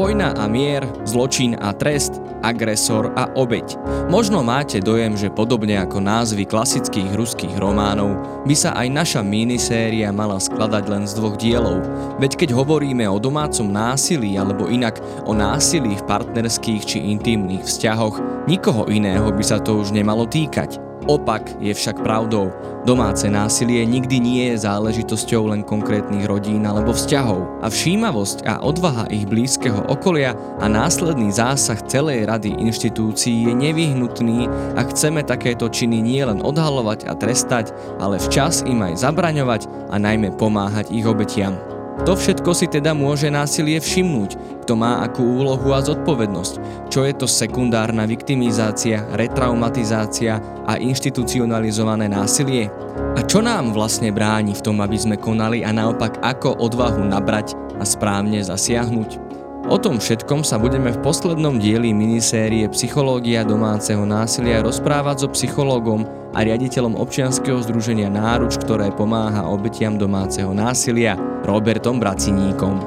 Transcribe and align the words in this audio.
Vojna 0.00 0.32
a 0.32 0.48
mier, 0.48 0.80
zločin 1.04 1.60
a 1.60 1.76
trest, 1.76 2.24
agresor 2.40 3.12
a 3.20 3.28
obeď. 3.36 3.76
Možno 4.08 4.40
máte 4.40 4.80
dojem, 4.80 5.12
že 5.12 5.28
podobne 5.28 5.76
ako 5.76 6.00
názvy 6.00 6.48
klasických 6.48 7.12
ruských 7.20 7.60
románov, 7.60 8.16
by 8.48 8.56
sa 8.56 8.72
aj 8.80 8.88
naša 8.88 9.20
miniséria 9.20 10.08
mala 10.08 10.40
skladať 10.40 10.84
len 10.88 11.04
z 11.04 11.12
dvoch 11.20 11.36
dielov. 11.36 11.84
Veď 12.16 12.32
keď 12.40 12.56
hovoríme 12.56 13.04
o 13.12 13.20
domácom 13.20 13.68
násilí 13.68 14.40
alebo 14.40 14.72
inak 14.72 15.04
o 15.28 15.36
násilí 15.36 15.92
v 16.00 16.06
partnerských 16.08 16.80
či 16.80 17.04
intimných 17.04 17.68
vzťahoch, 17.68 18.48
nikoho 18.48 18.88
iného 18.88 19.28
by 19.28 19.44
sa 19.44 19.60
to 19.60 19.84
už 19.84 19.92
nemalo 19.92 20.24
týkať. 20.24 20.89
Opak 21.08 21.56
je 21.60 21.72
však 21.72 22.04
pravdou. 22.04 22.52
Domáce 22.84 23.28
násilie 23.28 23.84
nikdy 23.84 24.16
nie 24.20 24.44
je 24.52 24.64
záležitosťou 24.64 25.52
len 25.52 25.64
konkrétnych 25.64 26.24
rodín 26.24 26.64
alebo 26.64 26.96
vzťahov 26.96 27.60
a 27.60 27.68
všímavosť 27.68 28.48
a 28.48 28.64
odvaha 28.64 29.08
ich 29.12 29.28
blízkeho 29.28 29.88
okolia 29.88 30.32
a 30.60 30.64
následný 30.68 31.28
zásah 31.32 31.80
celej 31.88 32.24
rady 32.24 32.56
inštitúcií 32.56 33.48
je 33.48 33.54
nevyhnutný, 33.56 34.48
ak 34.76 34.96
chceme 34.96 35.24
takéto 35.24 35.68
činy 35.68 36.00
nielen 36.00 36.40
odhalovať 36.40 37.08
a 37.08 37.16
trestať, 37.16 37.72
ale 38.00 38.16
včas 38.16 38.64
im 38.64 38.80
aj 38.80 39.04
zabraňovať 39.04 39.92
a 39.92 39.96
najmä 40.00 40.32
pomáhať 40.36 40.92
ich 40.92 41.04
obetiam. 41.04 41.79
To 42.08 42.16
všetko 42.16 42.50
si 42.56 42.66
teda 42.66 42.96
môže 42.96 43.28
násilie 43.28 43.76
všimnúť, 43.76 44.64
kto 44.64 44.72
má 44.72 45.04
akú 45.04 45.20
úlohu 45.20 45.76
a 45.76 45.84
zodpovednosť, 45.84 46.54
čo 46.88 47.04
je 47.04 47.12
to 47.12 47.28
sekundárna 47.28 48.08
viktimizácia, 48.08 49.04
retraumatizácia 49.14 50.40
a 50.64 50.80
inštitucionalizované 50.80 52.08
násilie. 52.08 52.72
A 53.14 53.20
čo 53.22 53.44
nám 53.44 53.76
vlastne 53.76 54.10
bráni 54.10 54.56
v 54.56 54.64
tom, 54.64 54.80
aby 54.80 54.96
sme 54.96 55.20
konali 55.20 55.60
a 55.60 55.70
naopak 55.76 56.18
ako 56.24 56.56
odvahu 56.58 57.04
nabrať 57.04 57.52
a 57.76 57.84
správne 57.84 58.40
zasiahnuť? 58.40 59.29
O 59.68 59.76
tom 59.76 60.00
všetkom 60.00 60.40
sa 60.40 60.56
budeme 60.56 60.88
v 60.88 61.02
poslednom 61.04 61.60
dieli 61.60 61.92
minisérie 61.92 62.64
Psychológia 62.72 63.44
domáceho 63.44 64.08
násilia 64.08 64.64
rozprávať 64.64 65.26
so 65.26 65.28
psychológom 65.36 66.08
a 66.32 66.40
riaditeľom 66.40 66.96
občianskeho 66.96 67.60
združenia 67.68 68.08
Náruč, 68.08 68.56
ktoré 68.56 68.88
pomáha 68.94 69.44
obetiam 69.44 70.00
domáceho 70.00 70.56
násilia, 70.56 71.18
Robertom 71.44 72.00
Braciníkom. 72.00 72.80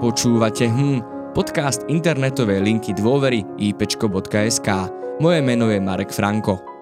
Počúvate 0.00 0.70
hm, 0.70 1.32
podcast 1.36 1.84
internetovej 1.90 2.64
linky 2.64 2.96
dôvery 2.96 3.44
ipečko.sk. 3.60 4.68
Moje 5.20 5.40
meno 5.44 5.68
je 5.68 5.80
Marek 5.80 6.16
Franko. 6.16 6.75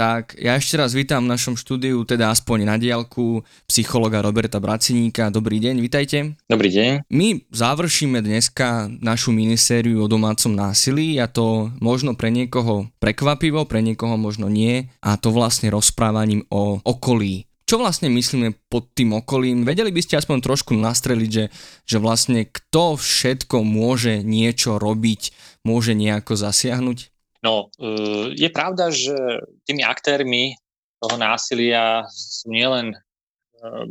Tak 0.00 0.40
ja 0.40 0.56
ešte 0.56 0.80
raz 0.80 0.96
vítam 0.96 1.28
v 1.28 1.36
našom 1.36 1.60
štúdiu, 1.60 2.00
teda 2.08 2.32
aspoň 2.32 2.64
na 2.64 2.80
diálku, 2.80 3.44
psychologa 3.68 4.24
Roberta 4.24 4.56
Braciníka. 4.56 5.28
Dobrý 5.28 5.60
deň, 5.60 5.76
vitajte. 5.76 6.40
Dobrý 6.48 6.72
deň. 6.72 7.04
My 7.12 7.44
završíme 7.52 8.24
dneska 8.24 8.88
našu 8.88 9.28
minisériu 9.36 10.00
o 10.00 10.08
domácom 10.08 10.56
násilí 10.56 11.20
a 11.20 11.28
to 11.28 11.68
možno 11.84 12.16
pre 12.16 12.32
niekoho 12.32 12.88
prekvapivo, 12.96 13.68
pre 13.68 13.84
niekoho 13.84 14.16
možno 14.16 14.48
nie 14.48 14.88
a 15.04 15.20
to 15.20 15.36
vlastne 15.36 15.68
rozprávaním 15.68 16.48
o 16.48 16.80
okolí. 16.80 17.44
Čo 17.68 17.84
vlastne 17.84 18.08
myslíme 18.08 18.56
pod 18.72 18.96
tým 18.96 19.12
okolím? 19.20 19.68
Vedeli 19.68 19.92
by 19.92 20.00
ste 20.00 20.16
aspoň 20.16 20.40
trošku 20.40 20.80
nastreliť, 20.80 21.28
že, 21.28 21.44
že 21.84 22.00
vlastne 22.00 22.48
kto 22.48 22.96
všetko 22.96 23.68
môže 23.68 24.24
niečo 24.24 24.80
robiť, 24.80 25.36
môže 25.68 25.92
nejako 25.92 26.40
zasiahnuť? 26.40 27.19
No, 27.40 27.72
e, 27.80 28.36
je 28.36 28.50
pravda, 28.52 28.92
že 28.92 29.16
tými 29.64 29.80
aktérmi 29.80 30.60
toho 31.00 31.16
násilia 31.16 32.04
sú 32.12 32.52
nielen 32.52 32.92
e, 32.92 32.96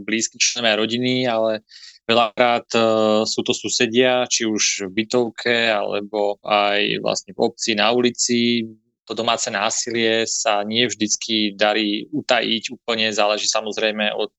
blízky 0.06 0.38
členovia 0.38 0.78
rodiny, 0.78 1.26
ale 1.26 1.66
veľakrát 2.06 2.70
e, 2.78 2.82
sú 3.26 3.42
to 3.42 3.58
susedia, 3.58 4.30
či 4.30 4.46
už 4.46 4.86
v 4.94 5.02
bytovke, 5.02 5.74
alebo 5.74 6.38
aj 6.46 7.02
vlastne 7.02 7.34
v 7.34 7.42
obci, 7.42 7.74
na 7.74 7.90
ulici. 7.90 8.70
To 9.10 9.18
domáce 9.18 9.50
násilie 9.50 10.30
sa 10.30 10.62
nie 10.62 10.86
vždycky 10.86 11.58
darí 11.58 12.06
utajiť, 12.14 12.70
úplne 12.70 13.10
záleží 13.10 13.50
samozrejme 13.50 14.14
od 14.14 14.30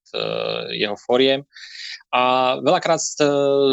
jeho 0.71 0.95
foriem. 0.95 1.43
A 2.15 2.55
veľakrát 2.63 3.03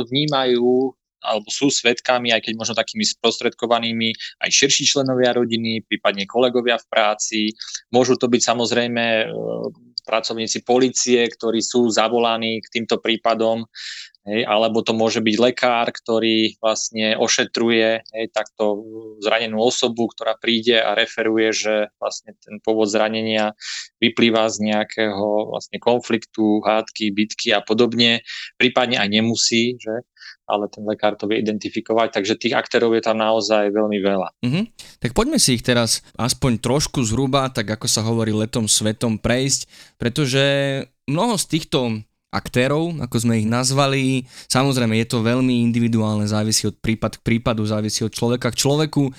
vnímajú 0.10 0.97
alebo 1.22 1.50
sú 1.50 1.74
svetkami, 1.74 2.30
aj 2.32 2.46
keď 2.46 2.54
možno 2.58 2.74
takými 2.78 3.04
sprostredkovanými, 3.04 4.14
aj 4.44 4.50
širší 4.50 4.86
členovia 4.86 5.34
rodiny, 5.34 5.86
prípadne 5.86 6.30
kolegovia 6.30 6.78
v 6.78 6.90
práci. 6.90 7.40
Môžu 7.90 8.16
to 8.16 8.30
byť 8.30 8.42
samozrejme 8.42 9.04
e, 9.04 9.26
pracovníci 10.08 10.64
policie, 10.64 11.28
ktorí 11.28 11.60
sú 11.60 11.92
zavolaní 11.92 12.64
k 12.64 12.80
týmto 12.80 13.04
prípadom, 13.04 13.68
hej, 14.24 14.48
alebo 14.48 14.80
to 14.80 14.96
môže 14.96 15.20
byť 15.20 15.36
lekár, 15.36 15.92
ktorý 15.92 16.56
vlastne 16.64 17.20
ošetruje 17.20 17.90
hej, 18.08 18.26
takto 18.32 18.88
zranenú 19.20 19.60
osobu, 19.60 20.08
ktorá 20.08 20.40
príde 20.40 20.80
a 20.80 20.96
referuje, 20.96 21.52
že 21.52 21.76
vlastne 22.00 22.40
ten 22.40 22.64
pôvod 22.64 22.88
zranenia 22.88 23.52
vyplýva 24.00 24.48
z 24.48 24.72
nejakého 24.72 25.52
vlastne 25.52 25.80
konfliktu, 25.84 26.64
hádky, 26.64 27.12
bitky 27.12 27.52
a 27.52 27.60
podobne, 27.60 28.24
prípadne 28.56 29.00
aj 29.00 29.10
nemusí, 29.12 29.76
že 29.76 30.08
ale 30.48 30.72
ten 30.72 30.88
lekár 30.88 31.20
to 31.20 31.28
vie 31.28 31.44
identifikovať, 31.44 32.16
takže 32.16 32.40
tých 32.40 32.56
aktérov 32.56 32.96
je 32.96 33.04
tam 33.04 33.20
naozaj 33.20 33.70
veľmi 33.70 34.00
veľa. 34.00 34.28
Mm-hmm. 34.40 34.64
Tak 35.04 35.12
poďme 35.12 35.38
si 35.38 35.60
ich 35.60 35.64
teraz 35.68 36.00
aspoň 36.16 36.64
trošku 36.64 37.04
zhruba, 37.04 37.52
tak 37.52 37.68
ako 37.68 37.86
sa 37.86 38.02
hovorí 38.08 38.32
letom 38.32 38.66
svetom 38.66 39.20
prejsť, 39.20 39.68
pretože 40.00 40.44
mnoho 41.06 41.36
z 41.36 41.46
týchto 41.52 42.00
aktérov, 42.32 43.00
ako 43.00 43.16
sme 43.24 43.40
ich 43.40 43.48
nazvali. 43.48 44.28
Samozrejme, 44.52 45.00
je 45.00 45.08
to 45.08 45.24
veľmi 45.24 45.64
individuálne, 45.64 46.28
závisí 46.28 46.68
od 46.68 46.76
prípad 46.76 47.20
k 47.20 47.26
prípadu, 47.26 47.64
závisí 47.64 48.04
od 48.04 48.12
človeka 48.12 48.52
k 48.52 48.60
človeku. 48.60 49.04
E, 49.08 49.12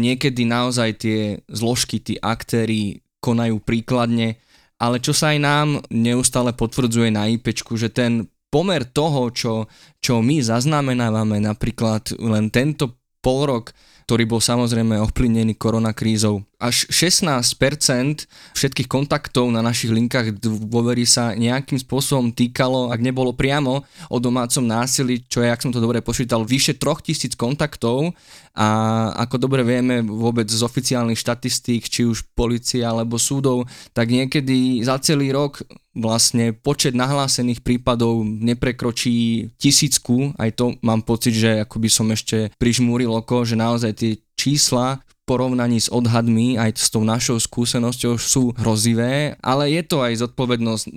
niekedy 0.00 0.48
naozaj 0.48 0.90
tie 1.04 1.44
zložky, 1.52 2.00
tí 2.00 2.16
aktéry 2.16 3.04
konajú 3.20 3.60
príkladne, 3.60 4.40
ale 4.80 4.96
čo 4.96 5.12
sa 5.12 5.36
aj 5.36 5.38
nám 5.38 5.68
neustále 5.92 6.56
potvrdzuje 6.56 7.12
na 7.12 7.28
IPčku, 7.28 7.76
že 7.76 7.92
ten 7.92 8.32
pomer 8.50 8.82
toho, 8.84 9.30
čo, 9.30 9.70
čo 10.02 10.20
my 10.20 10.42
zaznamenávame 10.42 11.38
napríklad 11.38 12.18
len 12.18 12.50
tento 12.50 12.98
pol 13.22 13.46
rok, 13.46 13.72
ktorý 14.10 14.26
bol 14.26 14.42
samozrejme 14.42 14.98
ovplyvnený 15.06 15.54
koronakrízou. 15.54 16.42
Až 16.58 16.90
16% 16.90 18.26
všetkých 18.58 18.90
kontaktov 18.90 19.54
na 19.54 19.62
našich 19.62 19.94
linkách 19.94 20.34
dôvery 20.42 21.06
sa 21.06 21.38
nejakým 21.38 21.78
spôsobom 21.78 22.34
týkalo, 22.34 22.90
ak 22.90 22.98
nebolo 22.98 23.30
priamo 23.30 23.86
o 24.10 24.16
domácom 24.18 24.66
násilí, 24.66 25.22
čo 25.30 25.46
je, 25.46 25.54
ak 25.54 25.62
som 25.62 25.70
to 25.70 25.78
dobre 25.78 26.02
počítal, 26.02 26.42
vyše 26.42 26.74
3000 26.74 27.38
kontaktov 27.38 28.10
a 28.58 28.66
ako 29.14 29.46
dobre 29.46 29.62
vieme 29.62 30.02
vôbec 30.02 30.50
z 30.50 30.58
oficiálnych 30.58 31.22
štatistík, 31.22 31.86
či 31.86 32.02
už 32.02 32.26
policia 32.34 32.90
alebo 32.90 33.14
súdov, 33.14 33.70
tak 33.94 34.10
niekedy 34.10 34.82
za 34.82 34.98
celý 34.98 35.30
rok 35.30 35.62
vlastne 36.00 36.56
počet 36.56 36.96
nahlásených 36.96 37.60
prípadov 37.60 38.24
neprekročí 38.24 39.48
tisícku, 39.60 40.34
aj 40.40 40.50
to 40.56 40.64
mám 40.80 41.04
pocit, 41.04 41.36
že 41.36 41.62
ako 41.62 41.76
by 41.78 41.88
som 41.92 42.08
ešte 42.10 42.50
prižmúril 42.56 43.12
oko, 43.12 43.44
že 43.44 43.60
naozaj 43.60 43.92
tie 43.94 44.12
čísla 44.34 44.98
v 44.98 45.14
porovnaní 45.28 45.78
s 45.78 45.92
odhadmi 45.92 46.58
aj 46.58 46.80
s 46.80 46.88
tou 46.90 47.04
našou 47.04 47.38
skúsenosťou 47.38 48.18
sú 48.18 48.56
hrozivé, 48.56 49.38
ale 49.44 49.70
je 49.76 49.82
to 49.84 50.02
aj 50.02 50.26
zodpovednosť 50.26 50.90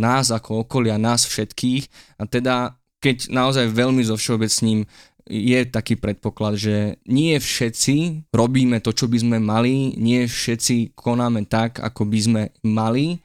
nás 0.00 0.32
ako 0.32 0.64
okolia, 0.64 0.96
nás 0.96 1.26
všetkých. 1.28 2.16
A 2.16 2.24
teda 2.24 2.78
keď 3.04 3.28
naozaj 3.28 3.68
veľmi 3.68 4.00
so 4.00 4.16
všeobecním 4.16 4.88
je 5.28 5.60
taký 5.68 5.96
predpoklad, 5.96 6.56
že 6.56 6.76
nie 7.08 7.36
všetci 7.36 8.28
robíme 8.32 8.80
to, 8.80 8.92
čo 8.92 9.08
by 9.08 9.18
sme 9.20 9.36
mali, 9.40 9.96
nie 9.96 10.28
všetci 10.28 10.96
konáme 10.96 11.48
tak, 11.48 11.80
ako 11.80 12.08
by 12.08 12.18
sme 12.20 12.42
mali 12.64 13.20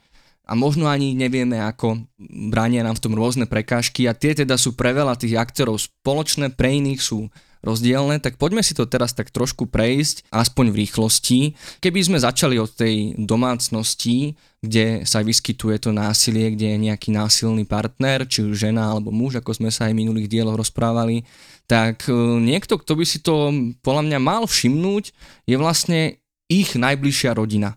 a 0.50 0.58
možno 0.58 0.90
ani 0.90 1.14
nevieme, 1.14 1.62
ako 1.62 2.02
bránia 2.50 2.82
nám 2.82 2.98
v 2.98 3.04
tom 3.06 3.14
rôzne 3.14 3.46
prekážky 3.46 4.10
a 4.10 4.18
tie 4.18 4.34
teda 4.34 4.58
sú 4.58 4.74
pre 4.74 4.90
veľa 4.90 5.14
tých 5.14 5.38
aktérov 5.38 5.78
spoločné, 5.78 6.50
pre 6.50 6.74
iných 6.74 6.98
sú 6.98 7.30
rozdielne, 7.60 8.18
tak 8.18 8.40
poďme 8.40 8.64
si 8.64 8.72
to 8.72 8.88
teraz 8.88 9.12
tak 9.12 9.28
trošku 9.30 9.68
prejsť, 9.68 10.26
aspoň 10.32 10.72
v 10.72 10.78
rýchlosti. 10.84 11.40
Keby 11.78 12.00
sme 12.02 12.18
začali 12.18 12.56
od 12.56 12.72
tej 12.72 13.14
domácnosti, 13.20 14.34
kde 14.64 15.04
sa 15.04 15.20
vyskytuje 15.20 15.76
to 15.78 15.92
násilie, 15.92 16.56
kde 16.56 16.76
je 16.76 16.84
nejaký 16.90 17.12
násilný 17.12 17.68
partner, 17.68 18.24
či 18.24 18.44
už 18.44 18.56
žena 18.56 18.90
alebo 18.90 19.12
muž, 19.12 19.38
ako 19.38 19.54
sme 19.56 19.70
sa 19.70 19.88
aj 19.88 19.92
v 19.92 20.00
minulých 20.02 20.32
dieloch 20.32 20.56
rozprávali, 20.56 21.24
tak 21.68 22.08
e, 22.08 22.16
niekto, 22.40 22.80
kto 22.80 22.92
by 22.96 23.04
si 23.04 23.20
to 23.20 23.52
podľa 23.84 24.02
mňa 24.08 24.18
mal 24.18 24.42
všimnúť, 24.48 25.12
je 25.44 25.56
vlastne 25.60 26.18
ich 26.50 26.74
najbližšia 26.74 27.36
rodina. 27.36 27.76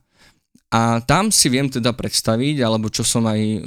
A 0.74 1.06
tam 1.06 1.30
si 1.30 1.54
viem 1.54 1.70
teda 1.70 1.94
predstaviť, 1.94 2.66
alebo 2.66 2.90
čo 2.90 3.06
som 3.06 3.30
aj 3.30 3.38
e, 3.38 3.60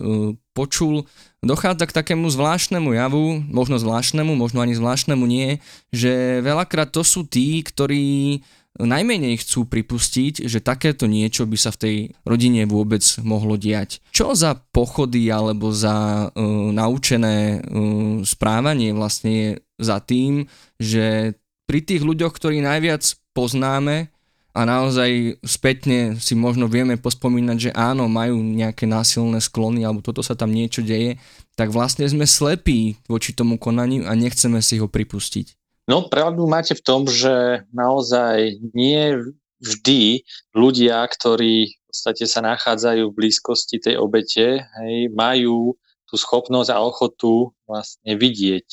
počul, 0.50 1.06
dochádza 1.38 1.86
k 1.86 1.96
takému 2.02 2.26
zvláštnemu 2.26 2.98
javu, 2.98 3.46
možno 3.46 3.78
zvláštnemu, 3.78 4.34
možno 4.34 4.58
ani 4.66 4.74
zvláštnemu 4.74 5.22
nie, 5.22 5.62
že 5.94 6.42
veľakrát 6.42 6.90
to 6.90 7.06
sú 7.06 7.22
tí, 7.22 7.62
ktorí 7.62 8.42
najmenej 8.76 9.40
chcú 9.40 9.64
pripustiť, 9.64 10.44
že 10.44 10.60
takéto 10.60 11.08
niečo 11.08 11.48
by 11.48 11.56
sa 11.56 11.72
v 11.72 11.80
tej 11.80 11.96
rodine 12.28 12.68
vôbec 12.68 13.00
mohlo 13.24 13.56
diať. 13.56 14.04
Čo 14.12 14.36
za 14.36 14.58
pochody 14.74 15.32
alebo 15.32 15.72
za 15.72 16.28
uh, 16.28 16.42
naučené 16.76 17.62
uh, 17.64 18.20
správanie 18.20 18.92
vlastne 18.92 19.32
je 19.32 19.50
za 19.80 20.04
tým, 20.04 20.44
že 20.76 21.38
pri 21.64 21.80
tých 21.82 22.04
ľuďoch, 22.04 22.36
ktorí 22.36 22.60
najviac 22.60 23.16
poznáme, 23.32 24.12
a 24.56 24.64
naozaj 24.64 25.36
spätne 25.44 26.16
si 26.16 26.32
možno 26.32 26.64
vieme 26.64 26.96
pospomínať, 26.96 27.58
že 27.60 27.70
áno, 27.76 28.08
majú 28.08 28.40
nejaké 28.40 28.88
násilné 28.88 29.44
sklony 29.44 29.84
alebo 29.84 30.00
toto 30.00 30.24
sa 30.24 30.32
tam 30.32 30.48
niečo 30.48 30.80
deje, 30.80 31.20
tak 31.60 31.68
vlastne 31.68 32.08
sme 32.08 32.24
slepí 32.24 32.96
voči 33.04 33.36
tomu 33.36 33.60
konaniu 33.60 34.08
a 34.08 34.16
nechceme 34.16 34.64
si 34.64 34.80
ho 34.80 34.88
pripustiť. 34.88 35.52
No 35.84 36.08
pravdu 36.08 36.48
máte 36.48 36.72
v 36.72 36.80
tom, 36.80 37.04
že 37.04 37.68
naozaj 37.68 38.56
nie 38.72 39.20
vždy 39.60 40.24
ľudia, 40.56 41.04
ktorí 41.04 41.68
v 41.68 41.76
podstate 41.92 42.24
sa 42.24 42.40
nachádzajú 42.40 43.12
v 43.12 43.16
blízkosti 43.16 43.76
tej 43.76 44.00
obete, 44.00 44.64
hej, 44.64 45.12
majú 45.12 45.76
tú 46.08 46.16
schopnosť 46.16 46.70
a 46.72 46.80
ochotu 46.80 47.52
vlastne 47.68 48.16
vidieť. 48.16 48.68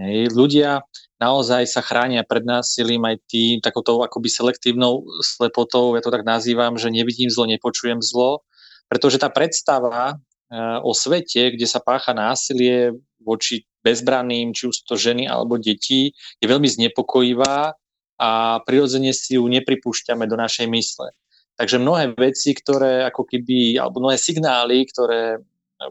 Hej. 0.00 0.34
Ľudia 0.34 0.82
naozaj 1.24 1.64
sa 1.64 1.80
chránia 1.80 2.20
pred 2.20 2.44
násilím 2.44 3.00
aj 3.08 3.16
tým 3.24 3.64
takouto 3.64 4.04
akoby 4.04 4.28
selektívnou 4.28 5.08
slepotou, 5.24 5.96
ja 5.96 6.04
to 6.04 6.12
tak 6.12 6.28
nazývam, 6.28 6.76
že 6.76 6.92
nevidím 6.92 7.32
zlo, 7.32 7.48
nepočujem 7.48 8.04
zlo, 8.04 8.44
pretože 8.92 9.16
tá 9.16 9.32
predstava 9.32 10.14
eh, 10.14 10.78
o 10.84 10.92
svete, 10.92 11.56
kde 11.56 11.64
sa 11.64 11.80
pácha 11.80 12.12
násilie 12.12 12.92
voči 13.24 13.64
bezbranným, 13.80 14.52
či 14.52 14.68
už 14.68 14.84
to 14.84 15.00
ženy 15.00 15.24
alebo 15.24 15.56
deti, 15.56 16.12
je 16.40 16.46
veľmi 16.46 16.68
znepokojivá 16.68 17.72
a 18.20 18.30
prirodzene 18.64 19.12
si 19.16 19.40
ju 19.40 19.44
nepripúšťame 19.48 20.28
do 20.28 20.36
našej 20.36 20.68
mysle. 20.68 21.12
Takže 21.54 21.78
mnohé 21.78 22.16
veci, 22.18 22.50
ktoré 22.50 23.06
ako 23.06 23.30
keby, 23.30 23.78
alebo 23.78 24.02
mnohé 24.02 24.18
signály, 24.18 24.84
ktoré 24.90 25.38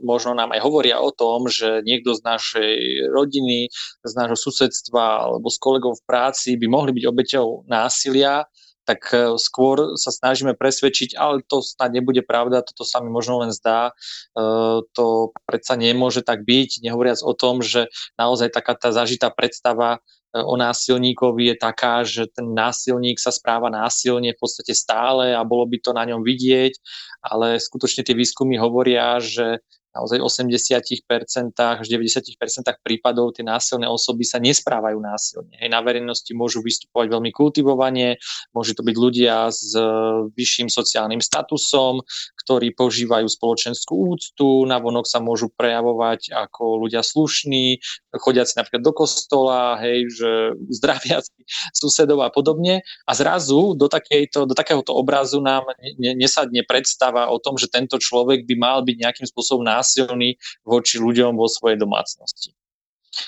možno 0.02 0.34
nám 0.34 0.56
aj 0.56 0.62
hovoria 0.64 0.98
o 1.00 1.12
tom, 1.12 1.52
že 1.52 1.84
niekto 1.84 2.16
z 2.16 2.22
našej 2.24 2.74
rodiny, 3.12 3.68
z 4.04 4.12
nášho 4.16 4.40
susedstva 4.40 5.30
alebo 5.30 5.48
s 5.52 5.58
kolegov 5.60 6.00
v 6.00 6.06
práci 6.08 6.56
by 6.56 6.68
mohli 6.72 6.92
byť 6.96 7.06
obeťou 7.08 7.48
násilia, 7.68 8.48
tak 8.84 9.00
e, 9.16 9.40
skôr 9.40 9.96
sa 9.96 10.12
snažíme 10.12 10.60
presvedčiť, 10.60 11.16
ale 11.16 11.40
to 11.48 11.64
snad 11.64 11.96
nebude 11.96 12.20
pravda, 12.24 12.64
toto 12.64 12.84
sa 12.84 13.00
mi 13.00 13.08
možno 13.08 13.40
len 13.44 13.52
zdá, 13.56 13.92
e, 14.36 14.44
to 14.92 15.32
predsa 15.48 15.80
nemôže 15.80 16.24
tak 16.24 16.44
byť, 16.44 16.84
nehovoriac 16.84 17.24
o 17.24 17.32
tom, 17.32 17.64
že 17.64 17.88
naozaj 18.20 18.52
taká 18.52 18.76
tá 18.76 18.92
zažitá 18.92 19.32
predstava 19.32 20.04
o 20.34 20.58
násilníkovi 20.58 21.54
je 21.54 21.56
taká, 21.62 22.02
že 22.02 22.26
ten 22.34 22.58
násilník 22.58 23.22
sa 23.22 23.30
správa 23.30 23.70
násilne 23.70 24.34
v 24.34 24.42
podstate 24.42 24.74
stále 24.74 25.38
a 25.38 25.46
bolo 25.46 25.70
by 25.70 25.78
to 25.78 25.94
na 25.94 26.10
ňom 26.10 26.26
vidieť, 26.26 26.74
ale 27.22 27.62
skutočne 27.62 28.02
tie 28.02 28.18
výskumy 28.18 28.58
hovoria, 28.58 29.22
že 29.22 29.62
naozaj 29.94 30.20
80% 30.20 31.54
až 31.58 31.86
90% 31.86 32.34
prípadov 32.82 33.38
tie 33.38 33.46
násilné 33.46 33.86
osoby 33.86 34.26
sa 34.26 34.42
nesprávajú 34.42 34.98
násilne. 34.98 35.54
Hej, 35.62 35.70
na 35.70 35.80
verejnosti 35.86 36.30
môžu 36.34 36.66
vystupovať 36.66 37.14
veľmi 37.14 37.30
kultivovane, 37.30 38.18
môžu 38.58 38.74
to 38.74 38.82
byť 38.82 38.96
ľudia 38.98 39.54
s 39.54 39.78
e, 39.78 39.86
vyšším 40.34 40.74
sociálnym 40.74 41.22
statusom, 41.22 42.02
ktorí 42.44 42.74
požívajú 42.74 43.30
spoločenskú 43.30 43.94
úctu, 44.18 44.66
navonok 44.66 45.06
sa 45.06 45.22
môžu 45.22 45.54
prejavovať 45.54 46.34
ako 46.34 46.82
ľudia 46.84 47.06
slušní, 47.06 47.80
chodiaci 48.18 48.58
napríklad 48.58 48.82
do 48.82 48.94
kostola, 48.94 49.78
hej, 49.80 50.10
že 50.10 50.30
zdraviaci 50.74 51.46
susedov 51.78 52.26
a 52.26 52.34
podobne. 52.34 52.82
A 53.06 53.12
zrazu 53.14 53.78
do, 53.78 53.86
takejto, 53.86 54.50
do 54.50 54.58
takéhoto 54.58 54.98
obrazu 54.98 55.38
nám 55.38 55.70
nesadne 55.98 56.66
predstava 56.66 57.30
o 57.30 57.38
tom, 57.38 57.62
že 57.62 57.70
tento 57.70 58.02
človek 58.02 58.50
by 58.50 58.56
mal 58.58 58.78
byť 58.82 58.98
nejakým 58.98 59.28
spôsobom 59.30 59.62
násilný 59.62 59.83
násilný 59.84 60.40
voči 60.64 61.04
ľuďom 61.04 61.36
vo 61.36 61.52
svojej 61.52 61.76
domácnosti. 61.76 62.56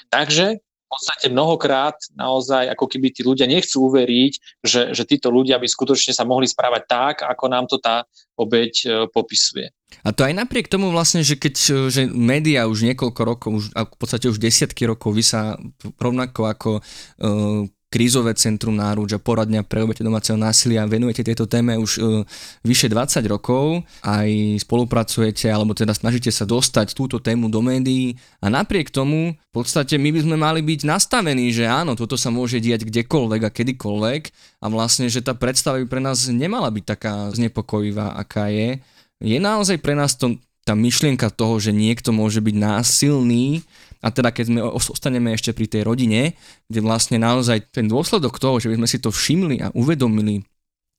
Takže 0.07 0.63
v 0.86 0.88
podstate 0.88 1.28
mnohokrát 1.34 1.98
naozaj 2.13 2.72
ako 2.72 2.86
keby 2.88 3.12
tí 3.12 3.25
ľudia 3.25 3.50
nechcú 3.50 3.90
uveriť, 3.90 4.34
že, 4.63 4.81
že 4.94 5.04
títo 5.04 5.34
ľudia 5.34 5.57
by 5.57 5.68
skutočne 5.68 6.13
sa 6.13 6.24
mohli 6.24 6.46
správať 6.46 6.84
tak, 6.88 7.16
ako 7.25 7.46
nám 7.50 7.66
to 7.66 7.81
tá 7.81 8.06
obeď 8.38 8.74
e, 8.86 8.88
popisuje. 9.10 9.74
A 10.06 10.13
to 10.13 10.22
aj 10.22 10.38
napriek 10.38 10.69
tomu 10.69 10.94
vlastne, 10.94 11.25
že 11.25 11.42
keď 11.42 11.56
e, 11.57 11.74
že 11.90 12.02
médiá 12.06 12.69
už 12.69 12.86
niekoľko 12.86 13.22
rokov, 13.25 13.50
už, 13.58 13.66
v 13.74 13.98
podstate 13.98 14.30
už 14.30 14.38
desiatky 14.38 14.86
rokov 14.86 15.18
vy 15.18 15.25
sa 15.25 15.58
rovnako 15.98 16.42
ako 16.54 16.72
uh, 16.80 17.66
krízové 17.96 18.36
centrum 18.36 18.76
náruč 18.76 19.16
a 19.16 19.24
poradňa 19.24 19.64
pre 19.64 19.80
obete 19.80 20.04
domáceho 20.04 20.36
násilia. 20.36 20.84
Venujete 20.84 21.24
tejto 21.24 21.48
téme 21.48 21.80
už 21.80 21.92
uh, 22.04 22.28
vyše 22.68 22.92
20 22.92 23.24
rokov, 23.32 23.88
aj 24.04 24.60
spolupracujete, 24.68 25.48
alebo 25.48 25.72
teda 25.72 25.96
snažíte 25.96 26.28
sa 26.28 26.44
dostať 26.44 26.92
túto 26.92 27.24
tému 27.24 27.48
do 27.48 27.64
médií 27.64 28.20
a 28.44 28.52
napriek 28.52 28.92
tomu 28.92 29.40
v 29.40 29.52
podstate 29.56 29.96
my 29.96 30.12
by 30.12 30.20
sme 30.28 30.36
mali 30.36 30.60
byť 30.60 30.84
nastavení, 30.84 31.56
že 31.56 31.64
áno, 31.64 31.96
toto 31.96 32.20
sa 32.20 32.28
môže 32.28 32.60
diať 32.60 32.84
kdekoľvek 32.84 33.42
a 33.48 33.54
kedykoľvek 33.56 34.22
a 34.60 34.66
vlastne, 34.68 35.08
že 35.08 35.24
tá 35.24 35.32
predstava 35.32 35.80
by 35.80 35.88
pre 35.88 36.04
nás 36.04 36.28
nemala 36.28 36.68
byť 36.68 36.84
taká 36.84 37.32
znepokojivá, 37.32 38.20
aká 38.20 38.52
je. 38.52 38.84
Je 39.24 39.40
naozaj 39.40 39.80
pre 39.80 39.96
nás 39.96 40.20
to, 40.20 40.36
tá 40.66 40.74
myšlienka 40.74 41.30
toho, 41.30 41.62
že 41.62 41.70
niekto 41.70 42.10
môže 42.10 42.42
byť 42.42 42.56
násilný, 42.58 43.62
a 44.02 44.10
teda 44.10 44.34
keď 44.34 44.46
sme 44.50 44.60
ostaneme 44.66 45.34
ešte 45.34 45.54
pri 45.54 45.70
tej 45.70 45.86
rodine, 45.86 46.34
kde 46.66 46.80
vlastne 46.82 47.22
naozaj 47.22 47.70
ten 47.70 47.86
dôsledok 47.86 48.42
toho, 48.42 48.58
že 48.58 48.70
by 48.74 48.82
sme 48.82 48.88
si 48.90 48.98
to 48.98 49.14
všimli 49.14 49.62
a 49.62 49.70
uvedomili, 49.78 50.42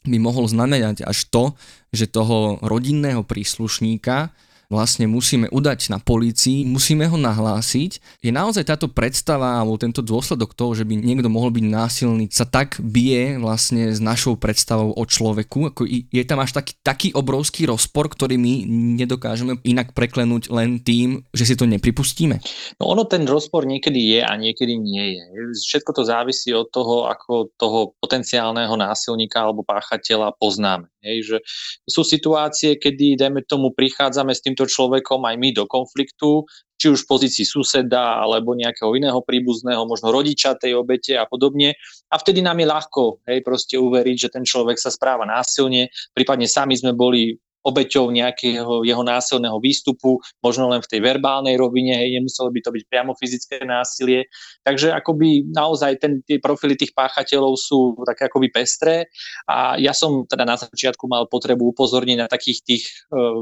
by 0.07 0.19
mohol 0.23 0.47
znamenať 0.47 1.03
až 1.03 1.27
to, 1.31 1.45
že 1.91 2.11
toho 2.11 2.63
rodinného 2.63 3.27
príslušníka 3.27 4.31
vlastne 4.67 5.07
musíme 5.07 5.47
udať 5.51 5.91
na 5.95 5.99
polícii, 6.03 6.67
musíme 6.67 7.07
ho 7.07 7.15
nahlásiť. 7.15 8.23
Je 8.23 8.33
naozaj 8.35 8.67
táto 8.67 8.91
predstava 8.91 9.59
alebo 9.59 9.79
tento 9.79 10.03
dôsledok 10.03 10.53
toho, 10.53 10.75
že 10.75 10.85
by 10.85 10.99
niekto 10.99 11.31
mohol 11.31 11.55
byť 11.55 11.65
násilný, 11.67 12.25
sa 12.31 12.45
tak 12.47 12.79
bije 12.83 13.39
vlastne 13.39 13.91
s 13.95 14.03
našou 14.03 14.35
predstavou 14.39 14.95
o 14.95 15.05
človeku. 15.07 15.71
Ako 15.75 15.83
je 15.89 16.25
tam 16.27 16.43
až 16.43 16.57
taký, 16.57 16.73
taký 16.83 17.09
obrovský 17.15 17.71
rozpor, 17.71 18.11
ktorý 18.11 18.37
my 18.37 18.67
nedokážeme 18.99 19.59
inak 19.63 19.95
preklenúť 19.95 20.51
len 20.51 20.83
tým, 20.83 21.23
že 21.31 21.47
si 21.47 21.55
to 21.55 21.65
nepripustíme. 21.67 22.43
No 22.83 22.91
ono 22.91 23.07
ten 23.07 23.25
rozpor 23.25 23.65
niekedy 23.67 24.19
je 24.19 24.21
a 24.23 24.33
niekedy 24.35 24.75
nie 24.75 25.19
je. 25.19 25.23
Všetko 25.67 25.91
to 25.95 26.03
závisí 26.03 26.51
od 26.51 26.69
toho, 26.71 27.07
ako 27.07 27.55
toho 27.55 27.95
potenciálneho 28.03 28.75
násilníka 28.75 29.43
alebo 29.43 29.63
páchateľa 29.63 30.35
poznáme. 30.37 30.91
Hej, 31.07 31.19
že 31.23 31.39
sú 31.87 32.03
situácie, 32.03 32.75
kedy, 32.83 33.15
dajme 33.15 33.47
tomu, 33.47 33.71
prichádzame 33.71 34.35
s 34.35 34.43
týmto 34.57 34.73
človekom 34.73 35.21
aj 35.29 35.37
my 35.37 35.53
do 35.53 35.69
konfliktu, 35.69 36.49
či 36.81 36.89
už 36.89 37.05
v 37.05 37.11
pozícii 37.13 37.45
suseda 37.45 38.25
alebo 38.25 38.57
nejakého 38.57 38.89
iného 38.97 39.21
príbuzného, 39.21 39.85
možno 39.85 40.09
rodiča 40.09 40.57
tej 40.57 40.81
obete 40.81 41.13
a 41.13 41.29
podobne. 41.29 41.77
A 42.09 42.17
vtedy 42.17 42.41
nám 42.41 42.57
je 42.57 42.73
ľahko 42.73 43.21
hej, 43.29 43.45
proste 43.45 43.77
uveriť, 43.77 44.17
že 44.17 44.33
ten 44.33 44.49
človek 44.49 44.81
sa 44.81 44.89
správa 44.89 45.29
násilne, 45.29 45.93
prípadne 46.17 46.49
sami 46.49 46.73
sme 46.73 46.97
boli 46.97 47.37
obeťou 47.67 48.15
nejakého 48.15 48.87
jeho 48.87 49.03
násilného 49.03 49.59
výstupu, 49.59 50.23
možno 50.39 50.71
len 50.71 50.79
v 50.79 50.91
tej 50.91 51.01
verbálnej 51.03 51.59
rovine, 51.59 51.99
hej, 51.99 52.15
nemuselo 52.15 52.55
by 52.55 52.63
to 52.63 52.71
byť 52.71 52.85
priamo 52.87 53.13
fyzické 53.19 53.67
násilie. 53.67 54.31
Takže 54.63 54.95
akoby 54.95 55.51
naozaj 55.51 55.99
ten, 55.99 56.23
tie 56.23 56.39
profily 56.39 56.79
tých 56.79 56.95
páchateľov 56.95 57.59
sú 57.59 57.99
také 58.07 58.31
akoby 58.31 58.55
pestré 58.55 59.11
a 59.51 59.75
ja 59.75 59.91
som 59.91 60.23
teda 60.23 60.47
na 60.47 60.55
začiatku 60.55 61.11
mal 61.11 61.27
potrebu 61.27 61.75
upozorniť 61.75 62.17
na 62.23 62.31
takých 62.31 62.59
tých, 62.63 62.85
eh, 63.11 63.39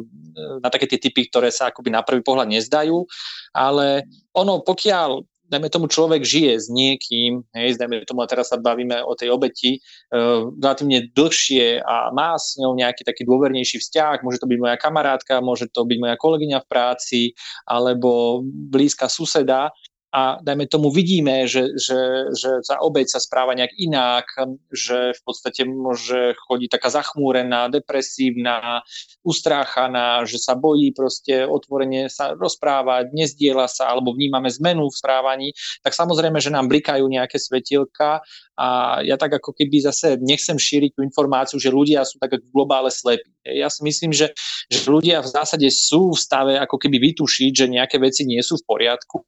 na 0.65 0.69
také 0.73 0.89
tie 0.89 0.97
typy, 0.97 1.29
ktoré 1.29 1.53
sa 1.53 1.69
akoby 1.69 1.93
na 1.93 2.01
prvý 2.01 2.25
pohľad 2.25 2.49
nezdajú, 2.49 3.05
ale 3.53 4.09
ono, 4.33 4.65
pokiaľ 4.65 5.34
dajme 5.49 5.69
tomu 5.69 5.87
človek 5.87 6.25
žije 6.25 6.53
s 6.57 6.67
niekým, 6.73 7.45
hej, 7.53 7.77
dajme 7.77 8.05
tomu 8.09 8.25
a 8.25 8.31
teraz 8.31 8.51
sa 8.53 8.59
bavíme 8.61 9.05
o 9.05 9.13
tej 9.13 9.33
obeti, 9.33 9.79
uh, 10.13 10.49
relatívne 10.57 11.13
dlhšie 11.13 11.85
a 11.85 12.11
má 12.17 12.37
s 12.37 12.57
ňou 12.57 12.73
nejaký 12.77 13.05
taký 13.05 13.29
dôvernejší 13.29 13.81
vzťah, 13.81 14.25
môže 14.25 14.41
to 14.41 14.49
byť 14.49 14.59
moja 14.59 14.77
kamarátka, 14.81 15.45
môže 15.45 15.69
to 15.71 15.85
byť 15.85 15.99
moja 16.01 16.17
kolegyňa 16.17 16.59
v 16.65 16.71
práci, 16.71 17.21
alebo 17.69 18.43
blízka 18.45 19.07
suseda, 19.13 19.71
a 20.15 20.39
dajme 20.39 20.71
tomu 20.71 20.95
vidíme, 20.95 21.51
že, 21.51 21.75
že, 21.75 22.31
že 22.39 22.63
za 22.63 22.79
obeď 22.79 23.11
sa 23.11 23.19
správa 23.19 23.51
nejak 23.59 23.75
inak, 23.75 24.31
že 24.71 25.11
v 25.11 25.21
podstate 25.27 25.67
môže 25.67 26.39
chodiť 26.47 26.71
taká 26.71 26.95
zachmúrená, 26.95 27.67
depresívna, 27.67 28.87
ustráchaná, 29.27 30.23
že 30.23 30.39
sa 30.39 30.55
bojí 30.55 30.95
proste 30.95 31.43
otvorene 31.43 32.07
sa 32.07 32.39
rozprávať, 32.39 33.11
nezdiela 33.11 33.67
sa 33.67 33.91
alebo 33.91 34.15
vnímame 34.15 34.47
zmenu 34.55 34.87
v 34.87 34.95
správaní, 34.95 35.49
tak 35.83 35.99
samozrejme, 35.99 36.39
že 36.39 36.55
nám 36.55 36.71
blikajú 36.71 37.11
nejaké 37.11 37.43
svetielka 37.43 38.23
a 38.55 39.03
ja 39.03 39.19
tak 39.19 39.43
ako 39.43 39.51
keby 39.51 39.83
zase 39.83 40.15
nechcem 40.23 40.55
šíriť 40.55 40.95
tú 40.95 41.03
informáciu, 41.03 41.59
že 41.59 41.75
ľudia 41.75 42.07
sú 42.07 42.23
tak 42.23 42.39
v 42.39 42.53
globále 42.55 42.87
slepí. 42.87 43.27
Ja 43.43 43.67
si 43.67 43.83
myslím, 43.83 44.15
že, 44.15 44.31
že 44.71 44.87
ľudia 44.87 45.19
v 45.27 45.29
zásade 45.29 45.67
sú 45.75 46.15
v 46.15 46.23
stave 46.23 46.55
ako 46.63 46.79
keby 46.79 47.03
vytušiť, 47.13 47.51
že 47.51 47.67
nejaké 47.67 47.99
veci 47.99 48.23
nie 48.23 48.39
sú 48.47 48.63
v 48.63 48.67
poriadku. 48.71 49.27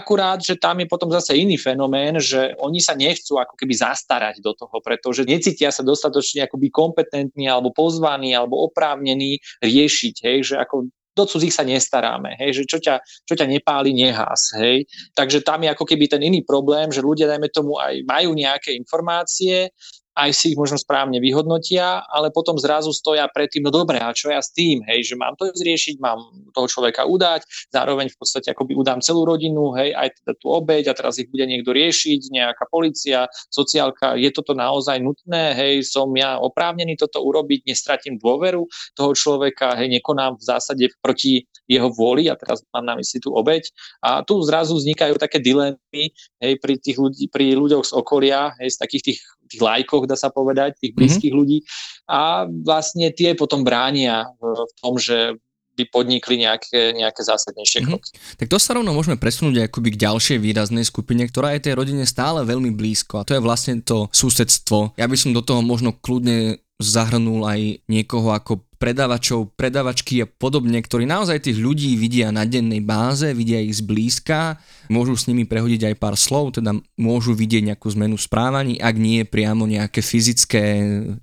Akurát, 0.00 0.40
že 0.40 0.56
tam 0.56 0.80
je 0.80 0.88
potom 0.88 1.12
zase 1.12 1.36
iný 1.36 1.60
fenomén, 1.60 2.16
že 2.16 2.56
oni 2.56 2.80
sa 2.80 2.96
nechcú 2.96 3.36
ako 3.36 3.52
keby 3.52 3.76
zastarať 3.76 4.40
do 4.40 4.56
toho, 4.56 4.80
pretože 4.80 5.28
necítia 5.28 5.68
sa 5.68 5.84
dostatočne 5.84 6.48
akoby 6.48 6.72
kompetentní 6.72 7.44
alebo 7.44 7.68
pozvaní 7.68 8.32
alebo 8.32 8.64
oprávnení 8.64 9.44
riešiť, 9.60 10.14
hej, 10.24 10.38
že 10.40 10.54
ako 10.56 10.88
do 11.10 11.24
cudzích 11.26 11.52
sa 11.52 11.66
nestaráme, 11.66 12.38
hej, 12.40 12.62
že 12.62 12.64
čo 12.64 12.78
ťa, 12.80 13.02
čo 13.28 13.34
ťa 13.36 13.44
nepáli, 13.44 13.92
nehás, 13.92 14.56
hej. 14.56 14.88
Takže 15.12 15.44
tam 15.44 15.66
je 15.66 15.74
ako 15.74 15.84
keby 15.84 16.06
ten 16.08 16.22
iný 16.24 16.40
problém, 16.46 16.88
že 16.88 17.04
ľudia, 17.04 17.28
dajme 17.28 17.50
tomu, 17.52 17.76
aj 17.76 18.06
majú 18.06 18.32
nejaké 18.32 18.72
informácie, 18.78 19.74
aj 20.14 20.30
si 20.34 20.54
ich 20.54 20.58
možno 20.58 20.78
správne 20.78 21.18
vyhodnotia, 21.18 22.02
ale 22.06 22.30
potom 22.34 22.58
zrazu 22.58 22.94
stoja 22.94 23.26
pred 23.30 23.50
tým, 23.50 23.66
no 23.66 23.72
dobre, 23.74 23.98
a 23.98 24.14
čo 24.14 24.30
ja 24.30 24.38
s 24.42 24.54
tým, 24.54 24.82
hej, 24.86 25.06
že 25.06 25.14
mám 25.18 25.34
to 25.34 25.50
zriešiť, 25.50 25.98
mám 25.98 26.50
toho 26.54 26.66
človeka 26.66 27.06
udať, 27.06 27.46
zároveň 27.70 28.10
v 28.10 28.16
podstate 28.18 28.54
akoby 28.54 28.78
udám 28.78 29.02
celú 29.02 29.26
rodinu, 29.26 29.74
hej, 29.78 29.94
aj 29.94 30.22
teda 30.22 30.32
tú 30.38 30.54
obeď 30.54 30.90
a 30.90 30.96
teraz 30.96 31.18
ich 31.18 31.30
bude 31.30 31.44
niekto 31.46 31.74
riešiť, 31.74 32.30
nejaká 32.30 32.64
policia, 32.70 33.26
sociálka, 33.50 34.14
je 34.14 34.30
toto 34.30 34.54
naozaj 34.54 35.02
nutné, 35.02 35.58
hej, 35.58 35.86
som 35.86 36.10
ja 36.14 36.38
oprávnený 36.38 36.98
toto 36.98 37.22
urobiť, 37.22 37.66
nestratím 37.66 38.18
dôveru 38.18 38.66
toho 38.94 39.12
človeka, 39.14 39.74
hej, 39.78 39.90
nekonám 39.90 40.38
v 40.38 40.46
zásade 40.46 40.84
proti 41.02 41.49
jeho 41.70 41.88
vôli, 41.94 42.26
a 42.26 42.34
teraz 42.34 42.66
mám 42.74 42.82
na 42.82 42.98
mysli 42.98 43.22
tú 43.22 43.30
obeď. 43.30 43.70
A 44.02 44.26
tu 44.26 44.42
zrazu 44.42 44.74
vznikajú 44.74 45.14
také 45.22 45.38
dilemy 45.38 46.10
hej, 46.42 46.52
pri 46.58 46.74
tých 46.82 46.98
ľudí, 46.98 47.30
pri 47.30 47.54
ľuďoch 47.54 47.86
z 47.86 47.92
okolia, 47.94 48.50
hej, 48.58 48.74
z 48.74 48.78
takých 48.82 49.04
tých 49.06 49.20
tých 49.50 49.66
lajkoch, 49.66 50.06
dá 50.06 50.14
sa 50.14 50.30
povedať, 50.30 50.78
tých 50.78 50.94
mhm. 50.94 50.98
blízkych 51.02 51.34
mm-hmm. 51.34 51.40
ľudí. 51.42 51.58
A 52.06 52.46
vlastne 52.46 53.10
tie 53.10 53.34
potom 53.34 53.66
bránia 53.66 54.30
v 54.38 54.72
tom, 54.78 54.94
že 54.94 55.34
by 55.74 55.86
podnikli 55.88 56.44
nejaké, 56.44 56.92
nejaké 56.92 57.22
zásadnejšie 57.24 57.82
mm-hmm. 57.82 57.90
kroky. 57.90 58.10
Tak 58.36 58.50
to 58.52 58.58
sa 58.60 58.76
rovno 58.76 58.92
môžeme 58.92 59.16
presunúť 59.16 59.70
akoby 59.70 59.96
k 59.96 60.02
ďalšej 60.06 60.38
výraznej 60.42 60.84
skupine, 60.84 61.24
ktorá 61.24 61.56
je 61.56 61.70
tej 61.70 61.74
rodine 61.78 62.04
stále 62.04 62.44
veľmi 62.44 62.74
blízko 62.74 63.22
a 63.22 63.26
to 63.26 63.32
je 63.38 63.42
vlastne 63.42 63.80
to 63.80 64.10
susedstvo. 64.12 64.98
Ja 65.00 65.08
by 65.08 65.16
som 65.16 65.32
do 65.32 65.40
toho 65.40 65.64
možno 65.64 65.96
kľudne 65.96 66.60
zahrnul 66.80 67.44
aj 67.44 67.84
niekoho 67.86 68.32
ako 68.32 68.64
predávačov, 68.80 69.52
predavačky 69.60 70.24
a 70.24 70.26
podobne, 70.26 70.80
ktorí 70.80 71.04
naozaj 71.04 71.44
tých 71.44 71.60
ľudí 71.60 72.00
vidia 72.00 72.32
na 72.32 72.48
dennej 72.48 72.80
báze, 72.80 73.28
vidia 73.36 73.60
ich 73.60 73.76
zblízka, 73.76 74.56
môžu 74.88 75.20
s 75.20 75.28
nimi 75.28 75.44
prehodiť 75.44 75.92
aj 75.92 75.94
pár 76.00 76.16
slov, 76.16 76.56
teda 76.56 76.72
môžu 76.96 77.36
vidieť 77.36 77.68
nejakú 77.68 77.92
zmenu 77.92 78.16
správaní, 78.16 78.80
ak 78.80 78.96
nie 78.96 79.28
priamo 79.28 79.68
nejaké 79.68 80.00
fyzické 80.00 80.64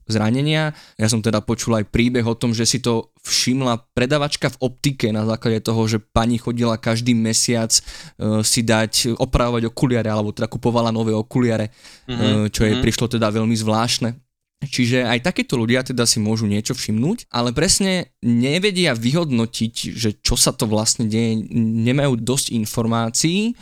zranenia. 0.05 0.77
Ja 1.01 1.09
som 1.09 1.25
teda 1.25 1.41
počul 1.41 1.81
aj 1.81 1.89
príbeh 1.89 2.29
o 2.29 2.37
tom, 2.37 2.53
že 2.53 2.69
si 2.69 2.77
to 2.77 3.09
všimla 3.25 3.89
predavačka 3.97 4.53
v 4.53 4.61
optike 4.61 5.09
na 5.09 5.25
základe 5.25 5.65
toho, 5.65 5.81
že 5.89 5.97
pani 5.97 6.37
chodila 6.37 6.77
každý 6.77 7.17
mesiac 7.17 7.73
uh, 7.73 8.45
si 8.45 8.61
dať 8.61 9.17
opravovať 9.17 9.65
okuliare, 9.65 10.13
alebo 10.13 10.29
teda 10.29 10.45
kupovala 10.45 10.93
nové 10.93 11.17
okuliare, 11.17 11.73
mm-hmm. 12.05 12.53
čo 12.53 12.69
jej 12.69 12.77
mm-hmm. 12.77 12.85
prišlo 12.85 13.09
teda 13.09 13.33
veľmi 13.33 13.57
zvláštne. 13.57 14.26
Čiže 14.57 15.05
aj 15.05 15.21
takéto 15.21 15.53
ľudia 15.53 15.85
teda 15.85 16.09
si 16.09 16.17
môžu 16.17 16.49
niečo 16.49 16.73
všimnúť, 16.73 17.29
ale 17.29 17.53
presne 17.53 18.09
nevedia 18.25 18.97
vyhodnotiť, 18.97 19.73
že 19.93 20.09
čo 20.17 20.33
sa 20.33 20.49
to 20.49 20.65
vlastne 20.65 21.05
deje, 21.05 21.45
nemajú 21.53 22.17
dosť 22.17 22.57
informácií. 22.57 23.53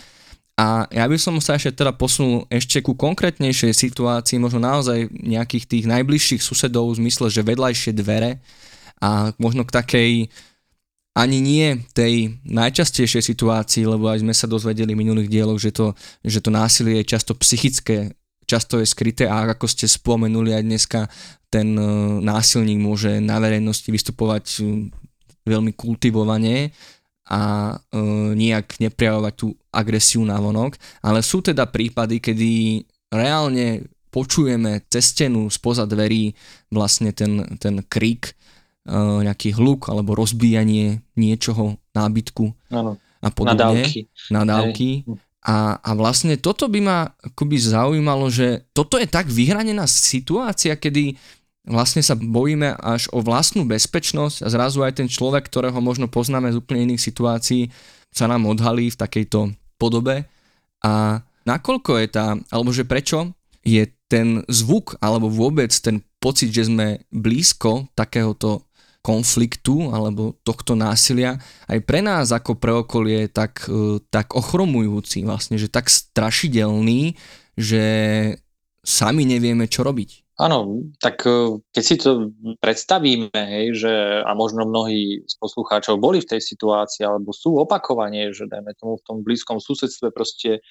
A 0.56 0.88
ja 0.88 1.04
by 1.04 1.20
som 1.20 1.36
sa 1.44 1.60
ešte 1.60 1.84
teda 1.84 1.92
posunul 1.92 2.48
ešte 2.48 2.80
ku 2.80 2.96
konkrétnejšej 2.96 3.76
situácii, 3.76 4.40
možno 4.40 4.64
naozaj 4.64 5.12
nejakých 5.12 5.68
tých 5.68 5.86
najbližších 5.92 6.40
susedov 6.40 6.96
v 6.96 7.04
zmysle, 7.04 7.28
že 7.28 7.44
vedľajšie 7.44 7.92
dvere 7.92 8.40
a 9.04 9.36
možno 9.36 9.68
k 9.68 9.76
takej 9.76 10.12
ani 11.16 11.40
nie 11.44 11.68
tej 11.92 12.40
najčastejšej 12.48 13.36
situácii, 13.36 13.84
lebo 13.84 14.08
aj 14.08 14.24
sme 14.24 14.32
sa 14.32 14.48
dozvedeli 14.48 14.96
v 14.96 15.04
minulých 15.04 15.28
dieloch, 15.28 15.60
že 15.60 15.76
to, 15.76 15.92
že 16.24 16.40
to 16.40 16.52
násilie 16.56 17.04
je 17.04 17.12
často 17.12 17.36
psychické 17.36 18.16
často 18.46 18.80
je 18.82 18.88
skryté 18.88 19.26
a 19.26 19.46
ako 19.54 19.66
ste 19.66 19.90
spomenuli 19.90 20.54
aj 20.54 20.64
dneska, 20.64 21.00
ten 21.50 21.78
e, 21.78 21.84
násilník 22.22 22.80
môže 22.82 23.22
na 23.22 23.42
verejnosti 23.42 23.90
vystupovať 23.90 24.46
e, 24.60 24.90
veľmi 25.46 25.72
kultivovane 25.78 26.74
a 27.26 27.42
e, 27.74 28.00
nijak 28.38 28.78
neprejavovať 28.78 29.34
tú 29.34 29.54
agresiu 29.74 30.22
na 30.26 30.38
vonok, 30.38 30.78
ale 31.02 31.26
sú 31.26 31.42
teda 31.42 31.66
prípady, 31.66 32.22
kedy 32.22 32.52
reálne 33.10 33.86
počujeme 34.14 34.86
cez 34.88 35.12
stenu 35.12 35.52
spoza 35.52 35.84
dverí 35.84 36.32
vlastne 36.72 37.12
ten, 37.12 37.44
ten 37.58 37.82
krik, 37.84 38.32
e, 38.86 38.94
nejaký 38.96 39.58
hluk 39.58 39.90
alebo 39.90 40.14
rozbíjanie 40.14 41.02
niečoho 41.18 41.82
nábytku 41.92 42.46
ano. 42.72 43.02
a 43.20 43.30
podobne. 43.34 43.84
Nadávky. 43.84 44.00
Nadávky. 44.30 44.90
Hej. 45.04 45.18
A, 45.46 45.78
a 45.78 45.92
vlastne 45.94 46.42
toto 46.42 46.66
by 46.66 46.80
ma 46.82 47.06
akoby 47.22 47.58
zaujímalo, 47.62 48.34
že 48.34 48.66
toto 48.74 48.98
je 48.98 49.06
tak 49.06 49.30
vyhranená 49.30 49.86
situácia, 49.86 50.74
kedy 50.74 51.14
vlastne 51.70 52.02
sa 52.02 52.18
bojíme 52.18 52.74
až 52.82 53.10
o 53.14 53.22
vlastnú 53.22 53.62
bezpečnosť 53.70 54.42
a 54.42 54.48
zrazu 54.50 54.82
aj 54.82 55.06
ten 55.06 55.08
človek, 55.10 55.46
ktorého 55.46 55.78
možno 55.82 56.10
poznáme 56.10 56.50
z 56.50 56.58
úplne 56.58 56.90
iných 56.90 57.02
situácií, 57.02 57.70
sa 58.10 58.26
nám 58.26 58.50
odhalí 58.50 58.90
v 58.90 58.98
takejto 58.98 59.54
podobe. 59.78 60.26
A 60.82 61.22
nakoľko 61.46 61.92
je 62.02 62.08
tá, 62.10 62.34
alebo 62.50 62.74
že 62.74 62.86
prečo 62.86 63.38
je 63.62 63.86
ten 64.10 64.42
zvuk, 64.50 64.98
alebo 64.98 65.30
vôbec 65.30 65.70
ten 65.78 66.02
pocit, 66.18 66.50
že 66.50 66.70
sme 66.70 67.06
blízko 67.14 67.90
takéhoto 67.94 68.65
konfliktu 69.06 69.94
alebo 69.94 70.34
tohto 70.42 70.74
násilia 70.74 71.38
aj 71.70 71.80
pre 71.86 72.02
nás 72.02 72.34
ako 72.34 72.58
pre 72.58 72.74
okolie 72.74 73.30
tak, 73.30 73.70
e, 73.70 74.02
tak 74.10 74.34
ochromujúci 74.34 75.22
vlastne, 75.22 75.62
že 75.62 75.70
tak 75.70 75.94
strašidelný, 75.94 77.14
že 77.54 77.84
sami 78.82 79.30
nevieme, 79.30 79.70
čo 79.70 79.86
robiť. 79.86 80.26
Áno, 80.42 80.90
tak 80.98 81.22
e, 81.24 81.62
keď 81.70 81.84
si 81.86 81.96
to 82.02 82.34
predstavíme, 82.58 83.30
hej, 83.32 83.78
že 83.78 83.94
a 84.26 84.34
možno 84.34 84.66
mnohí 84.66 85.22
z 85.24 85.36
poslucháčov 85.38 86.02
boli 86.02 86.20
v 86.20 86.36
tej 86.36 86.42
situácii 86.42 87.06
alebo 87.06 87.30
sú 87.30 87.62
opakovanie, 87.62 88.34
že 88.34 88.50
dajme 88.50 88.74
tomu 88.76 88.98
v 88.98 89.06
tom 89.06 89.18
blízkom 89.22 89.62
susedstve 89.62 90.10
proste 90.12 90.66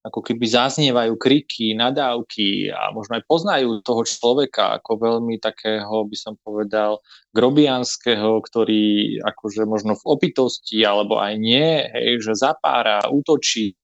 ako 0.00 0.24
keby 0.24 0.48
zaznievajú 0.48 1.12
kriky, 1.20 1.76
nadávky 1.76 2.72
a 2.72 2.88
možno 2.96 3.20
aj 3.20 3.24
poznajú 3.28 3.84
toho 3.84 4.00
človeka 4.08 4.80
ako 4.80 4.96
veľmi 4.96 5.36
takého, 5.36 6.08
by 6.08 6.16
som 6.16 6.40
povedal, 6.40 7.04
grobianského, 7.36 8.40
ktorý 8.40 9.20
akože 9.20 9.68
možno 9.68 9.92
v 10.00 10.04
opitosti 10.08 10.80
alebo 10.80 11.20
aj 11.20 11.36
nie, 11.36 11.84
hej, 11.84 12.24
že 12.24 12.32
zapára, 12.32 13.04
útočí, 13.12 13.76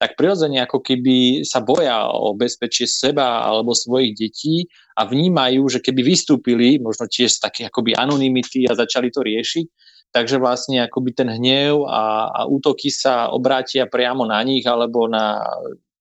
tak 0.00 0.18
prirodzene 0.18 0.58
ako 0.66 0.82
keby 0.82 1.46
sa 1.46 1.62
boja 1.62 2.10
o 2.10 2.34
bezpečie 2.34 2.90
seba 2.90 3.46
alebo 3.46 3.70
svojich 3.70 4.18
detí 4.18 4.66
a 4.98 5.06
vnímajú, 5.06 5.70
že 5.70 5.78
keby 5.78 6.02
vystúpili 6.02 6.82
možno 6.82 7.06
tiež 7.06 7.38
z 7.38 7.42
také 7.46 7.62
akoby 7.70 7.94
anonymity 7.94 8.66
a 8.66 8.74
začali 8.74 9.14
to 9.14 9.22
riešiť, 9.22 9.66
takže 10.10 10.42
vlastne 10.42 10.82
akoby 10.82 11.10
ten 11.14 11.28
hnev 11.30 11.86
a, 11.86 12.30
a 12.30 12.40
útoky 12.46 12.90
sa 12.90 13.30
obrátia 13.30 13.86
priamo 13.86 14.26
na 14.26 14.42
nich 14.42 14.66
alebo 14.66 15.06
na 15.06 15.42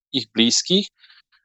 ich 0.09 0.29
blízkych 0.33 0.89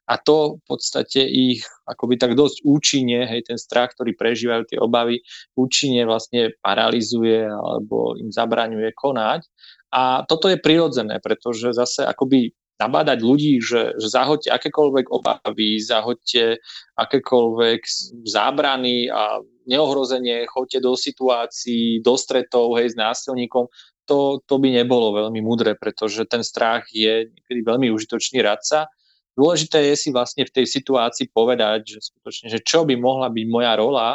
a 0.04 0.20
to 0.20 0.60
v 0.60 0.62
podstate 0.68 1.24
ich 1.24 1.64
akoby 1.88 2.20
tak 2.20 2.36
dosť 2.36 2.60
účinne, 2.64 3.24
hej, 3.24 3.48
ten 3.48 3.56
strach, 3.56 3.96
ktorý 3.96 4.12
prežívajú, 4.12 4.62
tie 4.68 4.78
obavy, 4.80 5.24
účinne 5.56 6.04
vlastne 6.04 6.52
paralizuje 6.60 7.48
alebo 7.48 8.12
im 8.20 8.28
zabraňuje 8.28 8.92
konať. 8.92 9.48
A 9.96 10.28
toto 10.28 10.52
je 10.52 10.60
prirodzené, 10.60 11.24
pretože 11.24 11.72
zase 11.72 12.04
akoby 12.04 12.52
nabádať 12.80 13.18
ľudí, 13.22 13.62
že, 13.62 13.94
že 13.96 14.08
zahoďte 14.10 14.50
akékoľvek 14.50 15.06
obavy, 15.10 15.78
zahoďte 15.78 16.58
akékoľvek 16.98 17.80
zábrany 18.26 19.06
a 19.08 19.38
neohrozenie, 19.64 20.50
choďte 20.50 20.78
do 20.82 20.92
situácií, 20.98 22.02
do 22.02 22.18
stretov, 22.18 22.74
hej, 22.76 22.92
s 22.92 22.96
násilníkom, 22.98 23.70
to, 24.04 24.44
to 24.44 24.60
by 24.60 24.68
nebolo 24.68 25.16
veľmi 25.16 25.40
mudré, 25.40 25.72
pretože 25.78 26.28
ten 26.28 26.44
strach 26.44 26.84
je 26.92 27.32
niekedy 27.32 27.60
veľmi 27.64 27.88
užitočný 27.88 28.44
radca. 28.44 28.92
Dôležité 29.34 29.90
je 29.90 29.94
si 29.98 30.08
vlastne 30.12 30.44
v 30.46 30.54
tej 30.54 30.66
situácii 30.68 31.32
povedať, 31.32 31.98
že 31.98 31.98
skutočne, 32.12 32.52
že 32.52 32.60
čo 32.62 32.84
by 32.84 32.94
mohla 32.94 33.32
byť 33.32 33.46
moja 33.48 33.72
rola 33.74 34.08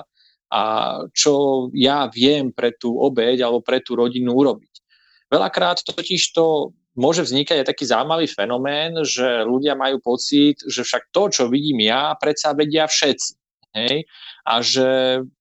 a 0.49 0.61
čo 1.11 1.67
ja 1.75 2.07
viem 2.07 2.53
pre 2.53 2.73
tú 2.73 2.95
obeď 2.97 3.43
alebo 3.45 3.59
pre 3.61 3.83
tú 3.83 3.97
rodinu 3.99 4.33
urobiť. 4.33 4.73
Veľakrát 5.29 5.85
totiž 5.85 6.21
to 6.33 6.73
môže 6.97 7.25
vznikať 7.25 7.61
aj 7.61 7.69
taký 7.69 7.85
zaujímavý 7.85 8.27
fenomén, 8.29 8.97
že 9.05 9.45
ľudia 9.45 9.77
majú 9.77 10.01
pocit, 10.01 10.61
že 10.65 10.81
však 10.81 11.13
to, 11.13 11.29
čo 11.29 11.43
vidím 11.51 11.85
ja, 11.85 12.15
predsa 12.17 12.55
vedia 12.57 12.89
všetci. 12.89 13.31
Hej? 13.77 14.09
A 14.45 14.53
že 14.65 14.87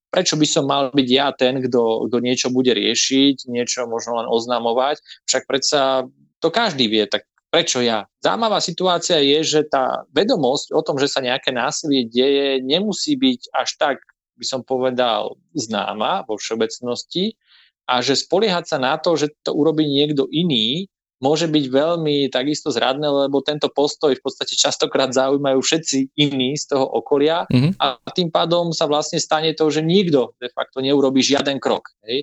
prečo 0.09 0.37
by 0.37 0.47
som 0.49 0.65
mal 0.69 0.93
byť 0.93 1.09
ja 1.09 1.33
ten, 1.33 1.61
kto, 1.61 2.09
kto 2.09 2.17
niečo 2.21 2.49
bude 2.49 2.73
riešiť, 2.73 3.49
niečo 3.49 3.89
možno 3.89 4.21
len 4.21 4.29
oznamovať, 4.29 5.01
však 5.29 5.45
predsa 5.45 6.09
to 6.41 6.49
každý 6.49 6.89
vie, 6.89 7.05
tak 7.05 7.29
prečo 7.49 7.81
ja? 7.81 8.05
Zaujímavá 8.21 8.61
situácia 8.61 9.21
je, 9.21 9.41
že 9.45 9.61
tá 9.69 10.05
vedomosť 10.13 10.73
o 10.77 10.81
tom, 10.85 10.97
že 11.01 11.09
sa 11.09 11.25
nejaké 11.25 11.53
násilie 11.53 12.09
deje, 12.09 12.61
nemusí 12.65 13.17
byť 13.17 13.41
až 13.57 13.71
tak, 13.81 13.97
by 14.39 14.45
som 14.47 14.61
povedal, 14.63 15.35
známa 15.57 16.25
vo 16.29 16.39
všeobecnosti 16.39 17.35
a 17.89 18.05
že 18.05 18.21
spoliehať 18.21 18.65
sa 18.69 18.79
na 18.79 18.95
to, 19.01 19.17
že 19.17 19.33
to 19.43 19.57
urobí 19.57 19.83
niekto 19.89 20.29
iný, 20.31 20.87
môže 21.19 21.51
byť 21.51 21.65
veľmi 21.67 22.31
takisto 22.31 22.71
zradné, 22.71 23.07
lebo 23.07 23.43
tento 23.43 23.67
postoj 23.71 24.15
v 24.15 24.23
podstate 24.23 24.55
častokrát 24.55 25.11
zaujímajú 25.11 25.59
všetci 25.59 26.15
iní 26.15 26.55
z 26.55 26.75
toho 26.75 26.87
okolia 26.87 27.45
mm-hmm. 27.51 27.79
a 27.79 27.99
tým 28.15 28.31
pádom 28.31 28.71
sa 28.71 28.87
vlastne 28.87 29.19
stane 29.19 29.55
to, 29.55 29.67
že 29.71 29.83
nikto 29.83 30.39
de 30.39 30.51
facto 30.55 30.79
neurobi 30.79 31.23
žiaden 31.23 31.59
krok. 31.59 31.91
Hej. 32.07 32.23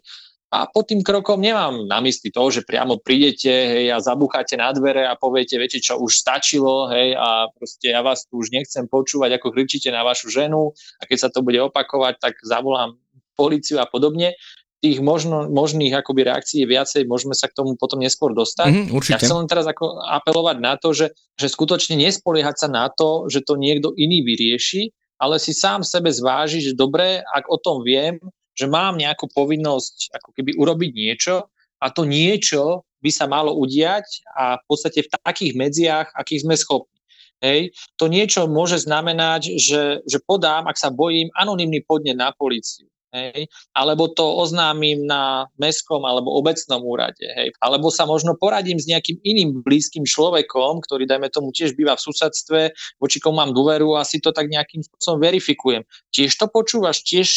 A 0.56 0.72
pod 0.72 0.88
tým 0.88 1.04
krokom 1.04 1.44
nemám 1.44 1.84
na 1.84 2.00
mysli 2.00 2.32
to, 2.32 2.48
že 2.48 2.64
priamo 2.64 2.96
prídete 3.04 3.52
hej, 3.52 3.92
a 3.92 4.00
zabúchate 4.00 4.56
na 4.56 4.72
dvere 4.72 5.04
a 5.04 5.20
poviete, 5.20 5.60
viete 5.60 5.84
čo, 5.84 6.00
už 6.00 6.16
stačilo 6.16 6.88
hej, 6.96 7.12
a 7.20 7.52
proste 7.52 7.92
ja 7.92 8.00
vás 8.00 8.24
tu 8.24 8.40
už 8.40 8.56
nechcem 8.56 8.88
počúvať, 8.88 9.36
ako 9.36 9.52
kričíte 9.52 9.92
na 9.92 10.08
vašu 10.08 10.32
ženu 10.32 10.72
a 10.72 11.04
keď 11.04 11.28
sa 11.28 11.30
to 11.34 11.44
bude 11.44 11.60
opakovať, 11.60 12.24
tak 12.24 12.34
zavolám 12.40 12.96
policiu 13.36 13.84
a 13.84 13.90
podobne 13.90 14.40
tých 14.86 15.02
možno, 15.02 15.50
možných 15.50 15.98
akoby 15.98 16.30
reakcií 16.30 16.62
je 16.62 16.70
viacej, 16.70 17.10
môžeme 17.10 17.34
sa 17.34 17.50
k 17.50 17.58
tomu 17.58 17.74
potom 17.74 17.98
neskôr 17.98 18.38
dostať. 18.38 18.70
Mm-hmm, 18.70 18.94
určite. 18.94 19.18
Ja 19.18 19.22
chcem 19.26 19.40
len 19.42 19.50
teraz 19.50 19.66
ako 19.66 19.98
apelovať 19.98 20.58
na 20.62 20.78
to, 20.78 20.94
že, 20.94 21.18
že 21.34 21.50
skutočne 21.50 21.98
nespoliehať 21.98 22.56
sa 22.62 22.68
na 22.70 22.86
to, 22.94 23.26
že 23.26 23.42
to 23.42 23.58
niekto 23.58 23.98
iný 23.98 24.22
vyrieši, 24.22 24.94
ale 25.18 25.42
si 25.42 25.58
sám 25.58 25.82
sebe 25.82 26.14
zváži, 26.14 26.62
že 26.62 26.78
dobre, 26.78 27.26
ak 27.26 27.50
o 27.50 27.58
tom 27.58 27.82
viem, 27.82 28.22
že 28.54 28.70
mám 28.70 29.02
nejakú 29.02 29.26
povinnosť 29.34 30.14
ako 30.22 30.30
keby 30.38 30.54
urobiť 30.54 30.92
niečo 30.94 31.50
a 31.82 31.90
to 31.90 32.06
niečo 32.06 32.86
by 33.02 33.10
sa 33.10 33.26
malo 33.26 33.58
udiať 33.58 34.06
a 34.38 34.62
v 34.62 34.64
podstate 34.70 35.02
v 35.02 35.10
takých 35.10 35.54
medziach, 35.58 36.08
akých 36.14 36.46
sme 36.46 36.54
schopní. 36.54 37.02
Hej. 37.42 37.74
To 38.00 38.06
niečo 38.06 38.46
môže 38.46 38.86
znamenať, 38.86 39.58
že, 39.58 40.06
že 40.06 40.18
podám, 40.24 40.70
ak 40.70 40.78
sa 40.78 40.94
bojím, 40.94 41.34
anonymný 41.36 41.84
podnet 41.84 42.16
na 42.16 42.32
policiu 42.32 42.86
hej, 43.16 43.48
alebo 43.72 44.12
to 44.12 44.28
oznámim 44.28 45.08
na 45.08 45.48
mestskom 45.56 46.04
alebo 46.04 46.36
obecnom 46.36 46.84
úrade, 46.84 47.24
hej, 47.24 47.56
alebo 47.64 47.88
sa 47.88 48.04
možno 48.04 48.36
poradím 48.36 48.76
s 48.76 48.92
nejakým 48.92 49.24
iným 49.24 49.64
blízkym 49.64 50.04
človekom, 50.04 50.84
ktorý, 50.84 51.08
dajme 51.08 51.32
tomu, 51.32 51.56
tiež 51.56 51.80
býva 51.80 51.96
v 51.96 52.04
susedstve, 52.04 52.60
voči 53.00 53.18
komu 53.24 53.40
mám 53.40 53.56
dôveru 53.56 53.96
a 53.96 54.04
si 54.04 54.20
to 54.20 54.36
tak 54.36 54.52
nejakým 54.52 54.84
spôsobom 54.84 55.24
verifikujem. 55.24 55.88
Tiež 56.12 56.36
to 56.36 56.52
počúvaš, 56.52 57.08
tiež 57.08 57.28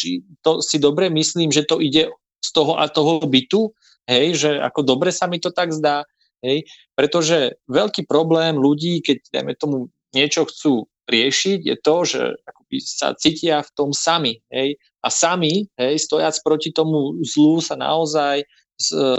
to 0.42 0.58
si 0.58 0.82
dobre 0.82 1.06
myslím, 1.14 1.54
že 1.54 1.62
to 1.62 1.78
ide 1.78 2.10
z 2.42 2.50
toho 2.50 2.78
a 2.78 2.90
toho 2.90 3.22
bytu, 3.22 3.70
hej, 4.10 4.34
že 4.34 4.50
ako 4.58 4.82
dobre 4.82 5.14
sa 5.14 5.30
mi 5.30 5.38
to 5.38 5.54
tak 5.54 5.70
zdá, 5.70 6.02
hej, 6.42 6.66
pretože 6.98 7.58
veľký 7.70 8.06
problém 8.10 8.58
ľudí, 8.58 8.98
keď, 9.02 9.18
dajme 9.30 9.52
tomu, 9.54 9.76
niečo 10.16 10.48
chcú 10.48 10.88
riešiť, 11.08 11.60
je 11.64 11.76
to, 11.80 11.96
že 12.04 12.22
sa 12.84 13.16
cítia 13.16 13.64
v 13.64 13.70
tom 13.72 13.90
sami. 13.96 14.44
Hej? 14.52 14.76
A 15.00 15.08
sami, 15.08 15.64
hej, 15.80 15.96
stojac 15.98 16.36
proti 16.44 16.70
tomu 16.70 17.16
zlu, 17.24 17.64
sa 17.64 17.74
naozaj 17.74 18.44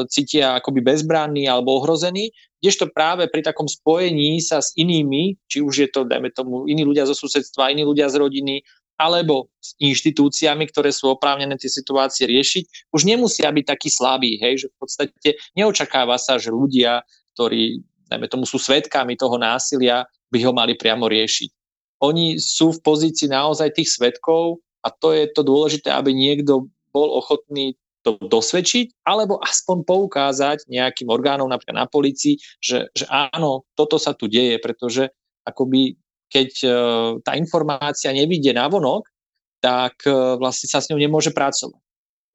cítia 0.07 0.55
akoby 0.55 0.79
bezbranní 0.79 1.43
alebo 1.43 1.83
ohrození, 1.83 2.31
kdežto 2.63 2.87
práve 2.95 3.27
pri 3.27 3.43
takom 3.43 3.67
spojení 3.67 4.39
sa 4.39 4.63
s 4.63 4.71
inými, 4.79 5.35
či 5.51 5.59
už 5.59 5.73
je 5.83 5.89
to, 5.91 6.07
dajme 6.07 6.31
tomu, 6.31 6.63
iní 6.71 6.87
ľudia 6.87 7.03
zo 7.03 7.15
susedstva, 7.15 7.75
iní 7.75 7.83
ľudia 7.83 8.07
z 8.07 8.23
rodiny, 8.23 8.63
alebo 8.99 9.51
s 9.59 9.75
inštitúciami, 9.79 10.67
ktoré 10.67 10.91
sú 10.91 11.11
oprávnené 11.11 11.55
tie 11.55 11.71
situácie 11.71 12.27
riešiť, 12.27 12.91
už 12.91 13.07
nemusia 13.07 13.47
byť 13.51 13.65
takí 13.67 13.87
slabí, 13.91 14.39
hej, 14.39 14.63
že 14.63 14.67
v 14.71 14.75
podstate 14.79 15.29
neočakáva 15.55 16.19
sa, 16.19 16.35
že 16.35 16.51
ľudia, 16.51 17.03
ktorí, 17.35 17.79
dajme 18.11 18.27
tomu, 18.27 18.43
sú 18.43 18.59
svetkami 18.59 19.15
toho 19.15 19.39
násilia, 19.39 20.03
by 20.31 20.39
ho 20.43 20.51
mali 20.51 20.75
priamo 20.75 21.07
riešiť 21.07 21.58
oni 21.99 22.39
sú 22.39 22.75
v 22.75 22.83
pozícii 22.83 23.27
naozaj 23.27 23.75
tých 23.75 23.91
svetkov 23.91 24.63
a 24.83 24.91
to 24.91 25.11
je 25.11 25.27
to 25.35 25.43
dôležité, 25.43 25.91
aby 25.91 26.15
niekto 26.15 26.71
bol 26.95 27.09
ochotný 27.19 27.75
to 27.99 28.15
dosvedčiť, 28.15 29.03
alebo 29.03 29.43
aspoň 29.43 29.83
poukázať 29.83 30.71
nejakým 30.71 31.11
orgánom, 31.11 31.51
napríklad 31.51 31.83
na 31.83 31.87
policii, 31.91 32.39
že, 32.63 32.87
že 32.95 33.03
áno, 33.11 33.67
toto 33.75 33.99
sa 33.99 34.15
tu 34.15 34.31
deje, 34.31 34.55
pretože 34.63 35.11
akoby 35.43 35.99
keď 36.29 36.49
uh, 36.63 36.71
tá 37.25 37.33
informácia 37.33 38.13
nevidie 38.13 38.53
na 38.53 38.69
vonok, 38.69 39.09
tak 39.59 39.97
uh, 40.05 40.37
vlastne 40.37 40.69
sa 40.69 40.79
s 40.79 40.87
ňou 40.93 41.01
nemôže 41.01 41.33
pracovať. 41.33 41.81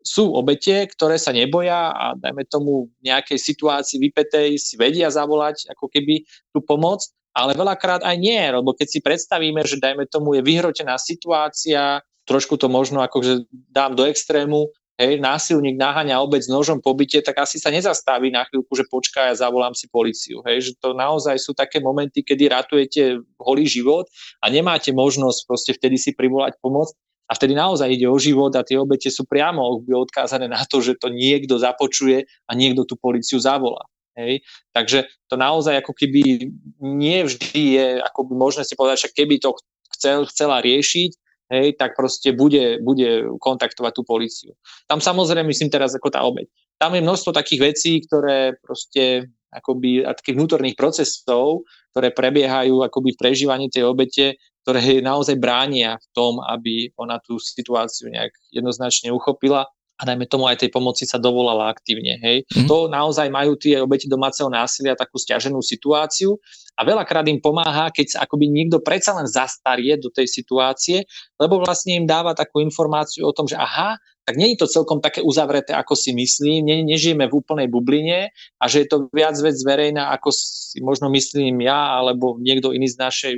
Sú 0.04 0.36
obete, 0.36 0.84
ktoré 0.84 1.16
sa 1.16 1.32
neboja 1.32 1.94
a 1.94 2.12
dajme 2.12 2.44
tomu 2.44 2.92
v 3.00 3.08
nejakej 3.08 3.40
situácii 3.40 3.96
vypetej 3.96 4.60
si 4.60 4.76
vedia 4.76 5.08
zavolať 5.08 5.72
ako 5.72 5.88
keby 5.88 6.28
tú 6.52 6.60
pomoc, 6.60 7.08
ale 7.34 7.58
veľakrát 7.58 8.06
aj 8.06 8.16
nie, 8.16 8.38
lebo 8.38 8.70
keď 8.72 8.88
si 8.88 8.98
predstavíme, 9.02 9.66
že 9.66 9.82
dajme 9.82 10.06
tomu 10.06 10.38
je 10.38 10.42
vyhrotená 10.46 10.94
situácia, 10.96 11.98
trošku 12.24 12.54
to 12.56 12.70
možno 12.70 13.02
akože 13.02 13.50
dám 13.50 13.98
do 13.98 14.06
extrému, 14.06 14.70
hej, 14.94 15.18
násilník 15.18 15.74
naháňa 15.74 16.22
obec 16.22 16.46
nožom 16.46 16.78
po 16.78 16.94
byte, 16.94 17.26
tak 17.26 17.42
asi 17.42 17.58
sa 17.58 17.74
nezastaví 17.74 18.30
na 18.30 18.46
chvíľku, 18.46 18.70
že 18.78 18.86
počká, 18.86 19.30
ja 19.30 19.34
zavolám 19.34 19.74
si 19.74 19.90
policiu. 19.90 20.40
Hej, 20.46 20.70
že 20.70 20.72
to 20.78 20.94
naozaj 20.94 21.34
sú 21.42 21.52
také 21.52 21.82
momenty, 21.82 22.22
kedy 22.22 22.48
ratujete 22.48 23.02
holý 23.42 23.66
život 23.66 24.06
a 24.38 24.48
nemáte 24.48 24.94
možnosť 24.94 25.40
proste 25.44 25.72
vtedy 25.74 25.98
si 25.98 26.14
privolať 26.14 26.56
pomoc. 26.62 26.94
A 27.24 27.32
vtedy 27.32 27.56
naozaj 27.56 27.88
ide 27.88 28.04
o 28.04 28.20
život 28.20 28.52
a 28.52 28.60
tie 28.60 28.76
obete 28.76 29.08
sú 29.08 29.24
priamo 29.24 29.80
odkázané 29.88 30.44
na 30.44 30.60
to, 30.68 30.84
že 30.84 31.00
to 31.00 31.08
niekto 31.08 31.56
započuje 31.56 32.28
a 32.44 32.52
niekto 32.52 32.84
tú 32.84 33.00
policiu 33.00 33.40
zavolá. 33.40 33.88
Hej? 34.14 34.42
Takže 34.70 35.10
to 35.26 35.34
naozaj 35.34 35.82
ako 35.82 35.92
keby 35.94 36.50
nie 36.80 37.18
vždy 37.26 37.62
je 37.78 37.86
ako 38.02 38.20
by 38.30 38.34
možné 38.38 38.62
si 38.62 38.78
povedať, 38.78 39.10
že 39.10 39.14
keby 39.14 39.42
to 39.42 39.54
chcel, 39.94 40.26
chcela 40.26 40.62
riešiť, 40.62 41.10
hej, 41.54 41.66
tak 41.76 41.94
proste 41.94 42.32
bude, 42.32 42.80
bude 42.80 43.28
kontaktovať 43.38 43.92
tú 43.94 44.02
policiu. 44.06 44.50
Tam 44.88 44.98
samozrejme 44.98 45.46
myslím 45.50 45.70
teraz 45.70 45.92
ako 45.94 46.08
tá 46.10 46.22
obeď. 46.24 46.48
Tam 46.78 46.94
je 46.94 47.04
množstvo 47.04 47.30
takých 47.30 47.74
vecí, 47.74 47.92
ktoré 48.02 48.58
proste 48.58 49.30
akoby 49.54 50.02
a 50.02 50.10
takých 50.18 50.34
vnútorných 50.34 50.74
procesov, 50.74 51.62
ktoré 51.94 52.10
prebiehajú 52.10 52.82
akoby 52.82 53.14
v 53.14 53.20
prežívaní 53.22 53.66
tej 53.70 53.86
obete, 53.86 54.34
ktoré 54.66 54.98
naozaj 54.98 55.38
bránia 55.38 55.94
v 55.94 56.06
tom, 56.10 56.42
aby 56.42 56.90
ona 56.98 57.22
tú 57.22 57.38
situáciu 57.38 58.10
nejak 58.10 58.34
jednoznačne 58.50 59.14
uchopila 59.14 59.70
a 59.94 60.02
dajme 60.02 60.26
tomu 60.26 60.50
aj 60.50 60.66
tej 60.66 60.70
pomoci 60.74 61.06
sa 61.06 61.22
dovolala 61.22 61.70
aktívne. 61.70 62.18
Hej. 62.18 62.44
Mm. 62.50 62.66
To 62.66 62.90
naozaj 62.90 63.30
majú 63.30 63.54
tie 63.54 63.78
obeti 63.78 64.10
domáceho 64.10 64.50
násilia 64.50 64.98
takú 64.98 65.22
stiaženú 65.22 65.62
situáciu 65.62 66.34
a 66.74 66.82
veľakrát 66.82 67.22
im 67.30 67.38
pomáha, 67.38 67.94
keď 67.94 68.18
sa 68.18 68.18
akoby 68.26 68.50
niekto 68.50 68.82
predsa 68.82 69.14
len 69.14 69.30
zastarie 69.30 69.94
do 69.94 70.10
tej 70.10 70.26
situácie, 70.26 71.06
lebo 71.38 71.62
vlastne 71.62 71.94
im 71.94 72.06
dáva 72.10 72.34
takú 72.34 72.58
informáciu 72.58 73.30
o 73.30 73.36
tom, 73.36 73.46
že 73.46 73.54
aha, 73.54 73.94
tak 74.24 74.34
nie 74.40 74.56
je 74.56 74.64
to 74.64 74.72
celkom 74.72 74.98
také 75.04 75.20
uzavreté, 75.20 75.76
ako 75.76 75.94
si 75.94 76.10
myslím, 76.16 76.64
ne, 76.64 76.76
nežijeme 76.82 77.28
v 77.28 77.36
úplnej 77.38 77.68
bubline 77.68 78.32
a 78.58 78.64
že 78.66 78.82
je 78.82 78.88
to 78.88 79.06
viac 79.12 79.36
vec 79.38 79.54
verejná, 79.62 80.10
ako 80.16 80.32
si 80.32 80.80
možno 80.80 81.12
myslím 81.12 81.62
ja 81.62 82.00
alebo 82.00 82.40
niekto 82.40 82.72
iný 82.72 82.88
z 82.88 82.98
našej 82.98 83.34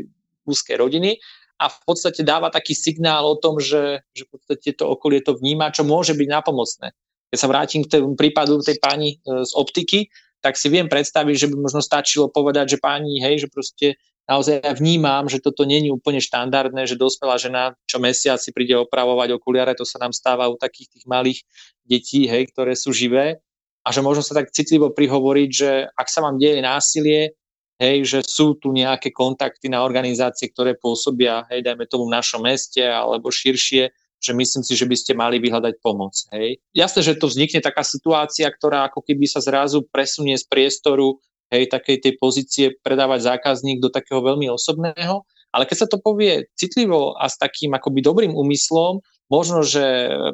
úzkej 0.46 0.76
rodiny 0.78 1.18
a 1.56 1.72
v 1.72 1.78
podstate 1.88 2.20
dáva 2.20 2.52
taký 2.52 2.76
signál 2.76 3.24
o 3.24 3.36
tom, 3.40 3.56
že, 3.56 4.04
že 4.12 4.28
v 4.28 4.30
podstate 4.36 4.76
to 4.76 4.84
okolie 4.92 5.24
to 5.24 5.36
vníma, 5.36 5.72
čo 5.72 5.88
môže 5.88 6.12
byť 6.12 6.28
napomocné. 6.28 6.92
Keď 7.32 7.38
sa 7.40 7.50
vrátim 7.50 7.82
k 7.82 7.90
tomu 7.96 8.14
prípadu 8.14 8.60
tej 8.60 8.76
pani 8.78 9.16
e, 9.16 9.42
z 9.42 9.52
optiky, 9.56 10.12
tak 10.44 10.60
si 10.60 10.68
viem 10.68 10.86
predstaviť, 10.86 11.34
že 11.34 11.48
by 11.50 11.56
možno 11.58 11.80
stačilo 11.80 12.28
povedať, 12.28 12.76
že 12.76 12.78
pani, 12.78 13.18
hej, 13.18 13.44
že 13.44 13.48
proste 13.48 13.96
naozaj 14.28 14.62
ja 14.62 14.72
vnímam, 14.76 15.26
že 15.26 15.40
toto 15.42 15.64
není 15.64 15.88
úplne 15.88 16.20
štandardné, 16.20 16.86
že 16.86 17.00
dospelá 17.00 17.40
žena 17.40 17.74
čo 17.88 17.98
mesiac 17.98 18.38
si 18.38 18.52
príde 18.52 18.76
opravovať 18.76 19.34
okuliare, 19.34 19.74
to 19.74 19.88
sa 19.88 19.96
nám 19.98 20.12
stáva 20.12 20.46
u 20.52 20.60
takých 20.60 20.92
tých 20.92 21.04
malých 21.08 21.40
detí, 21.82 22.28
hej, 22.28 22.52
ktoré 22.52 22.76
sú 22.76 22.92
živé 22.92 23.40
a 23.86 23.88
že 23.94 24.02
možno 24.02 24.26
sa 24.26 24.34
tak 24.34 24.50
citlivo 24.50 24.90
prihovoriť, 24.90 25.50
že 25.50 25.70
ak 25.94 26.10
sa 26.10 26.20
vám 26.26 26.42
deje 26.42 26.58
násilie, 26.58 27.38
hej, 27.76 27.96
že 28.04 28.18
sú 28.24 28.56
tu 28.56 28.72
nejaké 28.72 29.12
kontakty 29.12 29.68
na 29.68 29.84
organizácie, 29.84 30.48
ktoré 30.48 30.76
pôsobia, 30.76 31.44
hej, 31.52 31.64
dajme 31.64 31.84
tomu 31.88 32.08
v 32.08 32.16
našom 32.16 32.44
meste 32.44 32.82
alebo 32.82 33.28
širšie, 33.28 33.92
že 34.16 34.32
myslím 34.32 34.64
si, 34.64 34.72
že 34.72 34.88
by 34.88 34.96
ste 34.96 35.12
mali 35.12 35.36
vyhľadať 35.36 35.74
pomoc. 35.84 36.16
Hej. 36.32 36.58
Jasné, 36.72 37.00
že 37.04 37.20
to 37.20 37.28
vznikne 37.28 37.60
taká 37.60 37.84
situácia, 37.84 38.48
ktorá 38.48 38.88
ako 38.88 39.04
keby 39.04 39.28
sa 39.28 39.44
zrazu 39.44 39.84
presunie 39.84 40.34
z 40.40 40.48
priestoru 40.48 41.20
hej, 41.52 41.68
takej 41.68 42.00
tej 42.00 42.12
pozície 42.16 42.66
predávať 42.80 43.36
zákazník 43.36 43.78
do 43.78 43.92
takého 43.92 44.24
veľmi 44.24 44.48
osobného, 44.50 45.22
ale 45.54 45.64
keď 45.68 45.86
sa 45.86 45.88
to 45.88 46.00
povie 46.00 46.48
citlivo 46.58 47.14
a 47.16 47.28
s 47.28 47.38
takým 47.38 47.76
akoby 47.76 48.00
dobrým 48.02 48.32
úmyslom, 48.34 49.04
možno, 49.26 49.62
že 49.66 49.82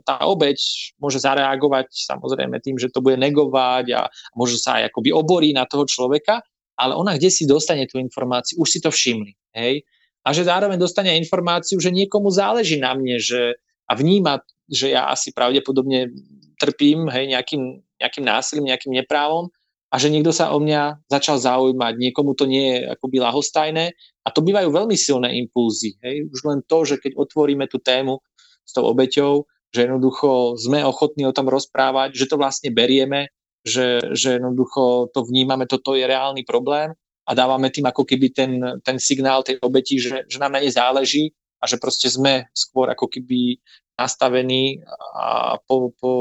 tá 0.05 0.25
obeď 0.25 0.59
môže 1.01 1.21
zareagovať 1.21 1.89
samozrejme 1.93 2.61
tým, 2.61 2.77
že 2.77 2.93
to 2.93 3.01
bude 3.01 3.17
negovať 3.17 3.87
a 3.97 4.01
môže 4.37 4.61
sa 4.61 4.81
aj 4.81 4.93
akoby 4.93 5.11
oborí 5.13 5.57
na 5.57 5.65
toho 5.65 5.89
človeka, 5.89 6.45
ale 6.77 6.97
ona 6.97 7.17
kde 7.17 7.29
si 7.29 7.45
dostane 7.45 7.85
tú 7.87 8.01
informáciu, 8.01 8.61
už 8.61 8.69
si 8.69 8.79
to 8.81 8.89
všimli. 8.89 9.33
Hej? 9.53 9.85
A 10.23 10.31
že 10.31 10.47
zároveň 10.47 10.79
dostane 10.79 11.19
informáciu, 11.19 11.83
že 11.83 11.91
niekomu 11.91 12.31
záleží 12.31 12.79
na 12.79 12.95
mne, 12.95 13.19
že, 13.19 13.59
a 13.91 13.93
vníma, 13.99 14.41
že 14.71 14.95
ja 14.95 15.11
asi 15.11 15.35
pravdepodobne 15.35 16.15
trpím 16.57 17.11
hej, 17.11 17.35
nejakým, 17.35 17.83
nejakým 17.99 18.25
násilím, 18.25 18.71
nejakým 18.71 18.95
neprávom 19.03 19.51
a 19.93 19.95
že 19.99 20.09
niekto 20.09 20.31
sa 20.31 20.55
o 20.55 20.63
mňa 20.63 21.05
začal 21.11 21.37
zaujímať, 21.43 21.99
niekomu 21.99 22.33
to 22.39 22.47
nie 22.47 22.79
je 22.79 22.79
akoby 22.97 23.19
lahostajné 23.19 23.93
a 24.25 24.29
to 24.31 24.41
bývajú 24.41 24.71
veľmi 24.71 24.95
silné 24.95 25.35
impulzy. 25.43 25.99
Hej? 26.01 26.31
Už 26.31 26.41
len 26.47 26.59
to, 26.65 26.87
že 26.87 27.03
keď 27.03 27.19
otvoríme 27.19 27.67
tú 27.67 27.83
tému 27.83 28.23
s 28.63 28.71
tou 28.73 28.87
obeťou, 28.87 29.45
že 29.75 29.89
jednoducho 29.89 30.55
sme 30.61 30.87
ochotní 30.87 31.27
o 31.27 31.35
tom 31.35 31.51
rozprávať, 31.51 32.15
že 32.15 32.29
to 32.31 32.39
vlastne 32.39 32.71
berieme 32.71 33.33
že, 33.63 34.15
že 34.15 34.39
jednoducho 34.39 35.11
to 35.15 35.23
vnímame, 35.23 35.71
toto 35.71 35.95
je 35.95 36.07
reálny 36.07 36.43
problém 36.43 36.95
a 37.23 37.31
dávame 37.33 37.71
tým 37.71 37.87
ako 37.87 38.03
keby 38.03 38.35
ten, 38.35 38.53
ten 38.83 38.99
signál 38.99 39.47
tej 39.47 39.63
obeti, 39.63 40.03
že, 40.03 40.27
že 40.27 40.43
nám 40.43 40.59
na 40.59 40.63
nej 40.63 40.75
záleží 40.75 41.31
a 41.63 41.71
že 41.71 41.79
proste 41.79 42.11
sme 42.11 42.51
skôr 42.51 42.91
ako 42.91 43.07
keby 43.07 43.63
nastavení 43.95 44.83
a 45.15 45.57
po, 45.63 45.95
po, 45.95 46.13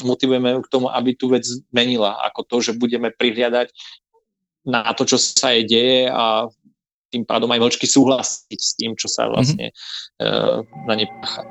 motivujeme 0.00 0.64
k 0.64 0.72
tomu, 0.72 0.88
aby 0.88 1.12
tú 1.12 1.28
vec 1.28 1.44
zmenila, 1.44 2.16
ako 2.24 2.40
to, 2.48 2.56
že 2.64 2.80
budeme 2.80 3.12
prihliadať 3.12 3.68
na 4.64 4.88
to, 4.96 5.04
čo 5.04 5.20
sa 5.20 5.52
jej 5.52 5.64
deje 5.68 6.00
a 6.08 6.48
tým 7.08 7.24
pádom 7.24 7.48
aj 7.52 7.60
vočky 7.60 7.88
súhlasiť 7.88 8.60
s 8.60 8.72
tým, 8.76 8.92
čo 8.96 9.08
sa 9.08 9.28
vlastne 9.28 9.72
mm-hmm. 9.72 10.24
uh, 10.24 10.58
na 10.88 10.94
ne 10.96 11.06
pácha. 11.20 11.42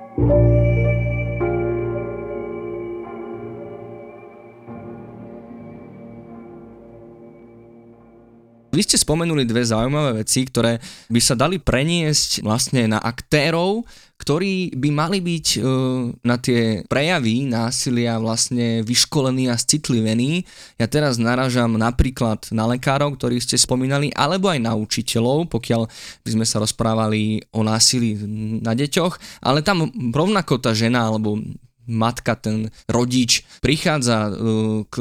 Vy 8.78 8.86
ste 8.86 9.02
spomenuli 9.02 9.42
dve 9.50 9.66
zaujímavé 9.66 10.22
veci, 10.22 10.46
ktoré 10.46 10.78
by 11.10 11.18
sa 11.18 11.34
dali 11.34 11.58
preniesť 11.58 12.46
vlastne 12.46 12.86
na 12.86 13.02
aktérov, 13.02 13.82
ktorí 14.22 14.78
by 14.78 14.90
mali 14.94 15.18
byť 15.18 15.48
uh, 15.58 15.66
na 16.22 16.38
tie 16.38 16.86
prejavy 16.86 17.50
násilia 17.50 18.22
vlastne 18.22 18.86
vyškolení 18.86 19.50
a 19.50 19.58
citlivení. 19.58 20.46
Ja 20.78 20.86
teraz 20.86 21.18
naražam 21.18 21.74
napríklad 21.74 22.54
na 22.54 22.70
lekárov, 22.70 23.18
ktorí 23.18 23.42
ste 23.42 23.58
spomínali, 23.58 24.14
alebo 24.14 24.54
aj 24.54 24.62
na 24.62 24.78
učiteľov, 24.78 25.50
pokiaľ 25.50 25.90
by 26.22 26.30
sme 26.38 26.46
sa 26.46 26.62
rozprávali 26.62 27.50
o 27.58 27.66
násilí 27.66 28.14
na 28.62 28.78
deťoch, 28.78 29.42
ale 29.42 29.66
tam 29.66 29.90
rovnako 30.14 30.62
tá 30.62 30.78
žena 30.78 31.10
alebo 31.10 31.42
matka, 31.88 32.36
ten 32.36 32.68
rodič 32.92 33.48
prichádza 33.64 34.28
k, 34.92 34.96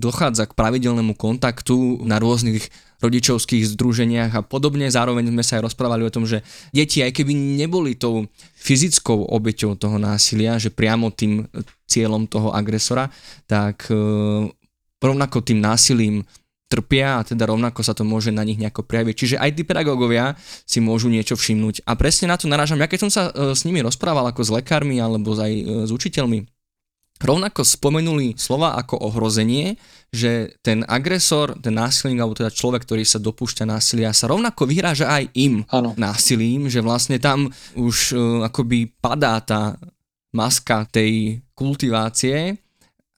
dochádza 0.00 0.48
k 0.48 0.56
pravidelnému 0.56 1.12
kontaktu 1.14 2.02
na 2.08 2.16
rôznych 2.16 2.87
rodičovských 2.98 3.78
združeniach 3.78 4.32
a 4.34 4.42
podobne. 4.42 4.90
Zároveň 4.90 5.30
sme 5.30 5.46
sa 5.46 5.58
aj 5.58 5.70
rozprávali 5.70 6.02
o 6.02 6.14
tom, 6.14 6.26
že 6.26 6.42
deti, 6.74 7.02
aj 7.02 7.14
keby 7.14 7.32
neboli 7.34 7.94
tou 7.94 8.26
fyzickou 8.58 9.30
obeťou 9.30 9.78
toho 9.78 9.96
násilia, 10.02 10.58
že 10.58 10.74
priamo 10.74 11.14
tým 11.14 11.46
cieľom 11.86 12.26
toho 12.26 12.50
agresora, 12.50 13.06
tak 13.46 13.86
e, 13.88 13.94
rovnako 14.98 15.46
tým 15.46 15.62
násilím 15.62 16.26
trpia 16.68 17.22
a 17.22 17.24
teda 17.24 17.48
rovnako 17.48 17.80
sa 17.80 17.96
to 17.96 18.04
môže 18.04 18.28
na 18.28 18.44
nich 18.44 18.60
nejako 18.60 18.84
prejaviť. 18.84 19.14
Čiže 19.16 19.36
aj 19.40 19.50
tí 19.56 19.62
pedagógovia 19.64 20.36
si 20.68 20.84
môžu 20.84 21.08
niečo 21.08 21.32
všimnúť. 21.32 21.88
A 21.88 21.96
presne 21.96 22.28
na 22.28 22.36
to 22.36 22.44
narážam. 22.44 22.76
Ja 22.76 22.90
keď 22.90 23.08
som 23.08 23.10
sa 23.14 23.22
e, 23.32 23.56
s 23.56 23.64
nimi 23.64 23.80
rozprával 23.80 24.28
ako 24.28 24.44
s 24.44 24.50
lekármi 24.52 25.00
alebo 25.00 25.32
aj 25.38 25.52
e, 25.54 25.62
s 25.88 25.90
učiteľmi, 25.94 26.57
rovnako 27.18 27.66
spomenuli 27.66 28.38
slova 28.38 28.78
ako 28.78 29.10
ohrozenie, 29.10 29.74
že 30.08 30.56
ten 30.64 30.86
agresor, 30.88 31.58
ten 31.60 31.76
násilník, 31.76 32.18
alebo 32.22 32.38
teda 32.38 32.48
človek, 32.48 32.86
ktorý 32.86 33.04
sa 33.04 33.20
dopúšťa 33.20 33.68
násilia, 33.68 34.16
sa 34.16 34.30
rovnako 34.30 34.64
vyhráža 34.64 35.10
aj 35.10 35.24
im 35.36 35.66
ano. 35.68 35.92
násilím, 35.98 36.72
že 36.72 36.80
vlastne 36.80 37.20
tam 37.20 37.50
už 37.76 37.96
uh, 38.16 38.48
akoby 38.48 38.88
padá 38.98 39.42
tá 39.44 39.76
maska 40.32 40.86
tej 40.88 41.42
kultivácie 41.52 42.56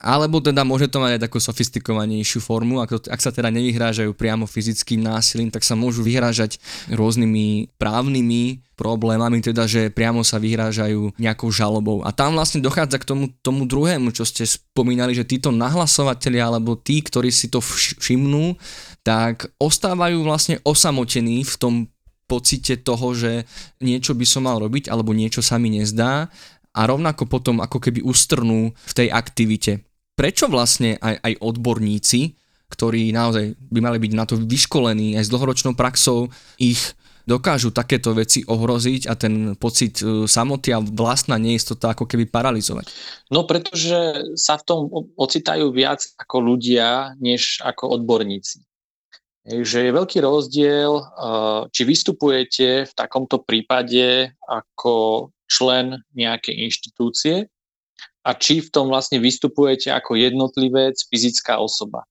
alebo 0.00 0.40
teda 0.40 0.64
môže 0.64 0.88
to 0.88 0.96
mať 0.96 1.20
aj 1.20 1.22
takú 1.28 1.36
sofistikovanejšiu 1.44 2.40
formu, 2.40 2.80
ak, 2.80 3.04
to, 3.04 3.08
ak 3.12 3.20
sa 3.20 3.28
teda 3.28 3.52
nevyhrážajú 3.52 4.16
priamo 4.16 4.48
fyzickým 4.48 5.04
násilím, 5.04 5.52
tak 5.52 5.60
sa 5.60 5.76
môžu 5.76 6.00
vyhrážať 6.00 6.56
rôznymi 6.88 7.76
právnymi 7.76 8.64
problémami, 8.80 9.44
teda 9.44 9.68
že 9.68 9.92
priamo 9.92 10.24
sa 10.24 10.40
vyhrážajú 10.40 11.20
nejakou 11.20 11.52
žalobou. 11.52 12.00
A 12.00 12.16
tam 12.16 12.32
vlastne 12.32 12.64
dochádza 12.64 12.96
k 12.96 13.04
tomu, 13.04 13.28
tomu 13.44 13.68
druhému, 13.68 14.08
čo 14.16 14.24
ste 14.24 14.48
spomínali, 14.48 15.12
že 15.12 15.28
títo 15.28 15.52
nahlasovateľi 15.52 16.40
alebo 16.40 16.80
tí, 16.80 17.04
ktorí 17.04 17.28
si 17.28 17.52
to 17.52 17.60
všimnú, 17.60 18.56
tak 19.04 19.52
ostávajú 19.60 20.24
vlastne 20.24 20.64
osamotení 20.64 21.44
v 21.44 21.54
tom 21.60 21.74
pocite 22.24 22.80
toho, 22.80 23.12
že 23.12 23.44
niečo 23.84 24.16
by 24.16 24.24
som 24.24 24.48
mal 24.48 24.56
robiť 24.56 24.88
alebo 24.88 25.12
niečo 25.12 25.44
sa 25.44 25.60
mi 25.60 25.76
nezdá 25.76 26.32
a 26.72 26.80
rovnako 26.88 27.26
potom 27.28 27.60
ako 27.60 27.82
keby 27.82 28.00
ustrnú 28.00 28.72
v 28.72 28.92
tej 28.96 29.08
aktivite 29.12 29.89
prečo 30.20 30.52
vlastne 30.52 31.00
aj, 31.00 31.16
aj 31.16 31.34
odborníci, 31.40 32.36
ktorí 32.68 33.08
naozaj 33.08 33.56
by 33.56 33.80
mali 33.80 33.96
byť 33.96 34.12
na 34.12 34.28
to 34.28 34.36
vyškolení 34.36 35.16
aj 35.16 35.24
s 35.24 35.32
dlhoročnou 35.32 35.72
praxou, 35.72 36.28
ich 36.60 36.92
dokážu 37.24 37.72
takéto 37.72 38.12
veci 38.12 38.44
ohroziť 38.44 39.08
a 39.08 39.16
ten 39.16 39.56
pocit 39.56 40.04
e, 40.04 40.28
samoty 40.28 40.76
a 40.76 40.84
vlastná 40.84 41.40
neistota 41.40 41.96
ako 41.96 42.04
keby 42.04 42.28
paralizovať? 42.28 42.90
No 43.32 43.48
pretože 43.48 43.96
sa 44.36 44.60
v 44.60 44.66
tom 44.66 44.80
ocitajú 45.16 45.72
viac 45.72 46.04
ako 46.20 46.36
ľudia, 46.52 47.16
než 47.22 47.62
ako 47.64 47.96
odborníci. 48.02 48.60
Takže 49.40 49.88
je 49.88 49.96
veľký 49.96 50.18
rozdiel, 50.20 50.92
e, 51.00 51.04
či 51.70 51.82
vystupujete 51.86 52.68
v 52.88 52.92
takomto 52.92 53.40
prípade 53.40 54.36
ako 54.44 55.28
člen 55.46 56.02
nejakej 56.12 56.54
inštitúcie, 56.66 57.46
a 58.20 58.30
či 58.36 58.60
v 58.60 58.68
tom 58.68 58.92
vlastne 58.92 59.16
vystupujete 59.16 59.88
ako 59.88 60.16
jednotlivec, 60.16 60.96
fyzická 61.08 61.56
osoba. 61.56 62.04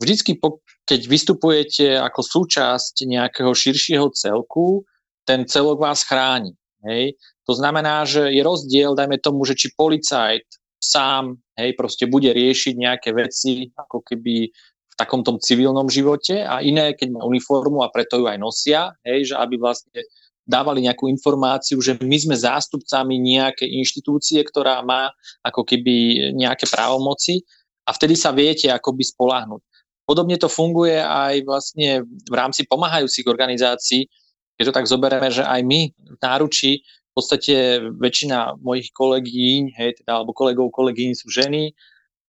Vždycky, 0.00 0.40
keď 0.88 1.00
vystupujete 1.04 1.86
ako 2.00 2.20
súčasť 2.24 3.04
nejakého 3.04 3.52
širšieho 3.52 4.08
celku, 4.16 4.88
ten 5.28 5.44
celok 5.44 5.84
vás 5.84 6.00
chráni. 6.08 6.56
Hej? 6.80 7.20
To 7.44 7.52
znamená, 7.52 8.08
že 8.08 8.32
je 8.32 8.40
rozdiel, 8.40 8.96
dajme 8.96 9.20
tomu, 9.20 9.44
že 9.44 9.52
či 9.52 9.76
policajt 9.76 10.48
sám 10.80 11.36
hej, 11.60 11.76
proste 11.76 12.08
bude 12.08 12.32
riešiť 12.32 12.74
nejaké 12.80 13.12
veci 13.12 13.68
ako 13.76 14.00
keby 14.00 14.48
v 14.88 14.94
takom 14.96 15.20
tom 15.20 15.36
civilnom 15.36 15.92
živote 15.92 16.40
a 16.40 16.64
iné, 16.64 16.96
keď 16.96 17.20
má 17.20 17.22
uniformu 17.28 17.84
a 17.84 17.92
preto 17.92 18.16
ju 18.16 18.26
aj 18.26 18.40
nosia, 18.40 18.96
hej, 19.04 19.32
že 19.32 19.34
aby 19.36 19.60
vlastne 19.60 20.00
dávali 20.46 20.82
nejakú 20.84 21.06
informáciu, 21.06 21.78
že 21.78 21.96
my 22.00 22.16
sme 22.18 22.36
zástupcami 22.36 23.16
nejakej 23.20 23.68
inštitúcie, 23.70 24.40
ktorá 24.42 24.82
má 24.82 25.12
ako 25.46 25.62
keby 25.62 26.30
nejaké 26.34 26.66
právomoci 26.66 27.44
a 27.86 27.94
vtedy 27.94 28.18
sa 28.18 28.34
viete 28.34 28.66
akoby 28.68 29.04
spolahnuť. 29.06 29.62
Podobne 30.04 30.34
to 30.42 30.50
funguje 30.50 30.98
aj 30.98 31.46
vlastne 31.46 32.02
v 32.02 32.34
rámci 32.34 32.66
pomáhajúcich 32.66 33.30
organizácií, 33.30 34.10
keď 34.58 34.64
to 34.68 34.76
tak 34.76 34.90
zoberieme, 34.90 35.30
že 35.30 35.46
aj 35.46 35.60
my 35.62 35.80
v 35.94 36.18
náručí 36.18 36.82
v 36.82 37.12
podstate 37.14 37.78
väčšina 37.98 38.58
mojich 38.62 38.90
kolegíň, 38.94 39.62
hej, 39.74 39.90
teda, 40.02 40.18
alebo 40.18 40.34
kolegov, 40.34 40.70
kolegyň 40.74 41.10
sú 41.14 41.30
ženy 41.30 41.74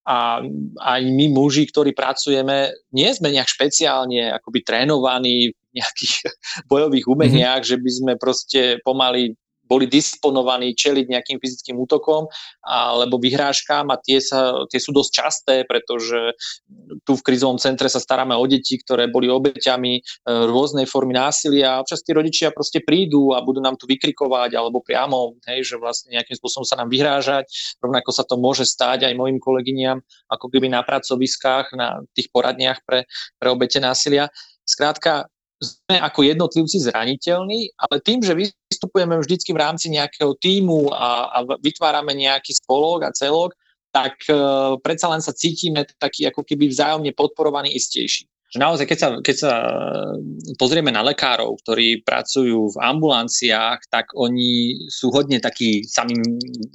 a 0.05 0.41
aj 0.81 1.01
my 1.05 1.25
muži, 1.29 1.69
ktorí 1.69 1.93
pracujeme, 1.93 2.73
nie 2.89 3.09
sme 3.13 3.29
nejak 3.29 3.45
špeciálne 3.45 4.33
akoby 4.33 4.65
trénovaní 4.65 5.53
nejakých 5.73 6.13
bojových 6.71 7.05
umeniach, 7.07 7.63
mm-hmm. 7.63 7.71
že 7.71 7.77
by 7.79 7.91
sme 7.91 8.13
proste 8.19 8.61
pomaly 8.83 9.35
boli 9.71 9.87
disponovaní 9.87 10.75
čeliť 10.75 11.07
nejakým 11.07 11.39
fyzickým 11.39 11.79
útokom 11.79 12.27
alebo 12.67 13.15
vyhrážkám 13.15 13.87
a 13.87 13.95
tie, 13.95 14.19
sa, 14.19 14.67
tie 14.67 14.83
sú 14.83 14.91
dosť 14.91 15.11
časté, 15.15 15.55
pretože 15.63 16.35
tu 17.07 17.15
v 17.15 17.23
krizovom 17.23 17.55
centre 17.55 17.87
sa 17.87 18.03
staráme 18.03 18.35
o 18.35 18.43
deti, 18.43 18.75
ktoré 18.75 19.07
boli 19.07 19.31
obeťami 19.31 19.93
e, 19.95 20.01
rôznej 20.27 20.83
formy 20.83 21.15
násilia 21.15 21.79
a 21.79 21.81
občas 21.87 22.03
tí 22.03 22.11
rodičia 22.11 22.51
proste 22.51 22.83
prídu 22.83 23.31
a 23.31 23.39
budú 23.39 23.63
nám 23.63 23.79
tu 23.79 23.87
vykrikovať 23.87 24.59
alebo 24.59 24.83
priamo, 24.83 25.39
hej, 25.47 25.63
že 25.63 25.75
vlastne 25.79 26.19
nejakým 26.19 26.35
spôsobom 26.35 26.67
sa 26.67 26.75
nám 26.75 26.91
vyhrážať. 26.91 27.47
Rovnako 27.79 28.11
sa 28.11 28.27
to 28.27 28.35
môže 28.35 28.67
stať 28.67 29.07
aj 29.07 29.15
mojim 29.15 29.39
kolegyniam 29.39 30.03
ako 30.27 30.51
keby 30.51 30.67
na 30.67 30.83
pracoviskách, 30.83 31.71
na 31.79 32.03
tých 32.11 32.27
poradniach 32.35 32.83
pre, 32.83 33.07
pre 33.39 33.47
obete 33.47 33.79
násilia. 33.79 34.27
Skrátka, 34.67 35.31
sme 35.61 36.01
ako 36.01 36.25
jednotlivci 36.25 36.81
zraniteľní, 36.81 37.77
ale 37.77 38.01
tým, 38.01 38.25
že 38.25 38.33
vystupujeme 38.33 39.13
vždycky 39.21 39.53
v 39.53 39.61
rámci 39.61 39.93
nejakého 39.93 40.33
týmu 40.41 40.89
a, 40.89 41.29
a 41.29 41.37
vytvárame 41.61 42.17
nejaký 42.17 42.57
spolok 42.57 43.05
a 43.05 43.13
celok, 43.13 43.53
tak 43.93 44.17
uh, 44.31 44.79
predsa 44.81 45.11
len 45.11 45.21
sa 45.21 45.35
cítime 45.35 45.85
taký 45.99 46.25
ako 46.25 46.47
keby 46.47 46.71
vzájomne 46.71 47.11
podporovaný 47.11 47.75
istejší 47.75 48.30
že 48.51 48.59
naozaj, 48.59 48.83
keď 48.83 48.99
sa, 48.99 49.09
keď 49.23 49.35
sa 49.39 49.53
pozrieme 50.59 50.91
na 50.91 50.99
lekárov, 50.99 51.55
ktorí 51.63 52.03
pracujú 52.03 52.75
v 52.75 52.77
ambulanciách, 52.83 53.87
tak 53.87 54.11
oni 54.11 54.75
sú 54.91 55.07
hodne 55.07 55.39
takí 55.39 55.87
sami 55.87 56.19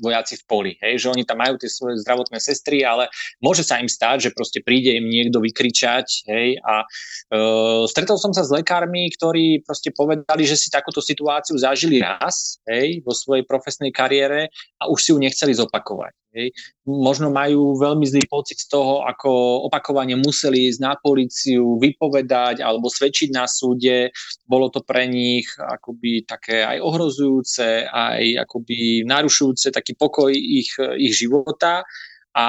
vojaci 0.01 0.41
v 0.41 0.45
poli, 0.49 0.73
hej? 0.81 0.97
že 1.05 1.13
oni 1.13 1.29
tam 1.29 1.45
majú 1.45 1.61
tie 1.61 1.69
svoje 1.69 2.01
zdravotné 2.01 2.41
sestry, 2.41 2.81
ale 2.81 3.13
môže 3.45 3.61
sa 3.61 3.77
im 3.77 3.93
stať, 3.93 4.29
že 4.29 4.31
proste 4.33 4.65
príde 4.65 4.97
im 4.97 5.05
niekto 5.05 5.37
vykričať 5.37 6.33
hej? 6.33 6.57
a 6.65 6.81
e, 6.81 6.87
stretol 7.93 8.17
som 8.17 8.33
sa 8.33 8.41
s 8.41 8.49
lekármi, 8.57 9.13
ktorí 9.13 9.61
proste 9.61 9.93
povedali, 9.93 10.49
že 10.49 10.57
si 10.57 10.73
takúto 10.73 11.05
situáciu 11.05 11.61
zažili 11.61 12.01
raz 12.01 12.57
hej? 12.65 13.05
vo 13.05 13.13
svojej 13.13 13.45
profesnej 13.45 13.93
kariére 13.93 14.49
a 14.81 14.89
už 14.89 14.99
si 15.05 15.09
ju 15.13 15.21
nechceli 15.21 15.53
zopakovať. 15.53 16.17
Hej. 16.37 16.53
Možno 16.85 17.33
majú 17.33 17.81
veľmi 17.81 18.05
zlý 18.05 18.29
pocit 18.29 18.61
z 18.61 18.69
toho, 18.69 19.01
ako 19.09 19.65
opakovane 19.73 20.13
museli 20.21 20.69
ísť 20.69 20.81
na 20.85 20.93
policiu, 21.01 21.81
vypovedať 21.81 22.61
alebo 22.61 22.93
svedčiť 22.93 23.33
na 23.33 23.49
súde. 23.49 24.13
Bolo 24.45 24.69
to 24.69 24.85
pre 24.85 25.09
nich 25.09 25.49
akoby 25.57 26.29
také 26.29 26.61
aj 26.61 26.77
ohrozujúce, 26.85 27.89
aj 27.89 28.45
akoby 28.45 29.09
narušujúce 29.09 29.73
taký 29.73 29.97
pokoj 29.97 30.29
ich, 30.29 30.77
ich 31.01 31.17
života. 31.17 31.89
a 32.37 32.47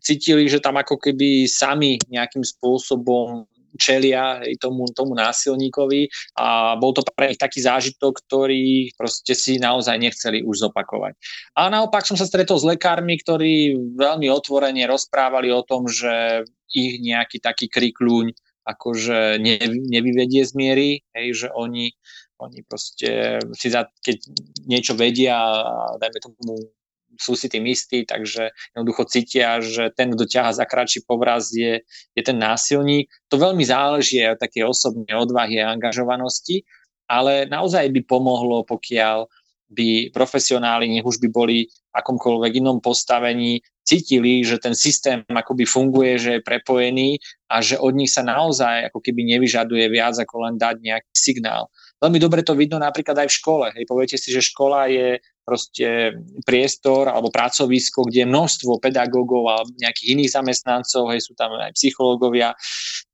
cítili, 0.00 0.48
že 0.48 0.64
tam 0.64 0.80
ako 0.80 0.96
keby 0.96 1.44
sami 1.44 2.00
nejakým 2.08 2.40
spôsobom 2.40 3.44
čelia 3.78 4.42
hej, 4.42 4.58
tomu, 4.58 4.90
tomu 4.90 5.14
násilníkovi 5.14 6.10
a 6.36 6.74
bol 6.76 6.90
to 6.92 7.06
pre 7.14 7.32
nich 7.32 7.40
taký 7.40 7.62
zážitok, 7.62 8.18
ktorý 8.26 8.92
proste 8.98 9.32
si 9.38 9.56
naozaj 9.62 9.96
nechceli 9.96 10.42
už 10.42 10.68
zopakovať. 10.68 11.14
A 11.54 11.70
naopak 11.70 12.04
som 12.04 12.18
sa 12.18 12.26
stretol 12.26 12.58
s 12.58 12.66
lekármi, 12.66 13.16
ktorí 13.16 13.78
veľmi 13.94 14.26
otvorene 14.28 14.84
rozprávali 14.90 15.54
o 15.54 15.62
tom, 15.62 15.86
že 15.86 16.44
ich 16.68 17.00
nejaký 17.00 17.40
taký 17.40 17.70
krikľúň 17.72 18.34
akože 18.68 19.40
ne, 19.40 19.56
nevyvedie 19.88 20.44
z 20.44 20.52
miery, 20.52 20.90
hej, 21.16 21.46
že 21.46 21.48
oni, 21.56 21.88
oni 22.36 22.60
proste 22.68 23.40
si 23.56 23.68
za, 23.72 23.88
keď 24.04 24.28
niečo 24.68 24.92
vedia, 24.92 25.40
dajme 25.96 26.18
tomu 26.20 26.68
sú 27.18 27.34
si 27.34 27.50
tým 27.50 27.66
istí, 27.66 28.06
takže 28.06 28.54
jednoducho 28.72 29.04
cítia, 29.10 29.58
že 29.58 29.90
ten, 29.92 30.14
kto 30.14 30.24
ťaha 30.24 30.54
za 30.54 30.64
kratší 30.64 31.04
povraz, 31.04 31.50
je, 31.50 31.82
je 32.14 32.22
ten 32.22 32.38
násilník. 32.38 33.10
To 33.28 33.36
veľmi 33.36 33.66
záleží 33.66 34.22
aj 34.22 34.38
od 34.38 34.40
také 34.40 34.60
osobnej 34.62 35.14
odvahy 35.18 35.58
a 35.58 35.74
angažovanosti, 35.74 36.62
ale 37.10 37.50
naozaj 37.50 37.90
by 37.90 38.00
pomohlo, 38.06 38.62
pokiaľ 38.62 39.26
by 39.68 40.14
profesionáli, 40.16 40.88
nech 40.88 41.04
už 41.04 41.20
by 41.20 41.28
boli 41.28 41.68
v 41.68 41.94
akomkoľvek 41.94 42.64
inom 42.64 42.80
postavení, 42.80 43.60
cítili, 43.84 44.44
že 44.44 44.60
ten 44.60 44.76
systém 44.76 45.24
akoby 45.28 45.64
funguje, 45.64 46.20
že 46.20 46.30
je 46.38 46.44
prepojený 46.44 47.20
a 47.48 47.64
že 47.64 47.80
od 47.80 47.96
nich 47.96 48.12
sa 48.12 48.20
naozaj 48.20 48.92
ako 48.92 49.00
keby 49.00 49.24
nevyžaduje 49.36 49.88
viac 49.88 50.16
ako 50.20 50.44
len 50.44 50.60
dať 50.60 50.76
nejaký 50.84 51.12
signál. 51.16 51.72
Veľmi 51.98 52.18
dobre 52.22 52.46
to 52.46 52.54
vidno 52.54 52.78
napríklad 52.78 53.26
aj 53.26 53.28
v 53.28 53.36
škole. 53.42 53.66
Hej, 53.74 53.84
poviete 53.90 54.14
si, 54.14 54.30
že 54.30 54.38
škola 54.38 54.86
je 54.86 55.18
proste 55.42 56.12
priestor 56.44 57.08
alebo 57.08 57.32
pracovisko, 57.32 58.04
kde 58.04 58.22
je 58.22 58.28
množstvo 58.28 58.84
pedagógov 58.84 59.48
a 59.48 59.64
nejakých 59.64 60.12
iných 60.12 60.30
zamestnancov, 60.36 61.08
hej, 61.08 61.24
sú 61.24 61.32
tam 61.32 61.56
aj 61.56 61.72
psychológovia, 61.72 62.52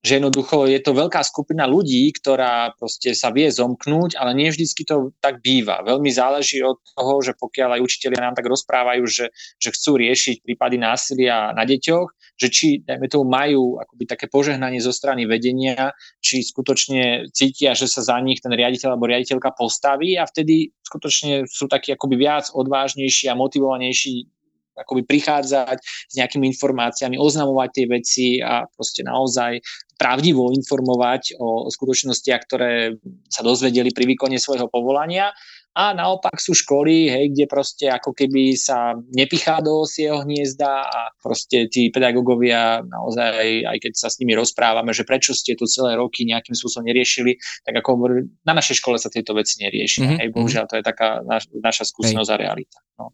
že 0.03 0.19
jednoducho 0.19 0.67
je 0.67 0.83
to 0.83 0.93
veľká 0.99 1.23
skupina 1.23 1.65
ľudí, 1.65 2.11
ktorá 2.19 2.75
proste 2.75 3.15
sa 3.15 3.31
vie 3.31 3.47
zomknúť, 3.47 4.19
ale 4.19 4.35
nie 4.35 4.51
vždycky 4.51 4.83
to 4.83 5.15
tak 5.23 5.41
býva. 5.41 5.87
Veľmi 5.87 6.11
záleží 6.11 6.59
od 6.61 6.83
toho, 6.99 7.23
že 7.23 7.39
pokiaľ 7.39 7.79
aj 7.79 7.85
učiteľia 7.87 8.21
nám 8.21 8.35
tak 8.35 8.51
rozprávajú, 8.51 9.07
že, 9.07 9.31
že 9.63 9.71
chcú 9.71 10.03
riešiť 10.03 10.43
prípady 10.43 10.77
násilia 10.83 11.55
na 11.55 11.63
deťoch, 11.63 12.11
že 12.35 12.49
či, 12.51 12.69
dajme 12.83 13.07
tomu, 13.07 13.31
majú 13.31 13.79
akoby 13.79 14.05
také 14.11 14.27
požehnanie 14.27 14.83
zo 14.83 14.91
strany 14.91 15.23
vedenia, 15.25 15.95
či 16.19 16.43
skutočne 16.43 17.31
cítia, 17.31 17.79
že 17.79 17.87
sa 17.87 18.03
za 18.03 18.17
nich 18.19 18.43
ten 18.43 18.51
riaditeľ 18.51 18.95
alebo 18.95 19.07
riaditeľka 19.07 19.55
postaví 19.55 20.19
a 20.19 20.27
vtedy 20.27 20.75
skutočne 20.83 21.47
sú 21.47 21.71
takí 21.71 21.95
akoby 21.95 22.17
viac 22.19 22.51
odvážnejší 22.51 23.31
a 23.31 23.39
motivovanejší 23.39 24.27
akoby 24.75 25.07
prichádzať 25.07 25.79
s 25.83 26.15
nejakými 26.19 26.51
informáciami, 26.51 27.15
oznamovať 27.15 27.69
tie 27.71 27.87
veci 27.87 28.27
a 28.43 28.67
proste 28.67 29.07
naozaj 29.07 29.63
pravdivo 29.95 30.51
informovať 30.51 31.39
o, 31.39 31.67
o 31.67 31.71
skutočnostiach, 31.71 32.43
ktoré 32.43 32.99
sa 33.31 33.47
dozvedeli 33.47 33.95
pri 33.95 34.11
výkone 34.11 34.35
svojho 34.35 34.67
povolania 34.67 35.31
a 35.75 35.91
naopak 35.91 36.39
sú 36.39 36.55
školy, 36.55 37.11
hej, 37.11 37.25
kde 37.35 37.51
proste 37.51 37.91
ako 37.91 38.15
keby 38.15 38.55
sa 38.55 38.95
nepichá 39.11 39.59
do 39.59 39.83
osieho 39.83 40.23
hniezda 40.23 40.87
a 40.87 41.11
proste 41.19 41.67
tí 41.67 41.91
pedagógovia 41.91 42.87
naozaj, 42.87 43.67
aj 43.67 43.79
keď 43.83 43.93
sa 43.99 44.07
s 44.07 44.23
nimi 44.23 44.39
rozprávame, 44.39 44.95
že 44.95 45.03
prečo 45.03 45.35
ste 45.35 45.59
tu 45.59 45.67
celé 45.67 45.99
roky 45.99 46.23
nejakým 46.31 46.55
spôsobom 46.55 46.87
neriešili, 46.87 47.43
tak 47.67 47.75
ako 47.83 48.07
na 48.47 48.55
našej 48.55 48.79
škole 48.79 49.03
sa 49.03 49.11
tieto 49.11 49.35
veci 49.35 49.67
neriešia. 49.67 50.07
Mm-hmm. 50.07 50.19
Hej, 50.23 50.29
bohužiaľ, 50.31 50.65
to 50.71 50.79
je 50.79 50.85
taká 50.87 51.27
naš, 51.27 51.51
naša 51.51 51.91
skúsenosť 51.91 52.31
hej. 52.31 52.37
a 52.39 52.43
realita. 52.47 52.79
No. 52.95 53.11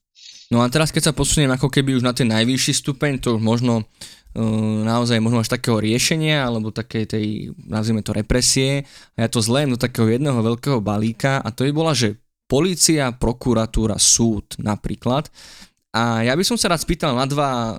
no 0.53 0.59
a 0.61 0.69
teraz, 0.69 0.93
keď 0.93 1.11
sa 1.11 1.17
posuniem 1.17 1.57
ako 1.57 1.73
keby 1.73 1.97
už 1.97 2.05
na 2.05 2.13
ten 2.13 2.29
najvyšší 2.29 2.77
stupeň, 2.77 3.25
to 3.25 3.41
už 3.41 3.43
možno 3.43 3.89
uh, 4.37 4.81
naozaj 4.85 5.17
možno 5.17 5.41
až 5.41 5.49
takého 5.49 5.81
riešenia 5.81 6.45
alebo 6.45 6.77
také 6.77 7.09
tej, 7.09 7.57
nazvime 7.57 8.05
to 8.05 8.13
represie 8.13 8.85
a 9.17 9.25
ja 9.25 9.29
to 9.33 9.41
zlém 9.41 9.73
do 9.73 9.81
takého 9.81 10.13
jedného 10.13 10.45
veľkého 10.45 10.85
balíka 10.85 11.41
a 11.41 11.49
to 11.49 11.65
by 11.65 11.73
bola, 11.73 11.97
že 11.97 12.21
Polícia, 12.51 13.15
prokuratúra, 13.15 13.95
súd 13.95 14.59
napríklad. 14.59 15.31
A 15.95 16.27
ja 16.27 16.35
by 16.35 16.43
som 16.43 16.59
sa 16.59 16.75
rád 16.75 16.83
spýtal 16.83 17.15
na 17.15 17.31
dva 17.31 17.79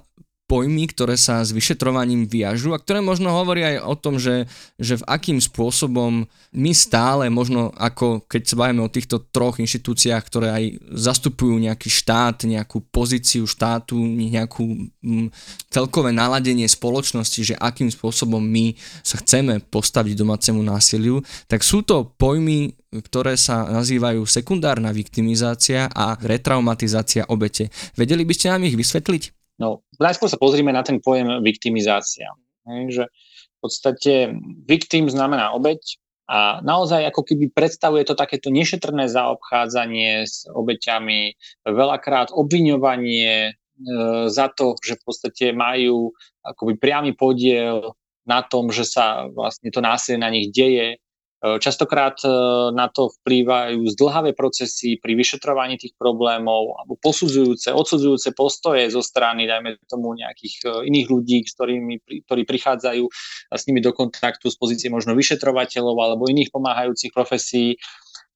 pojmy, 0.52 0.92
ktoré 0.92 1.16
sa 1.16 1.40
s 1.40 1.56
vyšetrovaním 1.56 2.28
viažu 2.28 2.76
a 2.76 2.82
ktoré 2.84 3.00
možno 3.00 3.32
hovoria 3.32 3.72
aj 3.72 3.88
o 3.88 3.96
tom, 3.96 4.20
že, 4.20 4.52
že 4.76 5.00
v 5.00 5.08
akým 5.08 5.40
spôsobom 5.40 6.28
my 6.52 6.72
stále 6.76 7.32
možno 7.32 7.72
ako 7.80 8.28
keď 8.28 8.42
sa 8.44 8.60
bavíme 8.60 8.84
o 8.84 8.92
týchto 8.92 9.24
troch 9.32 9.64
inštitúciách, 9.64 10.24
ktoré 10.28 10.48
aj 10.52 10.64
zastupujú 10.92 11.56
nejaký 11.56 11.88
štát, 11.88 12.44
nejakú 12.44 12.84
pozíciu 12.92 13.48
štátu, 13.48 13.96
nejakú 14.04 14.92
m, 15.00 15.32
celkové 15.72 16.12
naladenie 16.12 16.68
spoločnosti, 16.68 17.56
že 17.56 17.56
akým 17.56 17.88
spôsobom 17.88 18.44
my 18.44 18.76
sa 19.08 19.24
chceme 19.24 19.64
postaviť 19.72 20.20
domácemu 20.20 20.60
násiliu, 20.68 21.24
tak 21.48 21.64
sú 21.64 21.80
to 21.88 22.12
pojmy, 22.20 22.76
ktoré 22.92 23.40
sa 23.40 23.72
nazývajú 23.72 24.28
sekundárna 24.28 24.92
viktimizácia 24.92 25.88
a 25.88 26.20
retraumatizácia 26.20 27.24
obete. 27.32 27.72
Vedeli 27.96 28.28
by 28.28 28.34
ste 28.36 28.52
nám 28.52 28.68
ich 28.68 28.76
vysvetliť? 28.76 29.41
No, 29.62 29.86
najskôr 30.02 30.26
sa 30.26 30.42
pozrime 30.42 30.74
na 30.74 30.82
ten 30.82 30.98
pojem 30.98 31.38
viktimizácia. 31.46 32.34
Hej, 32.66 32.82
že 32.90 33.04
v 33.14 33.58
podstate 33.62 34.14
viktim 34.66 35.06
znamená 35.06 35.54
obeď 35.54 35.78
a 36.26 36.66
naozaj 36.66 37.06
ako 37.14 37.22
keby 37.30 37.54
predstavuje 37.54 38.02
to 38.10 38.18
takéto 38.18 38.50
nešetrné 38.50 39.06
zaobchádzanie 39.06 40.26
s 40.26 40.50
obeťami, 40.50 41.38
veľakrát 41.70 42.34
obviňovanie 42.34 43.34
e, 43.46 43.54
za 44.34 44.50
to, 44.50 44.74
že 44.82 44.98
v 44.98 45.04
podstate 45.06 45.46
majú 45.54 46.10
akoby 46.42 46.82
priamy 46.82 47.12
podiel 47.14 47.94
na 48.26 48.42
tom, 48.42 48.74
že 48.74 48.88
sa 48.88 49.30
vlastne 49.30 49.70
to 49.70 49.84
násilie 49.84 50.18
na 50.18 50.34
nich 50.34 50.50
deje, 50.50 50.98
častokrát 51.42 52.22
e, 52.22 52.30
na 52.70 52.86
to 52.86 53.10
vplývajú 53.10 53.82
zdlhavé 53.98 54.38
procesy 54.38 55.02
pri 55.02 55.18
vyšetrovaní 55.18 55.82
tých 55.82 55.98
problémov 55.98 56.78
alebo 56.78 56.94
posudzujúce, 57.02 57.74
odsudzujúce 57.74 58.38
postoje 58.38 58.86
zo 58.94 59.02
strany, 59.02 59.50
dajme 59.50 59.82
tomu, 59.90 60.14
nejakých 60.14 60.56
e, 60.62 60.68
iných 60.86 61.08
ľudí, 61.10 61.42
ktorými, 61.42 62.26
ktorí 62.30 62.46
prichádzajú 62.46 63.04
s 63.58 63.64
nimi 63.66 63.82
do 63.82 63.90
kontaktu 63.90 64.54
z 64.54 64.58
pozície 64.62 64.88
možno 64.94 65.18
vyšetrovateľov 65.18 65.98
alebo 65.98 66.30
iných 66.30 66.54
pomáhajúcich 66.54 67.10
profesí, 67.10 67.82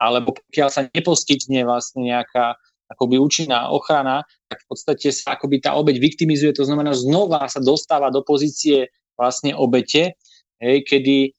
alebo 0.02 0.34
pokiaľ 0.34 0.70
sa 0.74 0.82
neposkytne 0.90 1.62
vlastne 1.62 2.10
nejaká 2.10 2.58
akoby 2.90 3.22
účinná 3.22 3.70
ochrana, 3.70 4.26
tak 4.50 4.66
v 4.66 4.68
podstate 4.74 5.14
sa 5.14 5.38
akoby 5.38 5.62
tá 5.62 5.78
obeď 5.78 6.02
viktimizuje, 6.02 6.58
to 6.58 6.66
znamená 6.66 6.98
znova 6.98 7.46
sa 7.50 7.62
dostáva 7.62 8.10
do 8.10 8.26
pozície 8.26 8.90
vlastne 9.14 9.54
obete, 9.54 10.18
hej, 10.58 10.82
kedy 10.86 11.34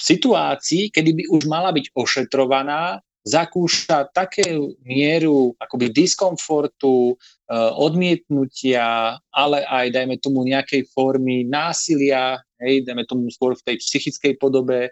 v 0.00 0.02
situácii, 0.02 0.88
kedy 0.88 1.10
by 1.12 1.24
už 1.28 1.44
mala 1.44 1.76
byť 1.76 1.92
ošetrovaná, 1.92 3.04
zakúša 3.20 4.08
také 4.16 4.56
mieru 4.80 5.52
akoby 5.60 5.92
diskomfortu, 5.92 7.12
e, 7.12 7.14
odmietnutia, 7.76 9.20
ale 9.28 9.58
aj, 9.68 9.92
dajme 9.92 10.16
tomu, 10.24 10.48
nejakej 10.48 10.88
formy 10.96 11.44
násilia, 11.44 12.40
hej, 12.64 12.88
dajme 12.88 13.04
tomu 13.04 13.28
skôr 13.28 13.52
v 13.60 13.64
tej 13.68 13.76
psychickej 13.84 14.40
podobe 14.40 14.88
e, 14.88 14.90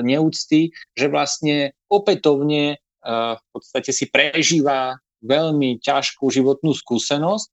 neúcty, 0.00 0.72
že 0.96 1.12
vlastne 1.12 1.76
opätovne 1.92 2.64
e, 2.72 2.76
v 3.12 3.44
podstate 3.52 3.92
si 3.92 4.08
prežíva 4.08 4.96
veľmi 5.20 5.76
ťažkú 5.84 6.32
životnú 6.32 6.72
skúsenosť 6.72 7.48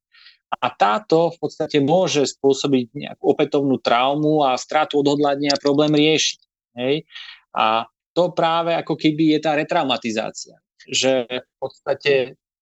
a 0.62 0.68
táto 0.70 1.34
v 1.34 1.38
podstate 1.42 1.82
môže 1.82 2.30
spôsobiť 2.30 2.94
nejakú 2.94 3.24
opätovnú 3.26 3.82
traumu 3.82 4.46
a 4.46 4.56
stratu 4.56 5.02
odhodlania 5.02 5.58
problém 5.58 5.92
riešiť. 5.98 6.53
Hej? 6.78 7.06
A 7.54 7.86
to 8.14 8.34
práve 8.34 8.78
ako 8.78 8.94
keby 8.98 9.38
je 9.38 9.40
tá 9.42 9.58
retraumatizácia. 9.58 10.58
Že 10.86 11.26
v 11.30 11.54
podstate 11.58 12.14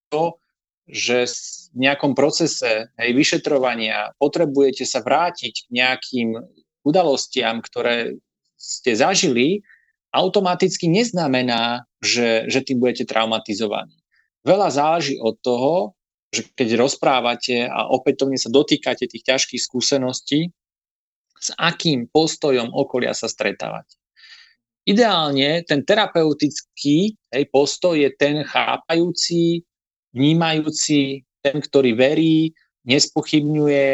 to, 0.08 0.40
že 0.88 1.28
v 1.72 1.88
nejakom 1.88 2.14
procese 2.14 2.92
hej, 3.00 3.12
vyšetrovania 3.16 4.12
potrebujete 4.20 4.84
sa 4.84 5.00
vrátiť 5.00 5.68
k 5.68 5.68
nejakým 5.72 6.30
udalostiam, 6.84 7.64
ktoré 7.64 8.20
ste 8.60 8.94
zažili, 8.94 9.64
automaticky 10.12 10.92
neznamená, 10.92 11.88
že, 12.04 12.46
že 12.52 12.62
tým 12.62 12.84
budete 12.84 13.08
traumatizovaní. 13.08 13.96
Veľa 14.44 14.70
záleží 14.74 15.16
od 15.22 15.38
toho, 15.40 15.96
že 16.34 16.48
keď 16.56 16.80
rozprávate 16.80 17.68
a 17.68 17.92
opätovne 17.92 18.40
sa 18.40 18.50
dotýkate 18.50 19.06
tých 19.06 19.24
ťažkých 19.28 19.62
skúseností, 19.62 20.50
s 21.42 21.50
akým 21.58 22.10
postojom 22.10 22.70
okolia 22.74 23.14
sa 23.18 23.26
stretávate. 23.30 24.01
Ideálne 24.82 25.62
ten 25.70 25.86
terapeutický 25.86 27.14
hej, 27.14 27.44
postoj 27.54 27.94
je 27.94 28.10
ten 28.18 28.42
chápajúci, 28.42 29.62
vnímajúci, 30.12 31.22
ten, 31.46 31.62
ktorý 31.62 31.94
verí, 31.94 32.50
nespochybňuje, 32.90 33.88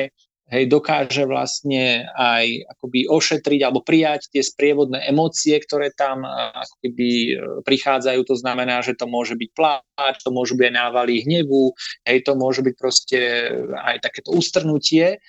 hej, 0.48 0.64
dokáže 0.72 1.28
vlastne 1.28 2.08
aj 2.16 2.72
akoby 2.72 3.04
ošetriť 3.12 3.60
alebo 3.68 3.84
prijať 3.84 4.32
tie 4.32 4.40
sprievodné 4.40 5.04
emócie, 5.12 5.60
ktoré 5.60 5.92
tam 5.92 6.24
ako 6.28 6.76
keby 6.80 7.08
e, 7.08 7.32
prichádzajú. 7.68 8.22
To 8.24 8.36
znamená, 8.40 8.80
že 8.80 8.96
to 8.96 9.12
môže 9.12 9.36
byť 9.36 9.50
pláč, 9.52 10.16
to 10.24 10.32
môžu 10.32 10.56
byť 10.56 10.72
návaly 10.72 11.28
hnevu, 11.28 11.76
hej, 12.08 12.18
to 12.24 12.40
môže 12.40 12.64
byť 12.64 12.76
proste 12.80 13.20
aj 13.76 14.00
takéto 14.00 14.32
ustrnutie. 14.32 15.20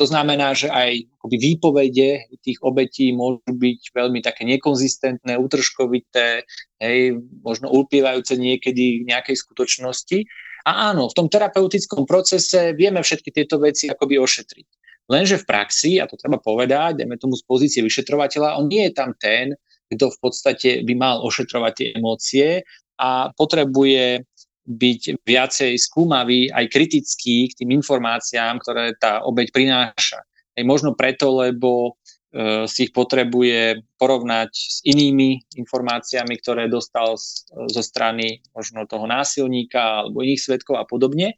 To 0.00 0.08
znamená, 0.08 0.56
že 0.56 0.72
aj 0.72 1.04
výpovede 1.20 2.32
tých 2.40 2.58
obetí 2.64 3.12
môžu 3.12 3.44
byť 3.44 3.92
veľmi 3.92 4.24
také 4.24 4.48
nekonzistentné, 4.48 5.36
utržkovité, 5.36 6.48
hej, 6.80 7.20
možno 7.44 7.68
ulpievajúce 7.68 8.40
niekedy 8.40 9.04
v 9.04 9.08
nejakej 9.12 9.36
skutočnosti. 9.36 10.24
A 10.64 10.94
áno, 10.94 11.12
v 11.12 11.16
tom 11.18 11.28
terapeutickom 11.28 12.08
procese 12.08 12.72
vieme 12.72 13.04
všetky 13.04 13.30
tieto 13.34 13.60
veci 13.60 13.92
akoby 13.92 14.16
ošetriť. 14.16 14.66
Lenže 15.10 15.42
v 15.42 15.48
praxi, 15.48 15.92
a 15.98 16.08
to 16.08 16.16
treba 16.16 16.38
povedať, 16.38 17.02
dajme 17.02 17.18
tomu 17.18 17.36
z 17.36 17.44
pozície 17.44 17.82
vyšetrovateľa, 17.84 18.56
on 18.56 18.70
nie 18.70 18.88
je 18.88 18.92
tam 18.94 19.12
ten, 19.18 19.52
kto 19.92 20.08
v 20.08 20.18
podstate 20.22 20.70
by 20.88 20.94
mal 20.96 21.20
ošetrovať 21.20 21.72
tie 21.76 21.88
emócie 21.98 22.48
a 22.96 23.28
potrebuje 23.34 24.24
byť 24.62 25.26
viacej 25.26 25.72
skúmavý, 25.74 26.50
aj 26.50 26.70
kritický 26.70 27.50
k 27.50 27.64
tým 27.64 27.82
informáciám, 27.82 28.62
ktoré 28.62 28.94
tá 28.94 29.26
obeď 29.26 29.50
prináša. 29.50 30.22
Aj 30.52 30.62
možno 30.62 30.94
preto, 30.94 31.32
lebo 31.34 31.98
E, 32.32 32.64
si 32.64 32.88
ich 32.88 32.92
potrebuje 32.96 33.84
porovnať 34.00 34.50
s 34.56 34.80
inými 34.88 35.52
informáciami, 35.60 36.32
ktoré 36.40 36.64
dostal 36.64 37.20
zo 37.68 37.82
strany 37.84 38.40
možno 38.56 38.88
toho 38.88 39.04
násilníka 39.04 40.08
alebo 40.08 40.24
iných 40.24 40.40
svetkov 40.40 40.80
a 40.80 40.88
podobne. 40.88 41.36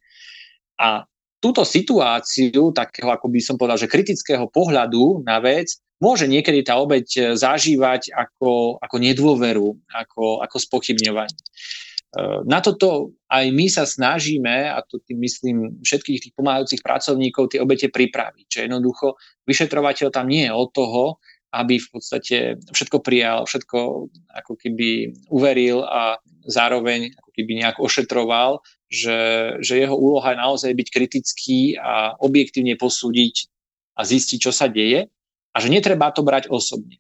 A 0.79 1.03
túto 1.43 1.67
situáciu, 1.67 2.71
takého 2.71 3.11
ako 3.11 3.27
by 3.27 3.41
som 3.43 3.59
povedal, 3.59 3.75
že 3.75 3.91
kritického 3.91 4.47
pohľadu 4.47 5.27
na 5.27 5.43
vec, 5.43 5.75
môže 5.99 6.31
niekedy 6.31 6.63
tá 6.63 6.79
obeď 6.79 7.35
zažívať 7.35 8.15
ako, 8.15 8.79
ako 8.79 8.97
nedôveru, 9.03 9.75
ako, 9.91 10.47
ako 10.47 10.57
spochybňovanie. 10.63 11.35
Eh, 12.14 12.40
na 12.46 12.62
toto 12.62 13.18
aj 13.27 13.50
my 13.50 13.66
sa 13.66 13.83
snažíme, 13.83 14.70
a 14.70 14.79
to 14.87 15.03
tým 15.03 15.18
myslím 15.18 15.59
všetkých 15.83 16.22
tých 16.22 16.35
pomáhajúcich 16.38 16.83
pracovníkov, 16.87 17.50
tie 17.50 17.59
obete 17.59 17.90
pripraviť. 17.90 18.46
Že 18.46 18.61
jednoducho 18.70 19.18
vyšetrovateľ 19.42 20.14
tam 20.14 20.31
nie 20.31 20.46
je 20.46 20.53
od 20.55 20.70
toho, 20.70 21.18
aby 21.55 21.79
v 21.79 21.88
podstate 21.90 22.37
všetko 22.70 23.03
prijal, 23.03 23.46
všetko 23.46 23.79
ako 24.31 24.53
keby 24.59 25.14
uveril 25.31 25.87
a 25.87 26.18
zároveň 26.46 27.14
ako 27.14 27.31
keby 27.31 27.50
nejak 27.62 27.79
ošetroval, 27.79 28.62
že, 28.90 29.18
že 29.62 29.83
jeho 29.83 29.94
úloha 29.94 30.35
je 30.35 30.42
naozaj 30.42 30.70
byť 30.74 30.88
kritický 30.90 31.79
a 31.79 32.14
objektívne 32.18 32.74
posúdiť 32.74 33.50
a 33.98 34.03
zistiť, 34.03 34.38
čo 34.38 34.53
sa 34.55 34.66
deje 34.66 35.07
a 35.55 35.57
že 35.62 35.70
netreba 35.70 36.11
to 36.11 36.27
brať 36.27 36.50
osobne. 36.50 36.98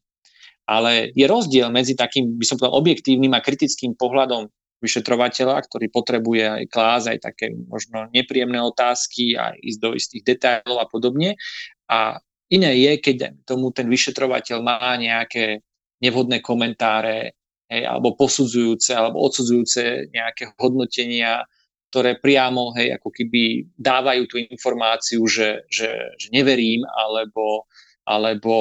Ale 0.64 1.10
je 1.12 1.26
rozdiel 1.26 1.70
medzi 1.74 1.98
takým, 1.98 2.38
by 2.38 2.46
som 2.46 2.56
povedal, 2.56 2.78
objektívnym 2.78 3.34
a 3.34 3.42
kritickým 3.42 3.98
pohľadom 3.98 4.48
vyšetrovateľa, 4.84 5.64
ktorý 5.64 5.88
potrebuje 5.88 6.44
aj 6.44 6.64
klásť 6.68 7.06
aj 7.16 7.18
také 7.24 7.46
možno 7.56 8.12
nepríjemné 8.12 8.60
otázky 8.60 9.34
a 9.40 9.56
ísť 9.56 9.78
do 9.80 9.90
istých 9.96 10.22
detailov 10.22 10.84
a 10.84 10.86
podobne. 10.86 11.40
A 11.88 12.20
iné 12.52 12.70
je, 12.84 12.92
keď 13.00 13.16
tomu 13.48 13.72
ten 13.72 13.88
vyšetrovateľ 13.88 14.60
má 14.60 14.78
nejaké 15.00 15.64
nevhodné 16.04 16.44
komentáre 16.44 17.32
hej, 17.72 17.82
alebo 17.88 18.12
posudzujúce 18.14 18.92
alebo 18.92 19.24
odsudzujúce 19.24 20.12
nejaké 20.12 20.52
hodnotenia, 20.60 21.48
ktoré 21.88 22.18
priamo 22.18 22.74
hej, 22.76 22.98
ako 22.98 23.08
keby 23.08 23.70
dávajú 23.78 24.22
tú 24.28 24.36
informáciu, 24.42 25.24
že, 25.24 25.64
že, 25.70 25.88
že 26.20 26.28
neverím 26.34 26.84
alebo, 26.90 27.64
alebo 28.04 28.54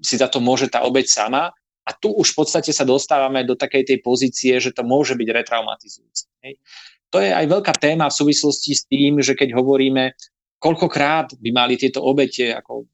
si 0.00 0.16
za 0.16 0.30
to 0.30 0.40
môže 0.40 0.72
tá 0.72 0.86
obeď 0.86 1.06
sama 1.10 1.52
a 1.84 1.90
tu 1.92 2.16
už 2.16 2.32
v 2.32 2.38
podstate 2.44 2.72
sa 2.72 2.88
dostávame 2.88 3.44
do 3.44 3.54
takej 3.54 3.84
tej 3.84 3.98
pozície, 4.00 4.56
že 4.56 4.72
to 4.72 4.82
môže 4.84 5.14
byť 5.14 5.28
retraumatizujúce. 5.28 6.24
Hej. 6.40 6.56
To 7.12 7.20
je 7.20 7.30
aj 7.30 7.46
veľká 7.46 7.74
téma 7.76 8.10
v 8.10 8.18
súvislosti 8.18 8.72
s 8.74 8.82
tým, 8.88 9.20
že 9.20 9.36
keď 9.36 9.54
hovoríme, 9.54 10.16
koľkokrát 10.58 11.36
by 11.38 11.50
mali 11.52 11.76
tieto 11.76 12.02
obete, 12.02 12.56
ako 12.56 12.88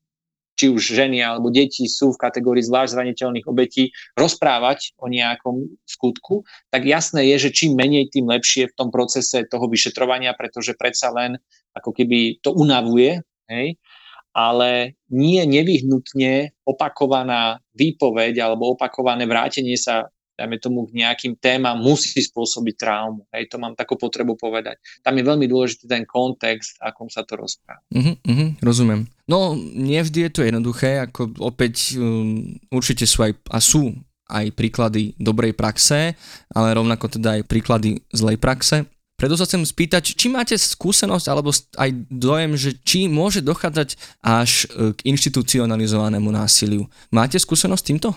či 0.61 0.69
už 0.69 0.93
ženy 0.93 1.25
alebo 1.25 1.49
deti 1.49 1.89
sú 1.89 2.13
v 2.13 2.21
kategórii 2.21 2.61
zvlášť 2.61 2.93
zraniteľných 2.93 3.49
obetí, 3.49 3.97
rozprávať 4.13 4.93
o 5.01 5.09
nejakom 5.09 5.73
skutku, 5.89 6.45
tak 6.69 6.85
jasné 6.85 7.33
je, 7.33 7.49
že 7.49 7.57
čím 7.57 7.81
menej, 7.81 8.13
tým 8.13 8.29
lepšie 8.29 8.69
v 8.69 8.77
tom 8.77 8.93
procese 8.93 9.49
toho 9.49 9.65
vyšetrovania, 9.73 10.37
pretože 10.37 10.77
predsa 10.77 11.09
len 11.17 11.41
ako 11.73 11.97
keby 11.97 12.45
to 12.45 12.53
unavuje. 12.53 13.25
Hej? 13.49 13.81
Ale 14.31 15.01
nie 15.11 15.43
nevyhnutne 15.43 16.55
opakovaná 16.63 17.59
výpoveď 17.75 18.39
alebo 18.43 18.75
opakované 18.75 19.27
vrátenie 19.27 19.75
sa 19.75 20.07
dajme 20.41 20.57
tomu 20.57 20.89
k 20.89 21.05
nejakým 21.05 21.37
témam, 21.37 21.77
musí 21.77 22.17
spôsobiť 22.25 22.75
traumu. 22.81 23.29
Hej, 23.37 23.53
to 23.53 23.61
mám 23.61 23.77
takú 23.77 24.01
potrebu 24.01 24.41
povedať. 24.41 24.81
Tam 25.05 25.13
je 25.13 25.29
veľmi 25.29 25.45
dôležitý 25.45 25.85
ten 25.85 26.09
kontext, 26.09 26.81
akom 26.81 27.13
sa 27.13 27.29
to 27.29 27.37
rozpráva. 27.37 27.85
Uh-huh, 27.93 28.17
uh-huh, 28.25 28.57
rozumiem. 28.65 29.05
No, 29.29 29.53
nevždy 29.61 30.25
je 30.27 30.31
to 30.33 30.41
jednoduché, 30.49 31.05
ako 31.05 31.37
opäť 31.45 32.01
um, 32.01 32.57
určite 32.73 33.05
sú 33.05 33.29
aj, 33.29 33.37
a 33.53 33.61
sú 33.61 33.93
aj 34.33 34.57
príklady 34.57 35.13
dobrej 35.21 35.53
praxe, 35.53 36.17
ale 36.55 36.73
rovnako 36.73 37.21
teda 37.21 37.37
aj 37.37 37.43
príklady 37.45 38.01
zlej 38.15 38.41
praxe. 38.41 38.89
Preto 39.21 39.37
sa 39.37 39.45
chcem 39.45 39.61
spýtať, 39.69 40.17
či 40.17 40.33
máte 40.33 40.57
skúsenosť 40.57 41.27
alebo 41.29 41.53
aj 41.53 41.91
dojem, 42.09 42.57
že 42.57 42.73
či 42.81 43.05
môže 43.05 43.45
dochádzať 43.45 44.01
až 44.25 44.65
e, 44.65 44.97
k 44.97 45.01
inštitucionalizovanému 45.13 46.33
násiliu. 46.33 46.89
Máte 47.13 47.37
skúsenosť 47.37 47.83
s 47.85 47.89
týmto? 47.93 48.09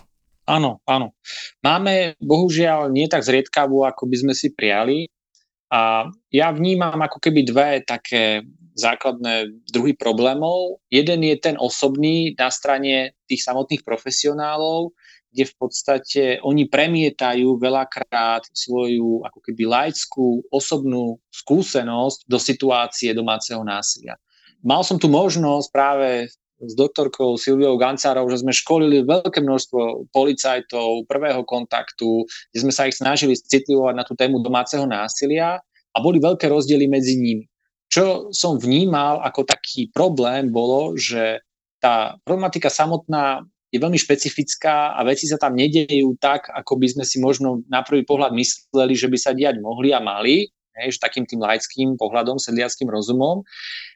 Áno, 0.48 0.80
áno. 0.88 1.12
Máme 1.60 2.16
bohužiaľ 2.24 2.88
nie 2.88 3.12
tak 3.12 3.28
zriedkavú, 3.28 3.84
ako 3.84 4.08
by 4.08 4.16
sme 4.16 4.34
si 4.36 4.56
prijali. 4.56 5.12
A 5.68 6.08
ja 6.32 6.56
vnímam 6.56 6.96
ako 6.96 7.20
keby 7.20 7.52
dve 7.52 7.84
také 7.84 8.48
základné 8.80 9.52
druhy 9.76 10.00
problémov. 10.00 10.80
Jeden 10.88 11.20
je 11.28 11.36
ten 11.36 11.60
osobný 11.60 12.32
na 12.39 12.48
strane 12.48 13.18
tých 13.28 13.44
samotných 13.44 13.84
profesionálov, 13.84 14.96
kde 15.34 15.50
v 15.50 15.56
podstate 15.58 16.24
oni 16.46 16.69
premietajú 16.69 17.58
veľakrát 17.58 18.46
svoju 18.54 19.26
ako 19.26 19.39
keby 19.41 19.65
laickú 19.65 20.46
osobnú 20.54 21.17
skúsenosť 21.34 22.30
do 22.30 22.38
situácie 22.38 23.17
domáceho 23.17 23.65
násilia. 23.65 24.13
Mal 24.62 24.86
som 24.86 25.02
tu 25.02 25.10
možnosť 25.10 25.67
práve 25.74 26.30
s 26.63 26.74
doktorkou 26.78 27.36
Silviou 27.36 27.76
Gancárov, 27.76 28.32
že 28.32 28.39
sme 28.46 28.56
školili 28.56 29.04
veľké 29.04 29.43
množstvo 29.43 30.08
policajtov 30.15 31.10
prvého 31.10 31.43
kontaktu, 31.43 32.24
kde 32.54 32.60
sme 32.63 32.72
sa 32.72 32.88
ich 32.88 32.96
snažili 32.96 33.36
citlivovať 33.36 33.96
na 33.98 34.08
tú 34.08 34.15
tému 34.15 34.39
domáceho 34.39 34.88
násilia 34.88 35.60
a 35.91 35.98
boli 36.00 36.24
veľké 36.24 36.48
rozdiely 36.48 36.88
medzi 36.88 37.19
nimi. 37.19 37.46
Čo 37.91 38.32
som 38.34 38.58
vnímal 38.58 39.22
ako 39.22 39.43
taký 39.46 39.91
problém 39.91 40.50
bolo, 40.50 40.96
že 40.96 41.43
tá 41.84 42.15
problematika 42.24 42.72
samotná 42.72 43.43
je 43.74 43.82
veľmi 43.82 43.98
špecifická 43.98 44.94
a 44.94 45.02
veci 45.02 45.26
sa 45.26 45.42
tam 45.42 45.58
nedejú 45.58 46.14
tak, 46.22 46.46
ako 46.54 46.78
by 46.78 46.94
sme 46.94 47.04
si 47.10 47.18
možno 47.18 47.66
na 47.66 47.82
prvý 47.82 48.06
pohľad 48.06 48.30
mysleli, 48.38 48.94
že 48.94 49.10
by 49.10 49.18
sa 49.18 49.34
diať 49.34 49.58
mohli 49.58 49.90
a 49.90 49.98
mali, 49.98 50.46
hej, 50.78 50.94
že 50.94 51.02
takým 51.02 51.26
tým 51.26 51.42
laickým 51.42 51.98
pohľadom, 51.98 52.38
sedliackým 52.38 52.86
rozumom. 52.86 53.42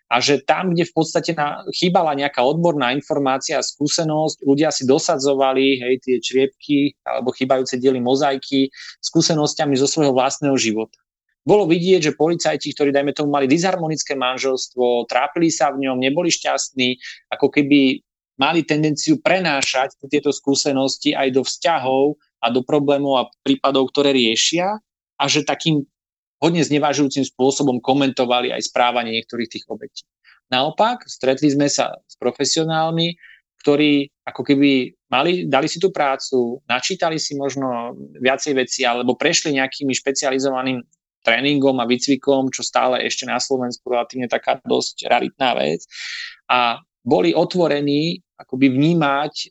A 0.08 0.24
že 0.24 0.40
tam, 0.40 0.72
kde 0.72 0.88
v 0.88 0.94
podstate 0.96 1.36
na, 1.36 1.68
chýbala 1.76 2.16
nejaká 2.16 2.40
odborná 2.42 2.96
informácia 2.96 3.60
skúsenosť, 3.60 4.42
ľudia 4.42 4.74
si 4.74 4.88
dosadzovali 4.88 5.84
hej, 5.84 5.94
tie 6.02 6.16
čriepky 6.24 6.98
alebo 7.06 7.36
chýbajúce 7.36 7.78
diely 7.78 8.02
mozaiky 8.02 8.74
skúsenosťami 9.04 9.78
zo 9.78 9.86
svojho 9.86 10.16
vlastného 10.16 10.58
života 10.58 10.98
bolo 11.48 11.64
vidieť, 11.64 12.12
že 12.12 12.20
policajti, 12.20 12.76
ktorí, 12.76 12.92
dajme 12.92 13.16
tomu, 13.16 13.32
mali 13.32 13.48
disharmonické 13.48 14.20
manželstvo, 14.20 15.08
trápili 15.08 15.48
sa 15.48 15.72
v 15.72 15.88
ňom, 15.88 15.96
neboli 15.96 16.28
šťastní, 16.28 17.00
ako 17.32 17.48
keby 17.48 18.04
mali 18.38 18.64
tendenciu 18.64 19.20
prenášať 19.20 19.98
tieto 20.08 20.30
skúsenosti 20.30 21.14
aj 21.18 21.34
do 21.34 21.42
vzťahov 21.42 22.18
a 22.42 22.54
do 22.54 22.62
problémov 22.62 23.14
a 23.18 23.28
prípadov, 23.42 23.90
ktoré 23.92 24.14
riešia 24.14 24.78
a 25.18 25.24
že 25.26 25.42
takým 25.42 25.82
hodne 26.38 26.62
znevažujúcim 26.62 27.26
spôsobom 27.26 27.82
komentovali 27.82 28.54
aj 28.54 28.70
správanie 28.70 29.18
niektorých 29.18 29.50
tých 29.50 29.66
obetí. 29.68 30.06
Naopak, 30.54 31.10
stretli 31.10 31.50
sme 31.52 31.68
sa 31.68 31.98
s 32.06 32.16
profesionálmi, 32.22 33.18
ktorí 33.66 34.08
ako 34.24 34.42
keby 34.48 34.96
mali, 35.12 35.50
dali 35.50 35.68
si 35.68 35.82
tú 35.82 35.90
prácu, 35.90 36.62
načítali 36.70 37.18
si 37.18 37.36
možno 37.36 37.98
viacej 38.22 38.54
veci 38.54 38.86
alebo 38.88 39.18
prešli 39.18 39.58
nejakými 39.58 39.92
špecializovaným 39.92 40.80
tréningom 41.26 41.76
a 41.84 41.90
výcvikom, 41.90 42.54
čo 42.54 42.64
stále 42.64 43.04
ešte 43.04 43.28
na 43.28 43.42
Slovensku 43.42 43.84
relatívne 43.92 44.32
taká 44.32 44.64
dosť 44.64 45.12
raritná 45.12 45.58
vec. 45.60 45.84
A 46.48 46.80
boli 47.08 47.32
otvorení 47.32 48.20
akoby 48.36 48.68
vnímať 48.68 49.34
e, 49.34 49.46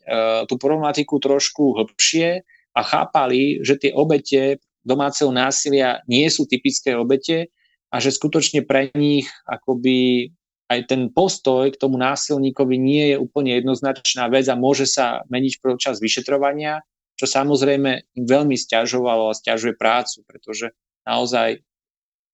tú 0.45 0.55
problematiku 0.61 1.17
trošku 1.17 1.81
hlbšie 1.81 2.45
a 2.77 2.81
chápali, 2.85 3.65
že 3.65 3.81
tie 3.81 3.91
obete 3.91 4.61
domáceho 4.85 5.33
násilia 5.33 6.05
nie 6.05 6.29
sú 6.29 6.45
typické 6.45 6.93
obete 6.93 7.49
a 7.89 7.97
že 7.97 8.13
skutočne 8.13 8.63
pre 8.63 8.93
nich 8.93 9.25
akoby 9.49 10.29
aj 10.67 10.79
ten 10.87 11.11
postoj 11.11 11.67
k 11.71 11.79
tomu 11.79 11.97
násilníkovi 11.97 12.75
nie 12.77 13.15
je 13.15 13.17
úplne 13.17 13.55
jednoznačná 13.57 14.27
vec 14.29 14.45
a 14.51 14.59
môže 14.59 14.87
sa 14.87 15.23
meniť 15.31 15.63
počas 15.63 15.99
vyšetrovania, 15.99 16.83
čo 17.17 17.25
samozrejme 17.25 17.91
im 18.15 18.25
veľmi 18.27 18.53
stiažovalo 18.53 19.31
a 19.31 19.37
stiažuje 19.37 19.79
prácu, 19.79 20.27
pretože 20.27 20.75
naozaj 21.07 21.63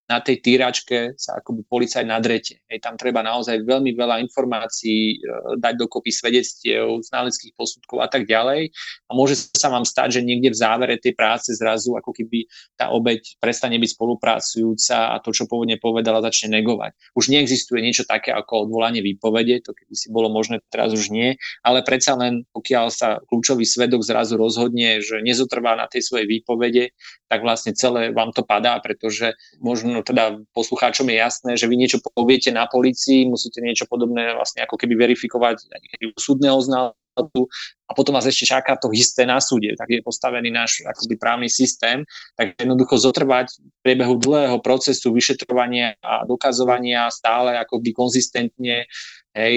na 0.03 0.19
tej 0.19 0.43
týračke 0.43 1.15
sa 1.15 1.39
akoby 1.39 1.63
policajt 1.63 2.03
nadrete. 2.03 2.59
Hej, 2.67 2.83
tam 2.83 2.99
treba 2.99 3.23
naozaj 3.23 3.63
veľmi 3.63 3.95
veľa 3.95 4.19
informácií, 4.27 5.15
e, 5.15 5.57
dať 5.63 5.73
dokopy 5.79 6.11
svedectiev, 6.11 6.99
znaleckých 7.07 7.55
posudkov 7.55 8.03
a 8.03 8.11
tak 8.11 8.27
ďalej. 8.27 8.67
A 9.07 9.11
môže 9.15 9.39
sa 9.55 9.71
vám 9.71 9.87
stať, 9.87 10.19
že 10.19 10.25
niekde 10.27 10.51
v 10.51 10.59
závere 10.59 10.95
tej 10.99 11.15
práce 11.15 11.55
zrazu 11.55 11.95
ako 11.95 12.11
keby 12.11 12.51
tá 12.75 12.91
obeď 12.91 13.39
prestane 13.39 13.79
byť 13.79 13.89
spolupracujúca 13.95 15.15
a 15.15 15.23
to, 15.23 15.31
čo 15.31 15.47
pôvodne 15.47 15.79
povedala, 15.79 16.19
začne 16.19 16.59
negovať. 16.59 17.15
Už 17.15 17.31
neexistuje 17.31 17.79
niečo 17.79 18.03
také 18.03 18.35
ako 18.35 18.67
odvolanie 18.67 18.99
výpovede, 18.99 19.63
to 19.63 19.71
keby 19.71 19.95
si 19.95 20.11
bolo 20.11 20.27
možné, 20.27 20.59
teraz 20.67 20.91
už 20.91 21.15
nie, 21.15 21.39
ale 21.63 21.79
predsa 21.79 22.19
len 22.19 22.43
pokiaľ 22.51 22.85
sa 22.91 23.23
kľúčový 23.23 23.63
svedok 23.63 24.03
zrazu 24.03 24.35
rozhodne, 24.35 24.99
že 24.99 25.23
nezotrvá 25.23 25.79
na 25.79 25.87
tej 25.87 26.03
svojej 26.03 26.27
výpovede, 26.27 26.91
tak 27.31 27.39
vlastne 27.41 27.73
celé 27.73 28.11
vám 28.11 28.29
to 28.35 28.45
padá, 28.45 28.77
pretože 28.83 29.33
možno 29.57 29.92
no 29.93 30.01
teda 30.01 30.41
poslucháčom 30.57 31.05
je 31.13 31.17
jasné, 31.21 31.51
že 31.53 31.69
vy 31.69 31.77
niečo 31.77 32.01
poviete 32.01 32.49
na 32.49 32.65
policii, 32.65 33.29
musíte 33.29 33.61
niečo 33.61 33.85
podobné 33.85 34.33
vlastne 34.33 34.65
ako 34.65 34.75
keby 34.75 34.97
verifikovať 34.97 35.69
u 36.09 36.17
súdneho 36.17 36.57
znalcu 36.57 37.41
a 37.85 37.91
potom 37.93 38.17
vás 38.17 38.25
ešte 38.25 38.49
čaká 38.49 38.73
to 38.81 38.89
isté 38.89 39.29
na 39.29 39.37
súde, 39.37 39.77
tak 39.77 39.85
je 39.93 40.01
postavený 40.01 40.49
náš 40.49 40.81
akoby 40.81 41.15
právny 41.21 41.49
systém, 41.49 42.01
tak 42.33 42.57
jednoducho 42.57 42.97
zotrvať 42.97 43.53
v 43.53 43.77
priebehu 43.85 44.17
dlhého 44.17 44.57
procesu 44.65 45.13
vyšetrovania 45.13 45.93
a 46.01 46.25
dokazovania 46.25 47.13
stále 47.13 47.53
akoby 47.61 47.93
konzistentne, 47.93 48.89
hej, 49.37 49.55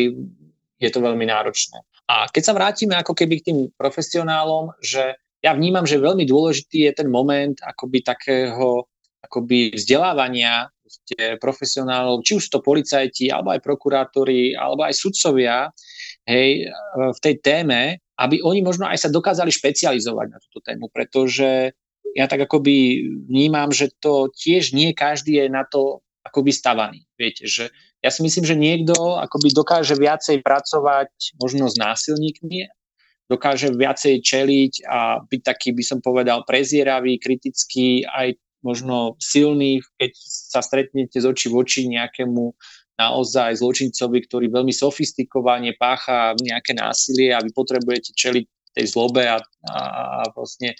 je 0.76 0.90
to 0.92 1.00
veľmi 1.00 1.24
náročné. 1.24 1.80
A 2.06 2.28
keď 2.28 2.42
sa 2.44 2.54
vrátime 2.54 2.94
ako 2.94 3.16
keby 3.16 3.40
k 3.40 3.46
tým 3.50 3.58
profesionálom, 3.74 4.76
že 4.78 5.16
ja 5.42 5.52
vnímam, 5.56 5.86
že 5.86 6.02
veľmi 6.02 6.26
dôležitý 6.26 6.90
je 6.90 6.92
ten 6.92 7.08
moment 7.10 7.56
akoby 7.62 8.02
takého 8.02 8.86
akoby 9.26 9.74
vzdelávania 9.74 10.70
profesionálov, 11.42 12.22
či 12.22 12.38
už 12.38 12.46
to 12.46 12.62
policajti, 12.62 13.26
alebo 13.26 13.50
aj 13.50 13.60
prokurátori, 13.60 14.54
alebo 14.54 14.86
aj 14.86 14.94
sudcovia, 14.94 15.70
hej, 16.26 16.70
v 16.94 17.18
tej 17.18 17.34
téme, 17.42 17.98
aby 18.16 18.40
oni 18.40 18.62
možno 18.62 18.86
aj 18.86 19.06
sa 19.06 19.10
dokázali 19.10 19.50
špecializovať 19.50 20.26
na 20.30 20.38
túto 20.38 20.62
tému, 20.62 20.88
pretože 20.88 21.74
ja 22.16 22.24
tak 22.30 22.48
akoby 22.48 23.02
vnímam, 23.28 23.68
že 23.74 23.92
to 23.98 24.32
tiež 24.32 24.72
nie 24.72 24.96
každý 24.96 25.42
je 25.42 25.46
na 25.52 25.68
to 25.68 26.00
akoby 26.24 26.54
stavaný. 26.54 27.04
Viete, 27.18 27.44
že 27.44 27.68
ja 28.00 28.08
si 28.08 28.24
myslím, 28.24 28.46
že 28.46 28.56
niekto 28.56 29.20
akoby 29.20 29.52
dokáže 29.52 29.98
viacej 29.98 30.40
pracovať 30.40 31.36
možno 31.36 31.68
s 31.68 31.76
násilníkmi, 31.76 32.70
dokáže 33.26 33.74
viacej 33.74 34.22
čeliť 34.22 34.72
a 34.86 35.20
byť 35.26 35.40
taký, 35.42 35.74
by 35.74 35.82
som 35.82 35.98
povedal, 35.98 36.46
prezieravý, 36.46 37.18
kritický 37.18 38.06
aj 38.06 38.38
možno 38.66 39.14
silný, 39.22 39.78
keď 39.94 40.10
sa 40.50 40.58
stretnete 40.58 41.22
z 41.22 41.26
očí 41.30 41.46
v 41.46 41.62
oči 41.62 41.86
nejakému 41.86 42.50
naozaj 42.98 43.62
zločincovi, 43.62 44.26
ktorý 44.26 44.50
veľmi 44.50 44.74
sofistikovane 44.74 45.78
pácha 45.78 46.34
nejaké 46.42 46.74
násilie 46.74 47.30
a 47.30 47.44
vy 47.44 47.54
potrebujete 47.54 48.10
čeliť 48.16 48.44
tej 48.74 48.86
zlobe 48.90 49.24
a, 49.24 49.38
a, 49.70 49.78
a 50.20 50.22
vlastne 50.34 50.74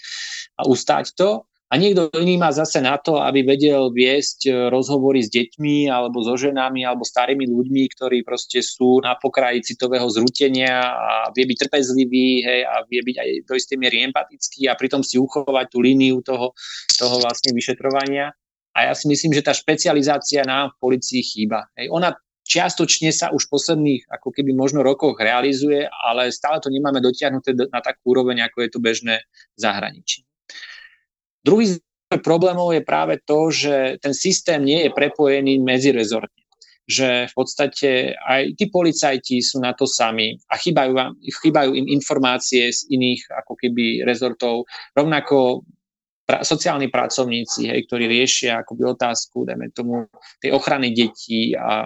a 0.59 0.61
ustáť 0.67 1.15
to. 1.15 1.47
A 1.67 1.75
niekto 1.75 2.07
iný 2.15 2.39
má 2.39 2.47
zase 2.55 2.79
na 2.79 2.95
to, 2.95 3.19
aby 3.19 3.43
vedel 3.43 3.91
viesť 3.91 4.39
e, 4.47 4.51
rozhovory 4.71 5.19
s 5.19 5.27
deťmi 5.27 5.91
alebo 5.91 6.23
so 6.23 6.39
ženami 6.39 6.87
alebo 6.87 7.03
starými 7.03 7.43
ľuďmi, 7.43 7.91
ktorí 7.91 8.23
proste 8.23 8.63
sú 8.63 9.03
na 9.03 9.19
pokraji 9.19 9.67
citového 9.67 10.07
zrútenia 10.07 10.95
a 10.95 11.27
vie 11.35 11.43
byť 11.43 11.67
trpezlivý 11.67 12.47
hej, 12.47 12.61
a 12.63 12.87
vie 12.87 13.03
byť 13.03 13.15
aj 13.19 13.29
do 13.43 13.53
istej 13.59 13.77
miery 13.83 13.99
empatický 14.07 14.71
a 14.71 14.79
pritom 14.79 15.03
si 15.03 15.19
uchovať 15.19 15.67
tú 15.67 15.83
líniu 15.83 16.23
toho, 16.23 16.55
toho 16.95 17.15
vlastne 17.19 17.51
vyšetrovania. 17.51 18.31
A 18.71 18.87
ja 18.87 18.93
si 18.95 19.11
myslím, 19.11 19.35
že 19.35 19.43
tá 19.43 19.51
špecializácia 19.51 20.47
nám 20.47 20.71
v 20.71 20.79
policii 20.79 21.19
chýba. 21.19 21.67
Hej. 21.75 21.91
Ona 21.91 22.15
čiastočne 22.47 23.11
sa 23.11 23.27
už 23.35 23.51
v 23.51 23.53
posledných 23.59 24.01
ako 24.07 24.31
keby 24.31 24.55
možno 24.55 24.87
rokoch 24.87 25.19
realizuje, 25.19 25.83
ale 25.83 26.31
stále 26.31 26.63
to 26.63 26.71
nemáme 26.71 27.03
dotiahnuté 27.03 27.51
na 27.67 27.83
takú 27.83 28.15
úroveň, 28.15 28.47
ako 28.47 28.63
je 28.63 28.69
to 28.71 28.79
bežné 28.79 29.15
v 29.27 29.59
zahraničí. 29.59 30.26
Druhý 31.47 31.65
z 31.71 31.75
problémov 32.19 32.75
je 32.75 32.83
práve 32.83 33.23
to, 33.23 33.47
že 33.47 34.03
ten 34.03 34.11
systém 34.11 34.67
nie 34.67 34.83
je 34.83 34.91
prepojený 34.91 35.63
medzi 35.63 35.95
rezortne 35.95 36.43
že 36.87 37.27
v 37.27 37.33
podstate 37.35 38.15
aj 38.15 38.55
tí 38.55 38.71
policajti 38.71 39.43
sú 39.43 39.59
na 39.59 39.75
to 39.75 39.83
sami 39.83 40.39
a 40.47 40.55
chýbajú, 40.55 40.95
vám, 40.95 41.19
chýbajú 41.19 41.75
im 41.75 41.83
informácie 41.91 42.71
z 42.71 42.87
iných 42.87 43.27
ako 43.43 43.59
keby 43.59 44.07
rezortov. 44.07 44.63
Rovnako 44.95 45.67
pra, 46.23 46.47
sociálni 46.47 46.87
pracovníci, 46.87 47.67
hej, 47.67 47.83
ktorí 47.91 48.07
riešia 48.07 48.63
akoby 48.63 48.87
otázku, 48.87 49.43
dajme 49.43 49.75
tomu, 49.75 50.07
tej 50.39 50.55
ochrany 50.55 50.95
detí 50.95 51.51
a, 51.59 51.83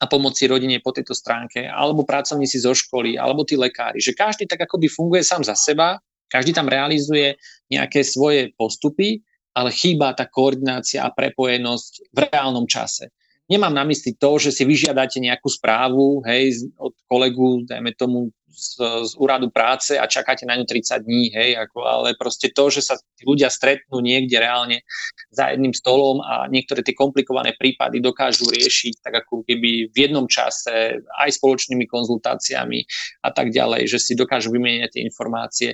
a 0.00 0.04
pomoci 0.08 0.48
rodine 0.48 0.80
po 0.80 0.96
tejto 0.96 1.12
stránke, 1.12 1.68
alebo 1.68 2.08
pracovníci 2.08 2.56
zo 2.56 2.72
školy, 2.72 3.20
alebo 3.20 3.44
tí 3.44 3.60
lekári, 3.60 4.00
že 4.00 4.16
každý 4.16 4.48
tak 4.48 4.64
akoby 4.64 4.88
funguje 4.88 5.20
sám 5.20 5.44
za 5.44 5.52
seba 5.52 6.00
každý 6.30 6.52
tam 6.54 6.70
realizuje 6.70 7.38
nejaké 7.70 8.02
svoje 8.02 8.54
postupy, 8.54 9.22
ale 9.56 9.72
chýba 9.72 10.12
tá 10.12 10.28
koordinácia 10.28 11.00
a 11.00 11.14
prepojenosť 11.14 12.12
v 12.12 12.18
reálnom 12.28 12.68
čase. 12.68 13.08
Nemám 13.46 13.72
na 13.72 13.86
mysli 13.86 14.18
to, 14.18 14.42
že 14.42 14.50
si 14.50 14.66
vyžiadate 14.66 15.22
nejakú 15.22 15.46
správu 15.46 16.20
hej, 16.26 16.66
od 16.76 16.92
kolegu, 17.06 17.62
dajme 17.62 17.94
tomu, 17.94 18.34
z, 18.56 18.80
z 19.04 19.12
úradu 19.20 19.52
práce 19.52 20.00
a 20.00 20.08
čakáte 20.08 20.48
na 20.48 20.56
ňu 20.56 20.64
30 20.64 21.04
dní, 21.04 21.28
hej, 21.28 21.60
ako, 21.60 21.84
ale 21.84 22.16
proste 22.16 22.48
to, 22.50 22.72
že 22.72 22.80
sa 22.80 22.96
ľudia 23.20 23.52
stretnú 23.52 24.00
niekde 24.00 24.40
reálne 24.40 24.80
za 25.28 25.52
jedným 25.52 25.76
stolom 25.76 26.24
a 26.24 26.48
niektoré 26.48 26.80
tie 26.80 26.96
komplikované 26.96 27.52
prípady 27.52 28.00
dokážu 28.00 28.48
riešiť 28.48 29.04
tak 29.04 29.28
ako 29.28 29.44
keby 29.44 29.92
v 29.92 29.96
jednom 29.96 30.24
čase 30.24 31.04
aj 31.04 31.30
spoločnými 31.36 31.84
konzultáciami 31.84 32.80
a 33.22 33.30
tak 33.30 33.52
ďalej, 33.52 33.92
že 33.92 33.98
si 34.00 34.12
dokážu 34.16 34.48
vymieňať 34.48 34.90
tie 34.96 35.02
informácie 35.04 35.70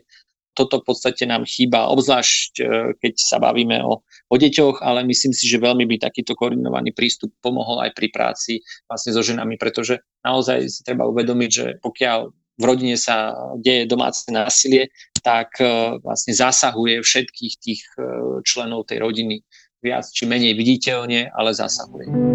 toto 0.53 0.81
v 0.81 0.93
podstate 0.93 1.25
nám 1.25 1.49
chýba, 1.49 1.89
obzvlášť 1.93 2.53
e, 2.61 2.65
keď 3.01 3.15
sa 3.17 3.37
bavíme 3.41 3.81
o, 3.85 4.05
o 4.05 4.37
deťoch, 4.37 4.85
ale 4.85 5.05
myslím 5.09 5.33
si, 5.33 5.49
že 5.49 5.61
veľmi 5.61 5.89
by 5.89 5.97
takýto 6.01 6.37
koordinovaný 6.37 6.93
prístup 6.93 7.33
pomohol 7.41 7.81
aj 7.85 7.97
pri 7.97 8.09
práci 8.13 8.61
vlastne 8.87 9.17
so 9.17 9.25
ženami, 9.25 9.57
pretože 9.57 10.05
naozaj 10.25 10.69
si 10.69 10.81
treba 10.85 11.09
uvedomiť, 11.09 11.51
že 11.51 11.67
pokiaľ 11.81 12.19
v 12.61 12.65
rodine 12.69 13.01
sa 13.01 13.33
deje 13.59 13.89
domáce 13.89 14.29
násilie, 14.29 14.93
tak 15.25 15.57
e, 15.59 15.99
vlastne 16.05 16.37
zasahuje 16.37 17.01
všetkých 17.01 17.55
tých 17.59 17.83
e, 17.97 18.03
členov 18.45 18.89
tej 18.89 19.01
rodiny 19.01 19.41
viac 19.83 20.07
či 20.07 20.29
menej 20.29 20.55
viditeľne, 20.55 21.33
ale 21.35 21.51
zasahuje. 21.57 22.32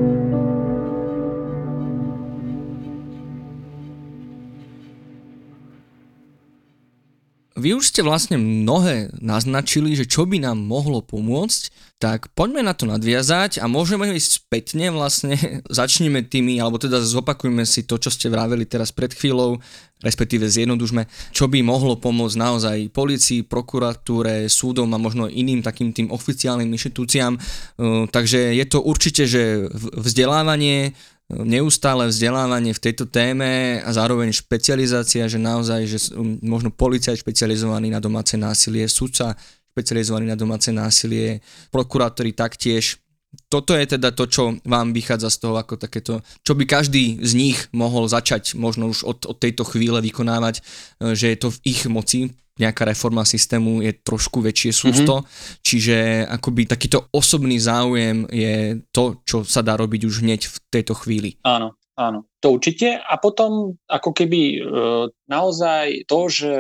Vy 7.58 7.74
už 7.74 7.90
ste 7.90 8.06
vlastne 8.06 8.38
mnohé 8.38 9.10
naznačili, 9.18 9.98
že 9.98 10.06
čo 10.06 10.30
by 10.30 10.46
nám 10.46 10.62
mohlo 10.62 11.02
pomôcť, 11.02 11.74
tak 11.98 12.30
poďme 12.38 12.62
na 12.62 12.78
to 12.78 12.86
nadviazať 12.86 13.58
a 13.58 13.66
môžeme 13.66 14.14
ísť 14.14 14.46
spätne 14.46 14.94
vlastne, 14.94 15.34
začneme 15.82 16.22
tými, 16.22 16.62
alebo 16.62 16.78
teda 16.78 17.02
zopakujme 17.02 17.66
si 17.66 17.90
to, 17.90 17.98
čo 17.98 18.14
ste 18.14 18.30
vraveli 18.30 18.70
teraz 18.70 18.94
pred 18.94 19.10
chvíľou, 19.10 19.58
respektíve 20.06 20.46
zjednodušme, 20.46 21.34
čo 21.34 21.50
by 21.50 21.66
mohlo 21.66 21.98
pomôcť 21.98 22.38
naozaj 22.38 22.78
policii, 22.94 23.50
prokuratúre, 23.50 24.46
súdom 24.46 24.94
a 24.94 25.02
možno 25.02 25.26
iným 25.26 25.66
takým 25.66 25.90
tým 25.90 26.14
oficiálnym 26.14 26.70
inštitúciám. 26.70 27.34
Takže 28.14 28.54
je 28.54 28.66
to 28.70 28.86
určite, 28.86 29.26
že 29.26 29.66
vzdelávanie, 29.98 30.94
neustále 31.28 32.08
vzdelávanie 32.08 32.72
v 32.72 32.84
tejto 32.84 33.04
téme 33.04 33.84
a 33.84 33.90
zároveň 33.92 34.32
špecializácia, 34.32 35.28
že 35.28 35.36
naozaj, 35.36 35.82
že 35.84 36.00
možno 36.40 36.72
policajt 36.72 37.20
špecializovaný 37.20 37.92
na 37.92 38.00
domáce 38.00 38.40
násilie, 38.40 38.88
sudca 38.88 39.36
špecializovaný 39.76 40.32
na 40.32 40.40
domáce 40.40 40.72
násilie, 40.72 41.44
prokurátori 41.70 42.32
taktiež. 42.32 42.98
Toto 43.52 43.76
je 43.76 44.00
teda 44.00 44.16
to, 44.16 44.26
čo 44.26 44.44
vám 44.64 44.96
vychádza 44.96 45.30
z 45.30 45.38
toho 45.44 45.56
ako 45.60 45.76
takéto, 45.76 46.24
čo 46.48 46.56
by 46.56 46.64
každý 46.64 47.20
z 47.20 47.32
nich 47.36 47.60
mohol 47.76 48.08
začať 48.08 48.56
možno 48.56 48.88
už 48.90 49.04
od, 49.04 49.20
od 49.28 49.38
tejto 49.38 49.68
chvíle 49.68 50.00
vykonávať, 50.00 50.64
že 51.12 51.36
je 51.36 51.38
to 51.38 51.52
v 51.52 51.62
ich 51.68 51.86
moci 51.92 52.32
nejaká 52.58 52.84
reforma 52.86 53.24
systému 53.24 53.82
je 53.86 53.94
trošku 54.02 54.42
väčšie 54.42 54.72
sústo, 54.74 55.22
mm-hmm. 55.22 55.62
čiže 55.62 55.98
akoby 56.28 56.70
takýto 56.70 57.10
osobný 57.14 57.58
záujem 57.62 58.26
je 58.30 58.82
to, 58.90 59.22
čo 59.24 59.46
sa 59.46 59.62
dá 59.62 59.78
robiť 59.78 60.02
už 60.06 60.26
hneď 60.26 60.42
v 60.50 60.58
tejto 60.70 60.94
chvíli. 60.98 61.38
Áno, 61.46 61.78
áno, 61.98 62.26
to 62.42 62.56
určite. 62.56 62.98
A 62.98 63.14
potom 63.22 63.78
ako 63.90 64.12
keby 64.14 64.42
e, 64.58 64.60
naozaj 65.30 66.08
to, 66.10 66.20
že 66.32 66.52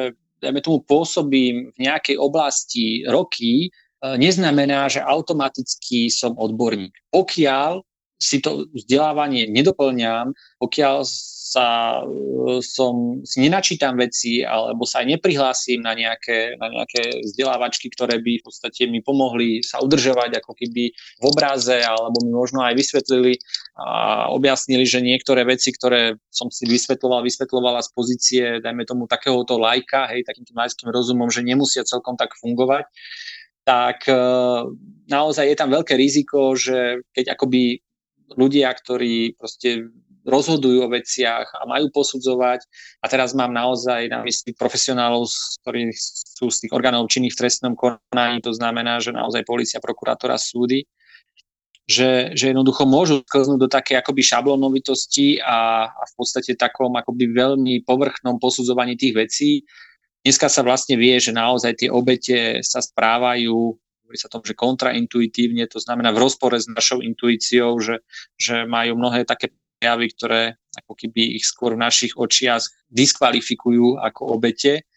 dajme 0.41 0.61
tomu 0.61 0.85
pôsobím 0.85 1.73
v 1.73 1.79
nejakej 1.81 2.17
oblasti 2.21 3.01
roky, 3.07 3.67
e, 3.67 3.69
neznamená, 4.17 4.91
že 4.91 5.01
automaticky 5.01 6.13
som 6.13 6.37
odborník. 6.37 6.93
Pokiaľ 7.09 7.86
si 8.17 8.41
to 8.41 8.65
vzdelávanie 8.73 9.45
nedoplňam, 9.49 10.33
pokiaľ 10.57 11.05
sa 11.47 12.03
e, 12.03 12.59
som, 12.59 13.23
si 13.23 13.39
nenačítam 13.39 13.95
veci 13.95 14.43
alebo 14.43 14.83
sa 14.83 14.99
aj 15.01 15.15
neprihlásim 15.15 15.79
na 15.79 15.95
nejaké, 15.95 16.59
na 16.59 16.67
nejaké 16.67 17.23
vzdelávačky, 17.23 17.87
ktoré 17.87 18.19
by 18.19 18.43
v 18.43 18.43
podstate 18.43 18.91
mi 18.91 18.99
pomohli 18.99 19.63
sa 19.63 19.79
udržovať 19.79 20.43
ako 20.43 20.51
keby 20.51 20.91
v 20.91 21.23
obraze 21.23 21.79
alebo 21.79 22.19
mi 22.25 22.35
možno 22.35 22.65
aj 22.67 22.75
vysvetlili 22.75 23.39
a 23.79 24.27
objasnili, 24.33 24.83
že 24.83 24.99
niektoré 24.99 25.47
veci, 25.47 25.71
ktoré 25.71 26.19
som 26.27 26.51
si 26.51 26.67
vysvetloval, 26.67 27.23
vysvetlovala 27.23 27.79
z 27.85 27.89
pozície, 27.95 28.43
dajme 28.59 28.83
tomu 28.83 29.07
takéhoto 29.07 29.55
lajka, 29.55 30.11
hej, 30.11 30.27
takým 30.27 30.43
tým 30.43 30.57
lajským 30.57 30.89
rozumom, 30.91 31.31
že 31.31 31.45
nemusia 31.45 31.87
celkom 31.87 32.19
tak 32.19 32.35
fungovať, 32.35 32.89
tak 33.63 34.03
e, 34.09 34.19
naozaj 35.07 35.45
je 35.47 35.55
tam 35.55 35.69
veľké 35.71 35.95
riziko, 35.95 36.55
že 36.57 37.03
keď 37.15 37.37
akoby 37.37 37.86
ľudia, 38.35 38.73
ktorí 38.73 39.37
proste 39.39 39.87
rozhodujú 40.27 40.83
o 40.83 40.91
veciach 40.91 41.47
a 41.55 41.63
majú 41.63 41.87
posudzovať. 41.89 42.67
A 42.99 43.05
teraz 43.07 43.31
mám 43.31 43.55
naozaj 43.55 44.11
na 44.11 44.21
mysli 44.27 44.51
profesionálov, 44.51 45.31
ktorí 45.63 45.95
sú 45.95 46.51
z 46.51 46.67
tých 46.67 46.75
orgánov 46.75 47.07
činných 47.07 47.33
v 47.33 47.41
trestnom 47.47 47.73
konaní, 47.79 48.43
to 48.43 48.51
znamená, 48.51 48.99
že 48.99 49.15
naozaj 49.15 49.47
policia, 49.47 49.79
prokurátora, 49.79 50.35
súdy, 50.35 50.83
že, 51.87 52.35
že 52.35 52.51
jednoducho 52.51 52.83
môžu 52.83 53.23
sklznúť 53.23 53.59
do 53.63 53.69
také 53.71 53.95
akoby 53.95 54.19
šablonovitosti 54.19 55.39
a, 55.39 55.87
a 55.87 56.03
v 56.03 56.13
podstate 56.19 56.59
takom 56.59 56.91
akoby 56.91 57.31
veľmi 57.31 57.87
povrchnom 57.87 58.35
posudzovaní 58.43 58.99
tých 58.99 59.15
vecí. 59.15 59.51
Dneska 60.19 60.51
sa 60.51 60.59
vlastne 60.67 60.99
vie, 60.99 61.15
že 61.23 61.31
naozaj 61.31 61.79
tie 61.79 61.87
obete 61.87 62.59
sa 62.59 62.83
správajú 62.83 63.79
hovorí 64.07 64.15
sa 64.15 64.31
o 64.31 64.39
tom, 64.39 64.43
že 64.47 64.55
kontraintuitívne, 64.55 65.67
to 65.67 65.83
znamená 65.83 66.15
v 66.15 66.23
rozpore 66.23 66.55
s 66.55 66.71
našou 66.71 67.03
intuíciou, 67.03 67.75
že, 67.83 67.99
že 68.39 68.63
majú 68.63 68.95
mnohé 68.95 69.27
také 69.27 69.51
javy, 69.83 70.15
ktoré 70.15 70.55
ako 70.79 70.95
keby 70.95 71.35
ich 71.35 71.43
skôr 71.43 71.75
v 71.75 71.83
našich 71.83 72.15
očiach 72.15 72.63
diskvalifikujú 72.87 73.99
ako 73.99 74.39
obete. 74.39 74.87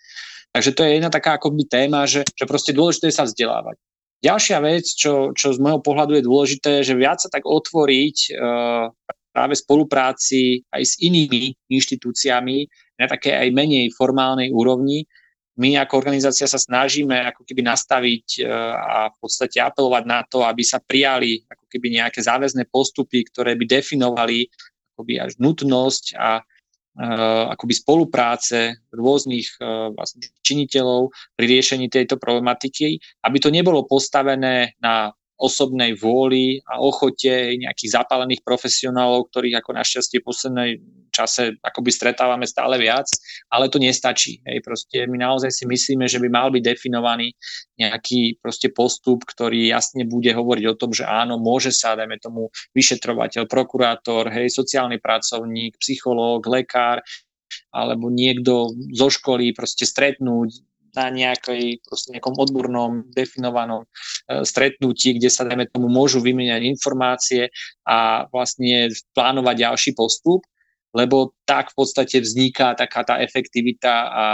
Takže 0.55 0.71
to 0.79 0.87
je 0.87 0.95
jedna 1.03 1.11
taká 1.11 1.43
akoby 1.43 1.67
téma, 1.67 2.07
že, 2.07 2.23
že 2.23 2.47
proste 2.47 2.71
dôležité 2.71 3.11
je 3.11 3.19
sa 3.19 3.27
vzdelávať. 3.27 3.83
Ďalšia 4.23 4.59
vec, 4.63 4.87
čo, 4.87 5.35
čo 5.35 5.51
z 5.51 5.59
môjho 5.59 5.83
pohľadu 5.83 6.15
je 6.15 6.29
dôležité, 6.31 6.73
že 6.87 6.95
viac 6.95 7.19
sa 7.19 7.27
tak 7.27 7.43
otvoriť 7.51 8.17
uh, 8.37 8.95
práve 9.35 9.55
spolupráci 9.59 10.63
aj 10.71 10.83
s 10.87 10.95
inými 11.03 11.57
inštitúciami 11.67 12.57
na 13.01 13.07
také 13.11 13.35
aj 13.35 13.49
menej 13.51 13.91
formálnej 13.97 14.55
úrovni, 14.55 15.03
my 15.61 15.77
ako 15.77 16.01
organizácia 16.01 16.49
sa 16.49 16.57
snažíme 16.57 17.13
ako 17.29 17.45
keby 17.45 17.61
nastaviť 17.61 18.27
e, 18.41 18.49
a 18.73 19.13
v 19.13 19.17
podstate 19.21 19.61
apelovať 19.61 20.05
na 20.09 20.25
to, 20.25 20.41
aby 20.41 20.65
sa 20.65 20.81
prijali 20.81 21.45
ako 21.45 21.69
keby 21.69 22.01
nejaké 22.01 22.25
záväzné 22.25 22.65
postupy, 22.73 23.29
ktoré 23.29 23.61
by 23.61 23.69
definovali 23.69 24.49
akoby 24.97 25.21
až 25.21 25.33
nutnosť 25.41 26.05
a 26.21 26.45
uh, 26.45 27.45
akoby 27.57 27.73
spolupráce 27.73 28.85
rôznych 28.93 29.49
uh, 29.57 29.89
vlastne 29.97 30.29
činiteľov 30.45 31.09
pri 31.41 31.45
riešení 31.57 31.89
tejto 31.89 32.21
problematiky, 32.21 33.01
aby 33.25 33.37
to 33.41 33.49
nebolo 33.49 33.89
postavené 33.89 34.77
na 34.77 35.09
osobnej 35.41 35.97
vôli 35.97 36.61
a 36.68 36.78
ochote 36.78 37.57
nejakých 37.57 37.97
zapálených 37.97 38.45
profesionálov, 38.45 39.32
ktorých 39.32 39.64
ako 39.64 39.70
našťastie 39.72 40.20
v 40.20 40.28
poslednej 40.28 40.70
čase 41.11 41.59
akoby 41.64 41.91
stretávame 41.91 42.47
stále 42.47 42.78
viac, 42.78 43.09
ale 43.51 43.72
to 43.72 43.82
nestačí. 43.82 44.45
Hej. 44.47 44.62
Proste 44.62 45.09
my 45.09 45.16
naozaj 45.18 45.51
si 45.51 45.64
myslíme, 45.66 46.07
že 46.07 46.22
by 46.22 46.28
mal 46.30 46.49
byť 46.53 46.62
definovaný 46.62 47.34
nejaký 47.80 48.38
proste 48.38 48.70
postup, 48.70 49.26
ktorý 49.26 49.72
jasne 49.72 50.07
bude 50.07 50.30
hovoriť 50.30 50.64
o 50.70 50.78
tom, 50.78 50.93
že 50.95 51.09
áno, 51.09 51.41
môže 51.41 51.74
sa, 51.74 51.99
dajme 51.99 52.20
tomu, 52.22 52.53
vyšetrovateľ, 52.76 53.51
prokurátor, 53.51 54.30
hej, 54.30 54.53
sociálny 54.53 55.03
pracovník, 55.03 55.80
psychológ, 55.80 56.47
lekár, 56.47 57.03
alebo 57.74 58.11
niekto 58.11 58.70
zo 58.95 59.11
školy 59.11 59.51
proste 59.51 59.82
stretnúť 59.82 60.70
na 60.95 61.11
nejakej, 61.11 61.82
nejakom 62.11 62.34
odbornom 62.38 63.07
definovanom 63.11 63.84
e, 63.84 63.88
stretnutí, 64.43 65.16
kde 65.18 65.30
sa, 65.30 65.47
dajme 65.47 65.70
tomu, 65.70 65.86
môžu 65.86 66.18
vymeniať 66.22 66.66
informácie 66.66 67.51
a 67.86 68.26
vlastne 68.30 68.91
plánovať 69.14 69.57
ďalší 69.66 69.93
postup, 69.95 70.43
lebo 70.91 71.38
tak 71.47 71.70
v 71.70 71.74
podstate 71.78 72.18
vzniká 72.18 72.74
taká 72.74 73.07
tá 73.07 73.22
efektivita 73.22 73.91
a, 73.91 74.09
a, 74.11 74.26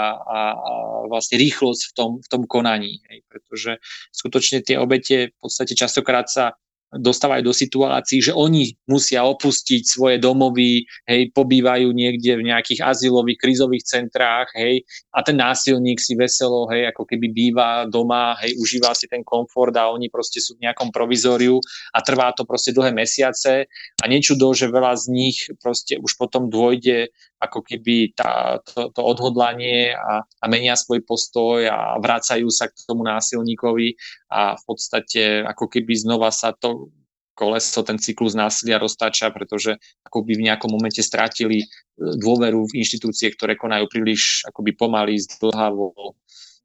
a 0.56 0.72
vlastne 1.08 1.36
rýchlosť 1.36 1.82
v 1.88 1.92
tom, 1.92 2.10
v 2.24 2.28
tom 2.32 2.42
konaní. 2.48 3.04
Hej, 3.12 3.18
pretože 3.28 3.72
skutočne 4.12 4.64
tie 4.64 4.80
obete 4.80 5.36
v 5.36 5.38
podstate 5.40 5.76
častokrát 5.76 6.28
sa 6.32 6.56
dostávajú 6.98 7.42
do 7.46 7.54
situácií, 7.54 8.18
že 8.20 8.32
oni 8.32 8.74
musia 8.88 9.22
opustiť 9.24 9.82
svoje 9.86 10.16
domovy, 10.20 10.84
hej, 11.06 11.30
pobývajú 11.32 11.92
niekde 11.92 12.40
v 12.40 12.46
nejakých 12.52 12.84
azylových, 12.84 13.38
krízových 13.40 13.84
centrách, 13.84 14.50
hej, 14.56 14.82
a 15.12 15.22
ten 15.22 15.36
násilník 15.38 16.00
si 16.00 16.16
veselo, 16.18 16.68
hej, 16.72 16.90
ako 16.90 17.08
keby 17.08 17.26
býva 17.32 17.84
doma, 17.86 18.36
hej, 18.42 18.56
užíva 18.58 18.92
si 18.96 19.06
ten 19.06 19.22
komfort 19.22 19.74
a 19.76 19.92
oni 19.92 20.08
proste 20.08 20.42
sú 20.42 20.56
v 20.56 20.68
nejakom 20.68 20.90
provizóriu 20.90 21.60
a 21.92 22.02
trvá 22.02 22.32
to 22.32 22.48
proste 22.48 22.72
dlhé 22.72 22.92
mesiace 22.92 23.68
a 24.00 24.04
nečudo, 24.08 24.52
že 24.56 24.72
veľa 24.72 24.96
z 24.96 25.04
nich 25.12 25.38
proste 25.60 26.00
už 26.00 26.16
potom 26.16 26.48
dôjde 26.48 27.12
ako 27.36 27.60
keby 27.60 28.16
tá, 28.16 28.60
to, 28.64 28.88
to 28.92 29.00
odhodlanie 29.04 29.92
a, 29.92 30.24
a 30.24 30.44
menia 30.48 30.72
svoj 30.72 31.04
postoj 31.04 31.68
a 31.68 32.00
vracajú 32.00 32.48
sa 32.48 32.72
k 32.72 32.76
tomu 32.88 33.04
násilníkovi 33.04 33.92
a 34.32 34.56
v 34.56 34.62
podstate 34.64 35.44
ako 35.44 35.68
keby 35.68 35.92
znova 35.96 36.32
sa 36.32 36.56
to 36.56 36.88
koleso, 37.36 37.84
ten 37.84 38.00
cyklus 38.00 38.32
násilia 38.32 38.80
roztáča, 38.80 39.28
pretože 39.28 39.76
ako 40.08 40.24
by 40.24 40.32
v 40.40 40.46
nejakom 40.48 40.72
momente 40.72 41.04
strátili 41.04 41.60
e, 41.60 41.66
dôveru 42.00 42.64
v 42.72 42.80
inštitúcie, 42.80 43.28
ktoré 43.36 43.60
konajú 43.60 43.92
príliš 43.92 44.40
akoby 44.48 44.72
pomaly, 44.72 45.20
zdlhavo 45.20 46.16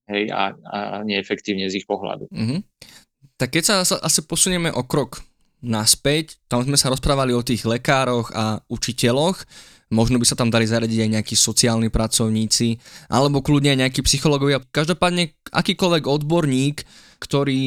hej, 0.08 0.32
a, 0.32 0.56
a 0.56 0.78
neefektívne 1.04 1.68
z 1.68 1.84
ich 1.84 1.86
pohľadu. 1.86 2.32
Mm-hmm. 2.32 2.60
Tak 3.36 3.50
keď 3.52 3.64
sa 3.68 3.76
asi 3.84 4.24
posunieme 4.24 4.72
o 4.72 4.88
krok 4.88 5.20
naspäť, 5.60 6.40
tam 6.48 6.64
sme 6.64 6.80
sa 6.80 6.90
rozprávali 6.90 7.36
o 7.36 7.46
tých 7.46 7.68
lekároch 7.68 8.32
a 8.34 8.64
učiteľoch, 8.72 9.44
možno 9.92 10.18
by 10.18 10.26
sa 10.26 10.40
tam 10.40 10.48
dali 10.48 10.64
zaradiť 10.66 11.00
aj 11.04 11.12
nejakí 11.20 11.36
sociálni 11.36 11.92
pracovníci, 11.92 12.80
alebo 13.12 13.44
kľudne 13.44 13.76
aj 13.76 13.80
nejakí 13.88 14.02
psychológovia. 14.08 14.64
Každopádne 14.72 15.36
akýkoľvek 15.52 16.04
odborník, 16.08 16.88
ktorý 17.20 17.62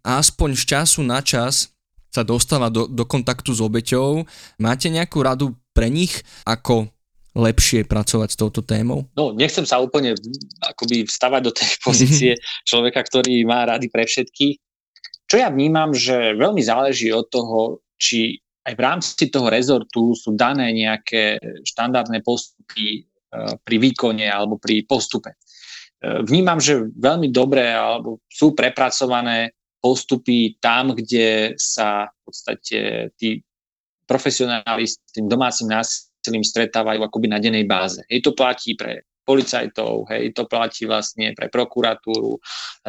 aspoň 0.00 0.50
z 0.56 0.62
času 0.64 1.00
na 1.02 1.20
čas 1.20 1.74
sa 2.14 2.22
dostáva 2.22 2.70
do, 2.70 2.86
do 2.86 3.02
kontaktu 3.02 3.50
s 3.50 3.60
obeťou, 3.60 4.22
máte 4.62 4.86
nejakú 4.86 5.18
radu 5.20 5.58
pre 5.74 5.90
nich, 5.90 6.22
ako 6.46 6.86
lepšie 7.34 7.82
pracovať 7.82 8.28
s 8.30 8.38
touto 8.38 8.62
témou? 8.62 9.10
No, 9.18 9.34
nechcem 9.34 9.66
sa 9.66 9.82
úplne 9.82 10.14
akoby 10.62 11.02
vstavať 11.10 11.40
do 11.42 11.50
tej 11.50 11.70
pozície 11.82 12.32
človeka, 12.70 13.02
ktorý 13.02 13.42
má 13.42 13.66
rady 13.66 13.90
pre 13.90 14.06
všetkých. 14.06 14.54
Čo 15.26 15.36
ja 15.42 15.50
vnímam, 15.50 15.90
že 15.90 16.38
veľmi 16.38 16.62
záleží 16.62 17.10
od 17.10 17.26
toho, 17.26 17.82
či 17.98 18.43
aj 18.64 18.72
v 18.72 18.80
rámci 18.80 19.28
toho 19.28 19.52
rezortu 19.52 20.16
sú 20.16 20.32
dané 20.32 20.72
nejaké 20.72 21.36
štandardné 21.68 22.24
postupy 22.24 23.00
e, 23.00 23.02
pri 23.60 23.76
výkone 23.76 24.24
alebo 24.24 24.56
pri 24.56 24.88
postupe. 24.88 25.36
E, 25.36 25.38
vnímam, 26.24 26.56
že 26.56 26.88
veľmi 26.96 27.28
dobré 27.28 27.76
alebo 27.76 28.24
sú 28.24 28.56
prepracované 28.56 29.52
postupy 29.84 30.56
tam, 30.64 30.96
kde 30.96 31.52
sa 31.60 32.08
v 32.08 32.18
podstate 32.24 32.78
tí 33.20 33.44
profesionáli 34.08 34.88
s 34.88 34.96
tým 35.12 35.28
domácim 35.28 35.68
násilím 35.68 36.44
stretávajú 36.44 37.04
akoby 37.04 37.28
na 37.28 37.36
dennej 37.36 37.68
báze. 37.68 38.00
Hej, 38.08 38.24
to 38.24 38.32
platí 38.32 38.72
pre 38.72 39.04
policajtov, 39.24 40.08
hej, 40.12 40.36
to 40.36 40.44
platí 40.44 40.84
vlastne 40.84 41.32
pre 41.32 41.48
prokuratúru, 41.48 42.36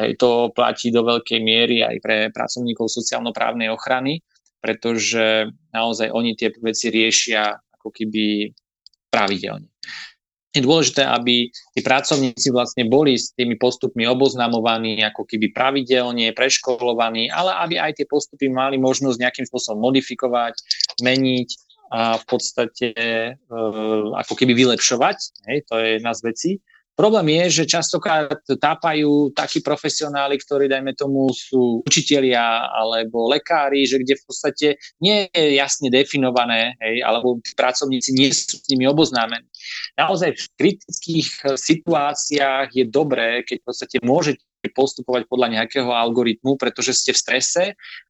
hej, 0.00 0.20
to 0.20 0.52
platí 0.52 0.92
do 0.92 1.00
veľkej 1.04 1.40
miery 1.40 1.80
aj 1.80 1.96
pre 2.04 2.16
pracovníkov 2.28 2.92
sociálno-právnej 2.92 3.72
ochrany 3.72 4.20
pretože 4.60 5.50
naozaj 5.70 6.10
oni 6.10 6.34
tie 6.34 6.52
veci 6.58 6.90
riešia 6.90 7.56
ako 7.80 7.88
keby 7.92 8.50
pravidelne. 9.12 9.70
Je 10.56 10.64
dôležité, 10.64 11.04
aby 11.04 11.52
tí 11.52 11.80
pracovníci 11.84 12.48
vlastne 12.48 12.88
boli 12.88 13.20
s 13.20 13.36
tými 13.36 13.60
postupmi 13.60 14.08
oboznamovaní 14.08 15.04
ako 15.04 15.28
keby 15.28 15.52
pravidelne, 15.52 16.32
preškolovaní, 16.32 17.28
ale 17.28 17.52
aby 17.60 17.74
aj 17.76 18.00
tie 18.00 18.06
postupy 18.08 18.48
mali 18.48 18.80
možnosť 18.80 19.20
nejakým 19.20 19.44
spôsobom 19.44 19.84
modifikovať, 19.84 20.56
meniť 21.04 21.48
a 21.92 22.16
v 22.16 22.24
podstate 22.24 22.88
e, 22.96 23.30
ako 24.16 24.32
keby 24.32 24.56
vylepšovať. 24.56 25.18
Hej, 25.44 25.58
to 25.68 25.74
je 25.76 25.86
jedna 26.00 26.12
z 26.16 26.20
vecí. 26.24 26.50
Problém 26.96 27.28
je, 27.28 27.60
že 27.60 27.76
častokrát 27.76 28.40
tápajú 28.40 29.36
takí 29.36 29.60
profesionáli, 29.60 30.40
ktorí, 30.40 30.64
dajme 30.64 30.96
tomu, 30.96 31.28
sú 31.28 31.84
učitelia 31.84 32.72
alebo 32.72 33.28
lekári, 33.28 33.84
že 33.84 34.00
kde 34.00 34.16
v 34.16 34.24
podstate 34.24 34.66
nie 35.04 35.28
je 35.28 35.60
jasne 35.60 35.92
definované, 35.92 36.72
hej, 36.80 37.04
alebo 37.04 37.36
pracovníci 37.52 38.16
nie 38.16 38.32
sú 38.32 38.56
s 38.56 38.66
nimi 38.72 38.88
oboznámení. 38.88 39.44
Naozaj 40.00 40.40
v 40.40 40.46
kritických 40.56 41.28
situáciách 41.60 42.72
je 42.72 42.84
dobré, 42.88 43.44
keď 43.44 43.60
v 43.60 43.66
podstate 43.68 43.96
môžete 44.00 44.40
postupovať 44.72 45.30
podľa 45.30 45.62
nejakého 45.62 45.92
algoritmu, 45.92 46.58
pretože 46.58 46.96
ste 46.96 47.14
v 47.14 47.22
strese 47.22 47.64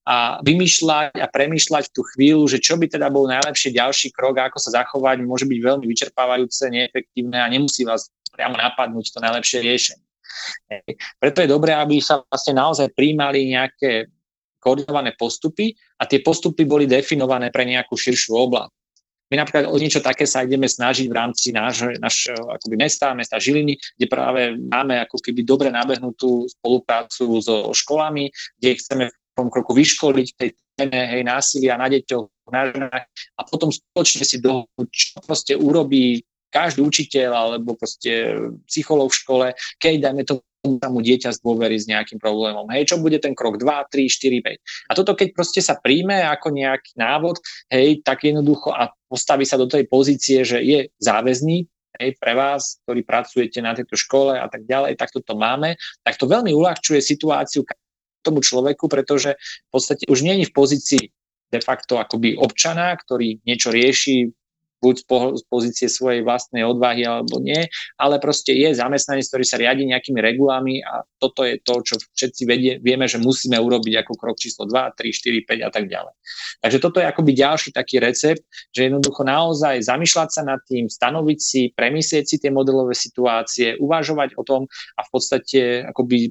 a 0.08 0.40
vymýšľať 0.40 1.18
a 1.20 1.26
premýšľať 1.28 1.90
v 1.90 1.92
tú 1.92 2.02
chvíľu, 2.14 2.48
že 2.48 2.62
čo 2.62 2.80
by 2.80 2.88
teda 2.88 3.12
bol 3.12 3.28
najlepší 3.28 3.76
ďalší 3.76 4.08
krok, 4.14 4.40
ako 4.40 4.56
sa 4.62 4.80
zachovať, 4.80 5.20
môže 5.26 5.44
byť 5.44 5.58
veľmi 5.58 5.84
vyčerpávajúce, 5.84 6.70
neefektívne 6.72 7.36
a 7.36 7.50
nemusí 7.50 7.84
vás 7.84 8.08
priamo 8.36 8.60
napadnúť 8.60 9.16
to 9.16 9.18
najlepšie 9.24 9.64
riešenie. 9.64 10.04
Preto 11.16 11.40
je 11.40 11.48
dobré, 11.48 11.72
aby 11.72 11.96
sa 12.04 12.20
vlastne 12.20 12.60
naozaj 12.60 12.92
príjmali 12.92 13.56
nejaké 13.56 14.12
koordinované 14.60 15.14
postupy 15.16 15.72
a 15.96 16.04
tie 16.04 16.20
postupy 16.20 16.68
boli 16.68 16.84
definované 16.84 17.48
pre 17.48 17.64
nejakú 17.64 17.96
širšiu 17.96 18.34
oblasť. 18.34 18.74
My 19.26 19.42
napríklad 19.42 19.66
o 19.66 19.74
niečo 19.74 19.98
také 19.98 20.22
sa 20.22 20.46
ideme 20.46 20.70
snažiť 20.70 21.10
v 21.10 21.16
rámci 21.18 21.50
nášho, 21.50 21.98
nášho 21.98 22.38
akoby 22.46 22.78
mesta, 22.78 23.10
mesta 23.10 23.42
Žiliny, 23.42 23.74
kde 23.98 24.06
práve 24.06 24.54
máme 24.54 25.02
ako 25.02 25.18
keby 25.18 25.42
dobre 25.42 25.68
nabehnutú 25.74 26.46
spoluprácu 26.46 27.42
so 27.42 27.74
školami, 27.74 28.30
kde 28.62 28.78
chceme 28.78 29.04
v 29.10 29.14
tom 29.34 29.50
kroku 29.50 29.74
vyškoliť 29.74 30.28
tej 30.38 30.50
téme 30.78 31.00
hej, 31.10 31.26
násilia 31.26 31.74
na 31.74 31.90
deťoch, 31.90 32.52
na 32.54 32.70
ženách 32.70 33.04
a 33.34 33.40
potom 33.42 33.74
spoločne 33.74 34.22
si 34.22 34.38
dohodnúť, 34.38 34.88
čo 34.94 35.18
proste 35.26 35.58
urobí 35.58 36.22
každý 36.50 36.80
učiteľ 36.82 37.30
alebo 37.32 37.76
proste 37.76 38.36
psychológ 38.66 39.12
v 39.12 39.20
škole, 39.20 39.46
keď 39.78 40.10
dajme 40.10 40.22
to 40.24 40.40
mu 40.66 40.98
dieťa 40.98 41.30
z 41.30 41.38
dôvery 41.46 41.78
s 41.78 41.86
nejakým 41.86 42.18
problémom. 42.18 42.66
Hej, 42.74 42.90
čo 42.90 42.96
bude 42.98 43.22
ten 43.22 43.38
krok 43.38 43.54
2, 43.62 43.86
3, 43.86 44.10
4, 44.10 44.42
5. 44.42 44.90
A 44.90 44.92
toto 44.98 45.14
keď 45.14 45.28
proste 45.30 45.62
sa 45.62 45.78
príjme 45.78 46.26
ako 46.26 46.50
nejaký 46.50 46.98
návod, 46.98 47.38
hej, 47.70 48.02
tak 48.02 48.26
jednoducho 48.26 48.74
a 48.74 48.90
postaví 49.06 49.46
sa 49.46 49.54
do 49.54 49.70
tej 49.70 49.86
pozície, 49.86 50.42
že 50.42 50.58
je 50.58 50.90
záväzný, 50.98 51.70
hej, 52.02 52.10
pre 52.18 52.34
vás, 52.34 52.82
ktorí 52.82 53.06
pracujete 53.06 53.62
na 53.62 53.78
tejto 53.78 53.94
škole 53.94 54.34
a 54.34 54.46
tak 54.50 54.66
ďalej, 54.66 54.98
tak 54.98 55.14
toto 55.14 55.38
máme, 55.38 55.78
tak 56.02 56.18
to 56.18 56.26
veľmi 56.26 56.50
uľahčuje 56.50 56.98
situáciu 56.98 57.62
tomu 58.26 58.42
človeku, 58.42 58.90
pretože 58.90 59.38
v 59.38 59.70
podstate 59.70 60.02
už 60.10 60.26
není 60.26 60.50
v 60.50 60.54
pozícii 60.54 61.04
de 61.46 61.60
facto 61.62 62.02
akoby 62.02 62.34
občana, 62.34 62.90
ktorý 62.98 63.38
niečo 63.46 63.70
rieši, 63.70 64.34
buď 64.86 65.02
z 65.34 65.42
pozície 65.50 65.88
svojej 65.90 66.22
vlastnej 66.22 66.62
odvahy 66.62 67.02
alebo 67.02 67.42
nie, 67.42 67.66
ale 67.98 68.22
proste 68.22 68.54
je 68.54 68.70
zamestnanec, 68.70 69.26
ktorý 69.26 69.42
sa 69.42 69.58
riadi 69.58 69.82
nejakými 69.90 70.22
regulami 70.22 70.78
a 70.86 71.02
toto 71.18 71.42
je 71.42 71.58
to, 71.58 71.82
čo 71.82 71.98
všetci 71.98 72.42
vedie, 72.46 72.72
vieme, 72.78 73.10
že 73.10 73.18
musíme 73.18 73.58
urobiť 73.58 74.06
ako 74.06 74.12
krok 74.14 74.38
číslo 74.38 74.70
2, 74.70 74.94
3, 74.94 75.10
4, 75.10 75.42
5 75.42 75.66
a 75.66 75.70
tak 75.74 75.84
ďalej. 75.90 76.14
Takže 76.62 76.78
toto 76.78 77.02
je 77.02 77.10
akoby 77.10 77.32
ďalší 77.34 77.74
taký 77.74 77.98
recept, 77.98 78.46
že 78.70 78.86
jednoducho 78.86 79.26
naozaj 79.26 79.82
zamýšľať 79.82 80.28
sa 80.30 80.42
nad 80.46 80.62
tým, 80.62 80.86
stanoviť 80.86 81.38
si, 81.42 81.74
premyslieť 81.74 82.24
si 82.30 82.36
tie 82.38 82.54
modelové 82.54 82.94
situácie, 82.94 83.74
uvažovať 83.82 84.38
o 84.38 84.42
tom 84.46 84.70
a 84.94 85.00
v 85.02 85.10
podstate 85.10 85.82
akoby 85.82 86.30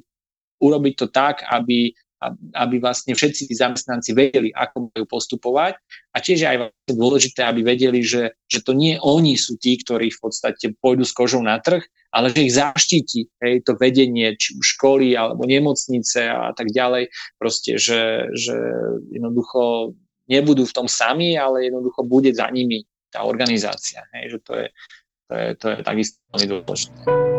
urobiť 0.56 0.94
to 0.96 1.06
tak, 1.12 1.44
aby 1.44 1.92
aby 2.56 2.80
vlastne 2.80 3.12
všetci 3.12 3.52
zamestnanci 3.52 4.16
vedeli, 4.16 4.48
ako 4.48 4.88
majú 4.88 5.04
postupovať. 5.04 5.76
A 6.16 6.20
tiež 6.24 6.48
aj 6.48 6.56
vlastne 6.56 6.94
dôležité, 6.96 7.40
aby 7.44 7.60
vedeli, 7.60 8.00
že, 8.00 8.32
že 8.48 8.64
to 8.64 8.72
nie 8.72 8.96
oni 8.96 9.36
sú 9.36 9.60
tí, 9.60 9.76
ktorí 9.76 10.08
v 10.08 10.20
podstate 10.20 10.72
pôjdu 10.80 11.04
s 11.04 11.12
kožou 11.12 11.44
na 11.44 11.60
trh, 11.60 11.84
ale 12.16 12.32
že 12.32 12.48
ich 12.48 12.56
zaštíti 12.56 13.28
hej, 13.44 13.60
to 13.68 13.76
vedenie, 13.76 14.32
či 14.40 14.56
už 14.56 14.80
školy 14.80 15.12
alebo 15.12 15.44
nemocnice 15.44 16.32
a 16.32 16.56
tak 16.56 16.72
ďalej. 16.72 17.12
Proste, 17.36 17.76
že, 17.76 18.32
že 18.32 18.56
jednoducho 19.12 19.92
nebudú 20.32 20.64
v 20.64 20.76
tom 20.76 20.88
sami, 20.88 21.36
ale 21.36 21.68
jednoducho 21.68 22.00
bude 22.08 22.32
za 22.32 22.48
nimi 22.48 22.88
tá 23.12 23.28
organizácia. 23.28 24.08
Hej, 24.16 24.36
že 24.36 24.38
to 24.40 24.52
je, 24.56 24.66
to 25.28 25.32
je, 25.36 25.48
to 25.60 25.66
je 25.68 25.76
takisto 25.84 26.16
veľmi 26.32 26.46
dôležité. 26.48 27.35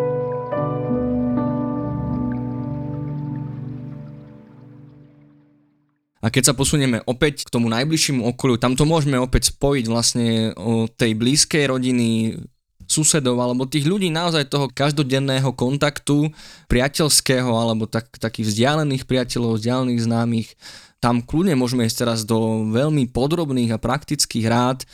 A 6.28 6.32
keď 6.34 6.52
sa 6.52 6.58
posunieme 6.60 7.00
opäť 7.08 7.48
k 7.48 7.54
tomu 7.56 7.72
najbližšiemu 7.72 8.28
okoliu, 8.36 8.60
tam 8.60 8.76
to 8.76 8.84
môžeme 8.84 9.16
opäť 9.16 9.56
spojiť 9.56 9.86
vlastne 9.88 10.52
o 10.60 10.92
tej 10.92 11.16
blízkej 11.16 11.72
rodiny, 11.72 12.36
susedov 12.84 13.40
alebo 13.40 13.64
tých 13.68 13.88
ľudí 13.88 14.12
naozaj 14.12 14.52
toho 14.52 14.68
každodenného 14.68 15.56
kontaktu, 15.56 16.28
priateľského 16.68 17.48
alebo 17.48 17.88
tak, 17.88 18.12
takých 18.20 18.52
vzdialených 18.52 19.08
priateľov, 19.08 19.60
vzdialených 19.60 20.04
známych, 20.04 20.50
tam 20.98 21.22
kľudne 21.22 21.54
môžeme 21.54 21.86
ísť 21.86 21.98
teraz 22.04 22.20
do 22.26 22.66
veľmi 22.74 23.14
podrobných 23.14 23.70
a 23.70 23.80
praktických 23.80 24.46
rád, 24.50 24.82
e, 24.82 24.86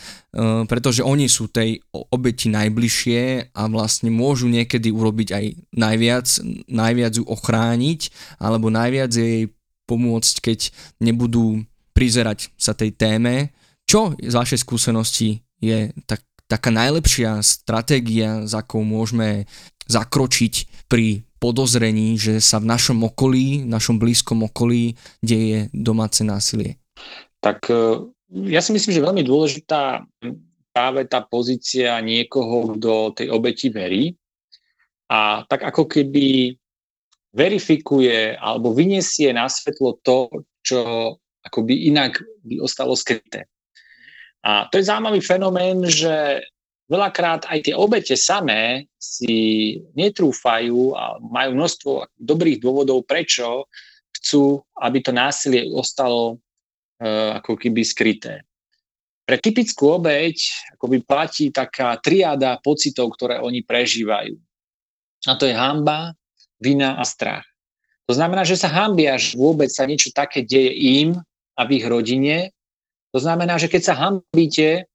pretože 0.67 0.99
oni 0.99 1.31
sú 1.31 1.47
tej 1.47 1.79
obeti 2.11 2.51
najbližšie 2.51 3.55
a 3.55 3.61
vlastne 3.71 4.11
môžu 4.11 4.51
niekedy 4.51 4.91
urobiť 4.91 5.29
aj 5.31 5.45
najviac, 5.71 6.27
najviac 6.67 7.13
ju 7.17 7.23
ochrániť 7.23 8.11
alebo 8.35 8.67
najviac 8.67 9.15
jej 9.15 9.47
pomôcť, 9.85 10.35
keď 10.39 10.59
nebudú 11.03 11.63
prizerať 11.93 12.49
sa 12.57 12.73
tej 12.73 12.95
téme. 12.95 13.53
Čo 13.85 14.17
z 14.17 14.33
vašej 14.33 14.63
skúsenosti 14.63 15.43
je 15.61 15.93
tak, 16.09 16.23
taká 16.47 16.73
najlepšia 16.73 17.39
stratégia, 17.45 18.47
za 18.49 18.65
akou 18.65 18.81
môžeme 18.81 19.45
zakročiť 19.87 20.87
pri 20.87 21.27
podozrení, 21.43 22.15
že 22.15 22.39
sa 22.39 22.63
v 22.63 22.71
našom 22.71 23.03
okolí, 23.03 23.67
v 23.67 23.69
našom 23.69 23.99
blízkom 23.99 24.47
okolí 24.47 24.95
deje 25.19 25.67
domáce 25.75 26.23
násilie? 26.23 26.79
Tak 27.43 27.67
e, 27.67 28.07
ja 28.47 28.63
si 28.63 28.71
myslím, 28.71 28.95
že 28.95 29.03
veľmi 29.03 29.23
dôležitá 29.27 30.07
práve 30.71 31.03
tá 31.05 31.19
pozícia 31.19 31.99
niekoho, 31.99 32.79
kto 32.79 33.11
tej 33.19 33.27
obeti 33.29 33.67
verí. 33.67 34.15
A 35.11 35.43
tak 35.45 35.67
ako 35.67 35.85
keby 35.85 36.55
verifikuje 37.33 38.37
alebo 38.37 38.71
vyniesie 38.77 39.33
na 39.33 39.49
svetlo 39.49 39.97
to, 40.05 40.29
čo 40.61 40.79
akoby 41.43 41.89
inak 41.89 42.21
by 42.45 42.61
ostalo 42.61 42.93
skryté. 42.93 43.49
A 44.45 44.69
to 44.69 44.77
je 44.77 44.87
zaujímavý 44.87 45.19
fenomén, 45.19 45.81
že 45.89 46.45
veľakrát 46.87 47.49
aj 47.49 47.59
tie 47.71 47.75
obete 47.75 48.13
samé 48.13 48.85
si 49.01 49.75
netrúfajú 49.97 50.93
a 50.93 51.17
majú 51.19 51.57
množstvo 51.57 51.91
dobrých 52.15 52.61
dôvodov, 52.61 53.07
prečo 53.07 53.67
chcú, 54.13 54.61
aby 54.77 54.99
to 55.01 55.11
násilie 55.11 55.67
ostalo 55.73 56.37
uh, 56.37 57.39
ako 57.41 57.57
keby 57.57 57.81
skryté. 57.83 58.45
Pre 59.23 59.39
typickú 59.39 59.95
obeť 59.95 60.51
akoby 60.75 61.01
platí 61.07 61.47
taká 61.49 61.95
triáda 62.03 62.59
pocitov, 62.59 63.15
ktoré 63.15 63.39
oni 63.39 63.63
prežívajú. 63.63 64.35
A 65.23 65.39
to 65.39 65.47
je 65.47 65.55
hamba, 65.55 66.11
vina 66.63 66.95
a 66.95 67.03
strach. 67.03 67.43
To 68.07 68.15
znamená, 68.15 68.47
že 68.47 68.55
sa 68.55 68.71
hambia, 68.71 69.19
že 69.19 69.35
vôbec 69.35 69.67
sa 69.67 69.83
niečo 69.83 70.15
také 70.15 70.43
deje 70.43 70.71
im 71.03 71.19
a 71.59 71.61
v 71.67 71.79
ich 71.79 71.85
rodine. 71.87 72.55
To 73.11 73.19
znamená, 73.19 73.59
že 73.59 73.67
keď 73.67 73.81
sa 73.83 73.99
hambíte, 73.99 74.87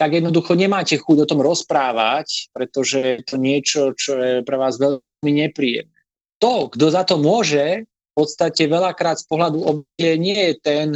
tak 0.00 0.16
jednoducho 0.16 0.56
nemáte 0.56 0.96
chuť 0.96 1.16
o 1.24 1.28
tom 1.28 1.44
rozprávať, 1.44 2.48
pretože 2.56 3.20
je 3.20 3.22
to 3.24 3.36
niečo, 3.36 3.92
čo 3.92 4.16
je 4.16 4.32
pre 4.40 4.56
vás 4.56 4.80
veľmi 4.80 5.32
nepríjemné. 5.44 6.00
To, 6.40 6.72
kto 6.72 6.88
za 6.88 7.04
to 7.04 7.20
môže, 7.20 7.84
v 7.84 8.14
podstate 8.16 8.64
veľakrát 8.64 9.20
z 9.20 9.28
pohľadu 9.28 9.58
obie 9.60 10.10
nie 10.16 10.36
je 10.36 10.54
ten 10.56 10.88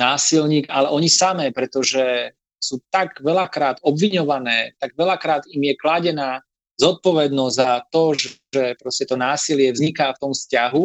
násilník, 0.00 0.64
ale 0.72 0.88
oni 0.88 1.12
samé, 1.12 1.52
pretože 1.52 2.32
sú 2.58 2.80
tak 2.88 3.20
veľakrát 3.20 3.84
obviňované, 3.84 4.80
tak 4.80 4.96
veľakrát 4.96 5.46
im 5.52 5.62
je 5.68 5.74
kladená 5.78 6.42
zodpovednosť 6.78 7.54
za 7.58 7.70
to, 7.90 8.14
že 8.14 8.78
proste 8.78 9.04
to 9.10 9.18
násilie 9.18 9.74
vzniká 9.74 10.14
v 10.14 10.20
tom 10.22 10.32
vzťahu, 10.32 10.84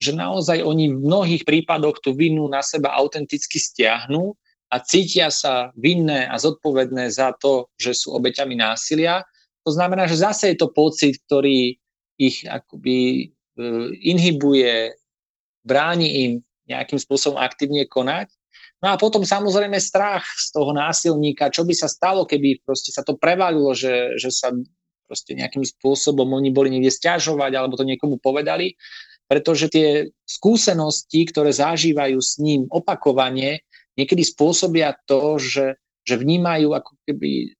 že 0.00 0.12
naozaj 0.16 0.64
oni 0.64 0.90
v 0.90 1.04
mnohých 1.04 1.42
prípadoch 1.44 2.00
tú 2.00 2.16
vinu 2.16 2.48
na 2.48 2.64
seba 2.64 2.96
autenticky 2.96 3.60
stiahnu 3.60 4.34
a 4.72 4.76
cítia 4.82 5.28
sa 5.30 5.70
vinné 5.78 6.26
a 6.26 6.34
zodpovedné 6.40 7.12
za 7.12 7.36
to, 7.36 7.70
že 7.78 7.94
sú 7.94 8.16
obeťami 8.16 8.58
násilia. 8.58 9.22
To 9.62 9.70
znamená, 9.70 10.08
že 10.10 10.20
zase 10.20 10.52
je 10.52 10.56
to 10.58 10.72
pocit, 10.72 11.20
ktorý 11.28 11.78
ich 12.18 12.42
akoby 12.48 12.98
e, 12.98 13.24
inhibuje, 14.02 14.96
bráni 15.64 16.08
im 16.26 16.32
nejakým 16.68 17.00
spôsobom 17.00 17.40
aktívne 17.40 17.84
konať. 17.84 18.32
No 18.84 18.92
a 18.92 19.00
potom 19.00 19.24
samozrejme 19.24 19.80
strach 19.80 20.28
z 20.36 20.52
toho 20.52 20.76
násilníka, 20.76 21.48
čo 21.48 21.64
by 21.64 21.72
sa 21.72 21.88
stalo, 21.88 22.28
keby 22.28 22.60
proste 22.64 22.92
sa 22.92 23.00
to 23.00 23.16
prevalilo, 23.16 23.72
že, 23.72 24.20
že 24.20 24.28
sa 24.28 24.52
proste 25.04 25.36
nejakým 25.36 25.62
spôsobom 25.62 26.26
oni 26.34 26.50
boli 26.50 26.72
niekde 26.72 26.92
stiažovať 26.92 27.52
alebo 27.54 27.76
to 27.76 27.84
niekomu 27.84 28.16
povedali, 28.18 28.76
pretože 29.28 29.72
tie 29.72 30.12
skúsenosti, 30.24 31.28
ktoré 31.28 31.52
zažívajú 31.52 32.18
s 32.20 32.36
ním 32.40 32.68
opakovane, 32.68 33.64
niekedy 33.96 34.22
spôsobia 34.24 34.96
to, 35.08 35.40
že, 35.40 35.80
že 36.04 36.14
vnímajú 36.20 36.76
ako 36.76 36.92
keby 37.08 37.56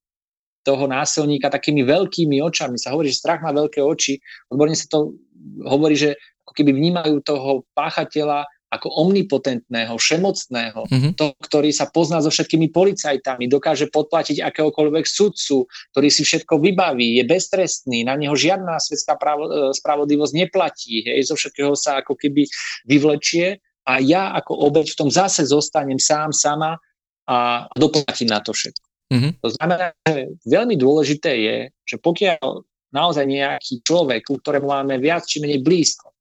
toho 0.64 0.88
násilníka 0.88 1.52
takými 1.52 1.84
veľkými 1.84 2.40
očami. 2.40 2.80
Sa 2.80 2.96
hovorí, 2.96 3.12
že 3.12 3.20
strach 3.20 3.44
má 3.44 3.52
veľké 3.52 3.84
oči. 3.84 4.16
Odborne 4.48 4.72
sa 4.72 4.88
to 4.88 5.20
hovorí, 5.60 5.92
že 5.92 6.16
ako 6.48 6.52
keby 6.56 6.72
vnímajú 6.72 7.20
toho 7.20 7.68
páchateľa 7.76 8.48
ako 8.74 8.90
omnipotentného, 9.06 9.94
všemocného, 9.94 10.86
mm-hmm. 10.90 11.12
to, 11.14 11.32
ktorý 11.38 11.70
sa 11.70 11.86
pozná 11.88 12.18
so 12.18 12.28
všetkými 12.28 12.74
policajtami, 12.74 13.46
dokáže 13.46 13.88
podplatiť 13.88 14.42
akéhokoľvek 14.42 15.04
sudcu, 15.06 15.70
ktorý 15.94 16.08
si 16.10 16.22
všetko 16.26 16.58
vybaví, 16.58 17.22
je 17.22 17.24
beztrestný, 17.24 18.02
na 18.02 18.18
neho 18.18 18.34
žiadna 18.34 18.82
svetská 18.82 19.14
pravo, 19.14 19.46
e, 19.46 19.50
spravodlivosť 19.72 20.34
neplatí, 20.34 21.06
hej, 21.06 21.30
zo 21.30 21.38
všetkého 21.38 21.72
sa 21.78 22.02
ako 22.02 22.18
keby 22.18 22.44
vyvlečie 22.84 23.62
a 23.84 24.00
ja 24.00 24.32
ako 24.34 24.52
obeď 24.72 24.92
v 24.92 24.98
tom 24.98 25.10
zase 25.12 25.46
zostanem 25.46 26.00
sám, 26.00 26.34
sama 26.34 26.80
a 27.24 27.68
doplatím 27.78 28.32
na 28.32 28.40
to 28.42 28.52
všetko. 28.52 28.86
Mm-hmm. 29.14 29.32
To 29.40 29.48
znamená, 29.54 29.86
že 30.08 30.34
veľmi 30.48 30.74
dôležité 30.80 31.32
je, 31.36 31.56
že 31.84 31.96
pokiaľ 32.00 32.64
naozaj 32.94 33.26
nejaký 33.26 33.82
človek, 33.82 34.22
ku 34.24 34.38
ktorému 34.38 34.70
máme 34.70 34.96
viac 35.02 35.26
či 35.26 35.42
menej 35.42 35.60
blízko, 35.60 36.14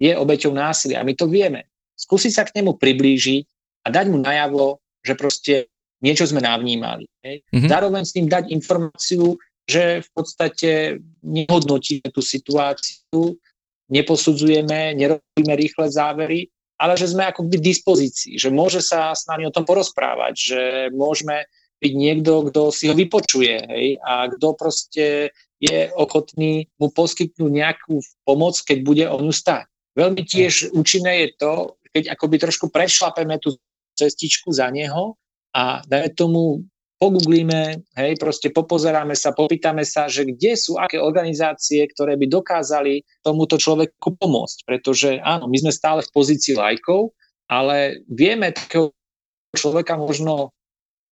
je 0.00 0.16
obeťou 0.16 0.56
násilia 0.56 1.02
a 1.02 1.06
my 1.06 1.12
to 1.12 1.28
vieme, 1.28 1.68
skúsiť 2.00 2.32
sa 2.32 2.42
k 2.48 2.56
nemu 2.60 2.80
priblížiť 2.80 3.44
a 3.84 3.88
dať 3.92 4.06
mu 4.08 4.24
najavo, 4.24 4.80
že 5.04 5.12
proste 5.16 5.54
niečo 6.00 6.24
sme 6.24 6.40
navnímali. 6.40 7.04
Mm-hmm. 7.20 7.68
Zároveň 7.68 8.02
s 8.08 8.16
tým 8.16 8.26
dať 8.28 8.48
informáciu, 8.48 9.36
že 9.68 10.00
v 10.00 10.08
podstate 10.16 10.70
nehodnotíme 11.20 12.08
tú 12.10 12.24
situáciu, 12.24 13.36
neposudzujeme, 13.92 14.96
nerobíme 14.96 15.54
rýchle 15.54 15.92
závery, 15.92 16.48
ale 16.80 16.96
že 16.96 17.12
sme 17.12 17.28
ako 17.28 17.52
k 17.52 17.60
dispozícii, 17.60 18.40
že 18.40 18.48
môže 18.48 18.80
sa 18.80 19.12
s 19.12 19.28
nami 19.28 19.44
o 19.44 19.52
tom 19.52 19.68
porozprávať, 19.68 20.32
že 20.32 20.60
môžeme 20.96 21.44
byť 21.80 21.92
niekto, 21.92 22.48
kto 22.48 22.72
si 22.72 22.88
ho 22.88 22.94
vypočuje 22.96 23.56
hej, 23.68 23.86
a 24.00 24.28
kto 24.32 24.56
proste 24.56 25.32
je 25.60 25.92
ochotný 25.92 26.68
mu 26.80 26.88
poskytnúť 26.88 27.52
nejakú 27.52 28.00
pomoc, 28.24 28.56
keď 28.64 28.78
bude 28.80 29.04
o 29.08 29.20
ňu 29.20 29.32
stať. 29.32 29.68
Veľmi 29.92 30.24
tiež 30.24 30.72
účinné 30.72 31.28
je 31.28 31.28
to, 31.36 31.52
keď 31.90 32.14
akoby 32.14 32.36
trošku 32.38 32.70
prešlapeme 32.70 33.36
tú 33.42 33.54
cestičku 33.98 34.54
za 34.54 34.70
neho 34.70 35.18
a 35.54 35.82
dajme 35.84 36.10
tomu 36.14 36.42
pogooglíme, 37.00 37.80
hej, 37.96 38.12
proste 38.20 38.52
popozeráme 38.52 39.16
sa, 39.16 39.32
popýtame 39.32 39.88
sa, 39.88 40.04
že 40.04 40.28
kde 40.28 40.52
sú 40.52 40.76
aké 40.76 41.00
organizácie, 41.00 41.80
ktoré 41.88 42.20
by 42.20 42.28
dokázali 42.28 43.00
tomuto 43.24 43.56
človeku 43.56 44.20
pomôcť. 44.20 44.58
Pretože 44.68 45.16
áno, 45.24 45.48
my 45.48 45.56
sme 45.56 45.72
stále 45.72 46.04
v 46.04 46.12
pozícii 46.12 46.60
lajkov, 46.60 47.16
ale 47.48 48.04
vieme 48.04 48.52
takého 48.52 48.92
človeka 49.56 49.96
možno 49.96 50.52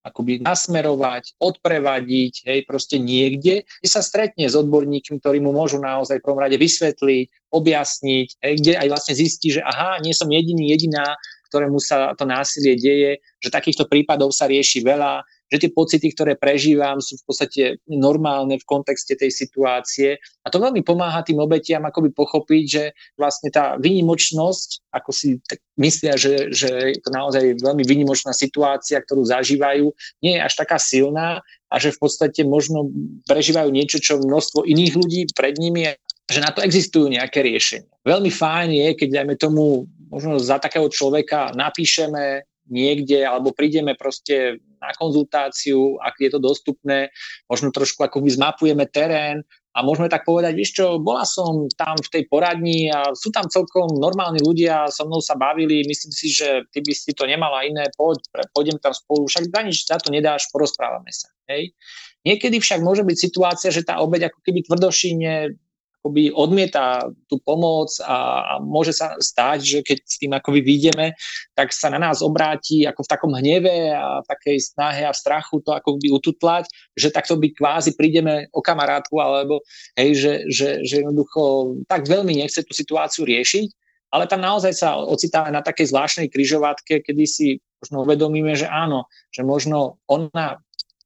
akoby 0.09 0.42
nasmerovať, 0.42 1.38
odprevadiť, 1.38 2.34
hej, 2.48 2.61
proste 2.64 2.96
niekde, 2.96 3.62
kde 3.64 3.88
sa 3.88 4.00
stretne 4.00 4.48
s 4.48 4.56
odborníkmi, 4.56 5.20
ktorí 5.20 5.38
mu 5.38 5.52
môžu 5.52 5.78
naozaj 5.78 6.18
v 6.18 6.24
prvom 6.24 6.40
rade 6.40 6.56
vysvetliť, 6.56 7.52
objasniť, 7.52 8.28
hej, 8.42 8.52
kde 8.61 8.72
aj 8.80 8.88
vlastne 8.88 9.14
zistí, 9.14 9.54
že 9.54 9.62
aha, 9.64 10.00
nie 10.00 10.16
som 10.16 10.28
jediný, 10.28 10.72
jediná, 10.72 11.16
ktorému 11.48 11.80
sa 11.80 12.12
to 12.12 12.28
násilie 12.28 12.76
deje, 12.76 13.24
že 13.40 13.48
takýchto 13.48 13.88
prípadov 13.88 14.36
sa 14.36 14.44
rieši 14.44 14.84
veľa, 14.84 15.24
že 15.49 15.57
tie 15.57 15.70
pocity, 15.72 16.12
ktoré 16.12 16.36
prežívam, 16.36 17.01
sú 17.01 17.16
v 17.20 17.24
podstate 17.24 17.62
normálne 17.88 18.61
v 18.61 18.68
kontexte 18.68 19.16
tej 19.16 19.32
situácie. 19.32 20.20
A 20.44 20.53
to 20.53 20.61
veľmi 20.61 20.84
pomáha 20.84 21.24
tým 21.24 21.40
obetiam 21.40 21.84
akoby 21.88 22.12
pochopiť, 22.12 22.64
že 22.68 22.84
vlastne 23.16 23.49
tá 23.49 23.80
výnimočnosť, 23.80 24.92
ako 24.92 25.11
si 25.11 25.40
tak 25.44 25.64
myslia, 25.80 26.20
že, 26.20 26.53
že 26.53 26.68
je 26.96 27.01
to 27.01 27.11
naozaj 27.11 27.61
veľmi 27.64 27.84
výnimočná 27.84 28.36
situácia, 28.36 29.01
ktorú 29.01 29.24
zažívajú, 29.24 29.88
nie 30.20 30.36
je 30.36 30.44
až 30.44 30.55
taká 30.55 30.76
silná 30.76 31.40
a 31.68 31.74
že 31.76 31.92
v 31.96 32.01
podstate 32.01 32.44
možno 32.44 32.88
prežívajú 33.28 33.68
niečo, 33.72 34.01
čo 34.01 34.20
množstvo 34.20 34.64
iných 34.68 34.92
ľudí 34.96 35.20
pred 35.32 35.57
nimi 35.57 35.96
že 36.28 36.44
na 36.44 36.53
to 36.53 36.61
existujú 36.61 37.09
nejaké 37.09 37.40
riešenia. 37.40 37.88
Veľmi 38.05 38.28
fajn 38.28 38.68
je, 38.68 38.88
keď 39.01 39.09
dajme 39.09 39.34
tomu, 39.40 39.88
možno 40.12 40.36
za 40.36 40.61
takého 40.61 40.84
človeka 40.92 41.57
napíšeme 41.57 42.44
niekde, 42.68 43.24
alebo 43.24 43.57
prídeme 43.57 43.96
proste 43.96 44.61
na 44.79 44.95
konzultáciu, 44.95 45.99
ak 45.99 46.18
je 46.18 46.31
to 46.31 46.41
dostupné, 46.41 47.11
možno 47.51 47.74
trošku 47.74 48.03
akoby 48.07 48.33
zmapujeme 48.33 48.87
terén 48.89 49.43
a 49.76 49.85
môžeme 49.87 50.11
tak 50.11 50.26
povedať, 50.26 50.59
vieš 50.59 50.72
čo, 50.74 50.99
bola 50.99 51.22
som 51.22 51.70
tam 51.79 51.95
v 51.95 52.09
tej 52.11 52.22
poradni 52.26 52.91
a 52.91 53.14
sú 53.14 53.31
tam 53.31 53.47
celkom 53.47 53.95
normálni 54.01 54.43
ľudia, 54.43 54.91
so 54.91 55.07
mnou 55.07 55.22
sa 55.22 55.39
bavili, 55.39 55.87
myslím 55.87 56.11
si, 56.11 56.35
že 56.35 56.66
ty 56.74 56.83
by 56.83 56.91
si 56.91 57.14
to 57.14 57.29
nemala 57.29 57.62
iné, 57.62 57.87
poď, 57.95 58.18
pôjdem 58.51 58.81
tam 58.83 58.91
spolu, 58.91 59.31
však 59.31 59.55
za 59.55 59.61
nič 59.62 59.79
za 59.87 60.03
to 60.03 60.11
nedáš, 60.11 60.51
porozprávame 60.51 61.14
sa. 61.14 61.31
Hej. 61.47 61.79
Niekedy 62.26 62.59
však 62.59 62.83
môže 62.83 63.07
byť 63.07 63.16
situácia, 63.16 63.70
že 63.70 63.87
tá 63.87 64.03
obeď 64.03 64.35
ako 64.35 64.43
keby 64.43 64.66
tvrdošine 64.66 65.55
akoby 65.99 66.30
odmieta 66.30 67.11
tú 67.26 67.42
pomoc 67.42 67.90
a, 68.01 68.42
a 68.42 68.53
môže 68.62 68.94
sa 68.94 69.18
stať, 69.18 69.59
že 69.61 69.78
keď 69.82 69.99
s 70.07 70.16
tým 70.16 70.32
akoby 70.32 70.62
vyjdeme, 70.62 71.12
tak 71.59 71.74
sa 71.74 71.90
na 71.90 71.99
nás 71.99 72.22
obráti 72.22 72.86
ako 72.86 73.03
v 73.03 73.11
takom 73.11 73.32
hneve 73.34 73.92
a 73.92 74.22
v 74.22 74.26
takej 74.30 74.57
snahe 74.62 75.03
a 75.05 75.12
v 75.12 75.20
strachu 75.20 75.59
to 75.61 75.74
akoby 75.74 76.09
ututlať, 76.14 76.70
že 76.94 77.11
takto 77.11 77.34
by 77.34 77.51
kvázi 77.51 77.99
prídeme 77.99 78.46
o 78.55 78.62
kamarátku 78.62 79.18
alebo 79.18 79.61
hej, 79.99 80.14
že, 80.14 80.32
že, 80.49 80.68
že 80.86 81.03
jednoducho 81.03 81.74
tak 81.90 82.07
veľmi 82.07 82.38
nechce 82.40 82.62
tú 82.62 82.72
situáciu 82.72 83.26
riešiť, 83.26 83.68
ale 84.14 84.24
tam 84.30 84.40
naozaj 84.40 84.72
sa 84.72 84.96
ocitáme 84.96 85.53
na 85.53 85.61
takej 85.61 85.92
zvláštnej 85.92 86.32
kryžovatke, 86.32 87.05
kedy 87.05 87.24
si 87.28 87.49
možno 87.82 88.07
uvedomíme, 88.07 88.57
že 88.57 88.64
áno, 88.64 89.11
že 89.34 89.44
možno 89.44 90.01
ona 90.09 90.57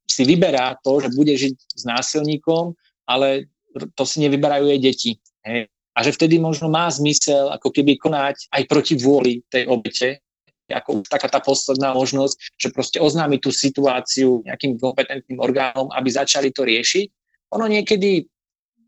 si 0.07 0.23
vyberá 0.23 0.77
to, 0.85 1.01
že 1.01 1.09
bude 1.11 1.33
žiť 1.33 1.55
s 1.57 1.83
násilníkom, 1.83 2.77
ale 3.09 3.49
to 3.73 4.03
si 4.05 4.21
nevyberajú 4.23 4.65
jej 4.69 4.79
deti. 4.79 5.11
Hej. 5.43 5.67
A 5.93 5.99
že 6.01 6.15
vtedy 6.15 6.41
možno 6.41 6.73
má 6.73 6.89
zmysel 6.89 7.53
ako 7.53 7.69
keby 7.69 8.01
konať 8.01 8.49
aj 8.49 8.63
proti 8.65 8.97
vôli 8.97 9.45
tej 9.45 9.69
obete, 9.69 10.25
ako 10.73 11.05
taká 11.05 11.29
tá 11.29 11.37
posledná 11.37 11.93
možnosť, 11.93 12.57
že 12.57 12.73
proste 12.73 12.97
oznámi 12.97 13.37
tú 13.37 13.53
situáciu 13.53 14.41
nejakým 14.41 14.81
kompetentným 14.81 15.37
orgánom, 15.37 15.93
aby 15.93 16.09
začali 16.09 16.49
to 16.49 16.65
riešiť. 16.65 17.07
Ono 17.53 17.69
niekedy 17.69 18.25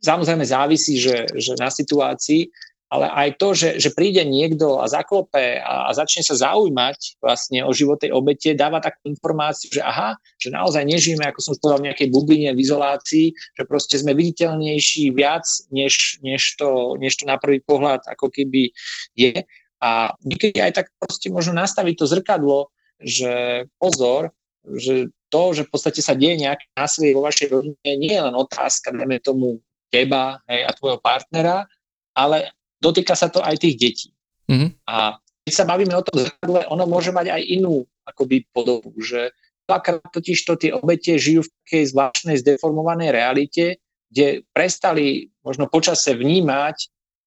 samozrejme 0.02 0.42
závisí, 0.46 0.98
že, 0.98 1.30
že 1.38 1.54
na 1.62 1.70
situácii, 1.70 2.50
ale 2.96 3.12
aj 3.12 3.30
to, 3.36 3.52
že, 3.52 3.70
že 3.76 3.92
príde 3.92 4.24
niekto 4.24 4.80
a 4.80 4.88
zaklope 4.88 5.60
a, 5.60 5.88
a 5.88 5.92
začne 5.92 6.24
sa 6.24 6.40
zaujímať 6.40 7.20
vlastne 7.20 7.68
o 7.68 7.76
život 7.76 8.00
tej 8.00 8.16
obete, 8.16 8.56
dáva 8.56 8.80
takú 8.80 9.12
informáciu, 9.12 9.68
že 9.68 9.84
aha, 9.84 10.16
že 10.40 10.48
naozaj 10.56 10.88
nežijeme, 10.88 11.28
ako 11.28 11.40
som 11.44 11.60
povedal, 11.60 11.84
v 11.84 11.88
nejakej 11.92 12.08
bubline, 12.08 12.56
v 12.56 12.64
izolácii, 12.64 13.36
že 13.36 13.64
proste 13.68 14.00
sme 14.00 14.16
viditeľnejší 14.16 15.12
viac, 15.12 15.44
než, 15.76 16.24
než, 16.24 16.56
to, 16.56 16.96
než 16.96 17.20
to 17.20 17.28
na 17.28 17.36
prvý 17.36 17.60
pohľad 17.60 18.08
ako 18.08 18.32
keby 18.32 18.72
je. 19.12 19.44
A 19.84 20.16
niekedy 20.24 20.64
aj 20.64 20.80
tak 20.80 20.88
proste 20.96 21.28
možno 21.28 21.52
nastaviť 21.60 21.96
to 22.00 22.06
zrkadlo, 22.08 22.72
že 22.96 23.68
pozor, 23.76 24.32
že 24.64 25.12
to, 25.28 25.52
že 25.52 25.68
v 25.68 25.72
podstate 25.76 26.00
sa 26.00 26.16
deje 26.16 26.48
nejaké 26.48 26.72
násilie 26.80 27.12
vo 27.12 27.28
vašej 27.28 27.52
rodine, 27.52 27.92
nie 28.00 28.16
je 28.16 28.24
len 28.24 28.32
otázka, 28.32 28.96
dajme 28.96 29.20
tomu, 29.20 29.60
teba 29.92 30.40
hej, 30.48 30.64
a 30.64 30.72
tvojho 30.74 31.00
partnera, 31.04 31.68
ale 32.16 32.56
dotýka 32.80 33.16
sa 33.16 33.32
to 33.32 33.42
aj 33.42 33.56
tých 33.60 33.76
detí. 33.78 34.10
Mm-hmm. 34.50 34.70
A 34.90 35.18
keď 35.46 35.54
sa 35.54 35.66
bavíme 35.70 35.94
o 35.94 36.06
tom 36.06 36.26
zrkadle, 36.26 36.66
ono 36.70 36.86
môže 36.90 37.14
mať 37.14 37.34
aj 37.34 37.42
inú 37.46 37.86
akoby 38.06 38.50
podobu, 38.50 38.94
že 39.02 39.34
dvakrát 39.66 40.06
totiž 40.10 40.38
to 40.46 40.54
tie 40.58 40.72
obete 40.74 41.18
žijú 41.18 41.46
v 41.46 41.54
takej 41.66 41.84
zvláštnej 41.94 42.38
zdeformovanej 42.42 43.10
realite, 43.14 43.82
kde 44.10 44.46
prestali 44.54 45.34
možno 45.42 45.66
počase 45.70 46.14
vnímať 46.14 46.78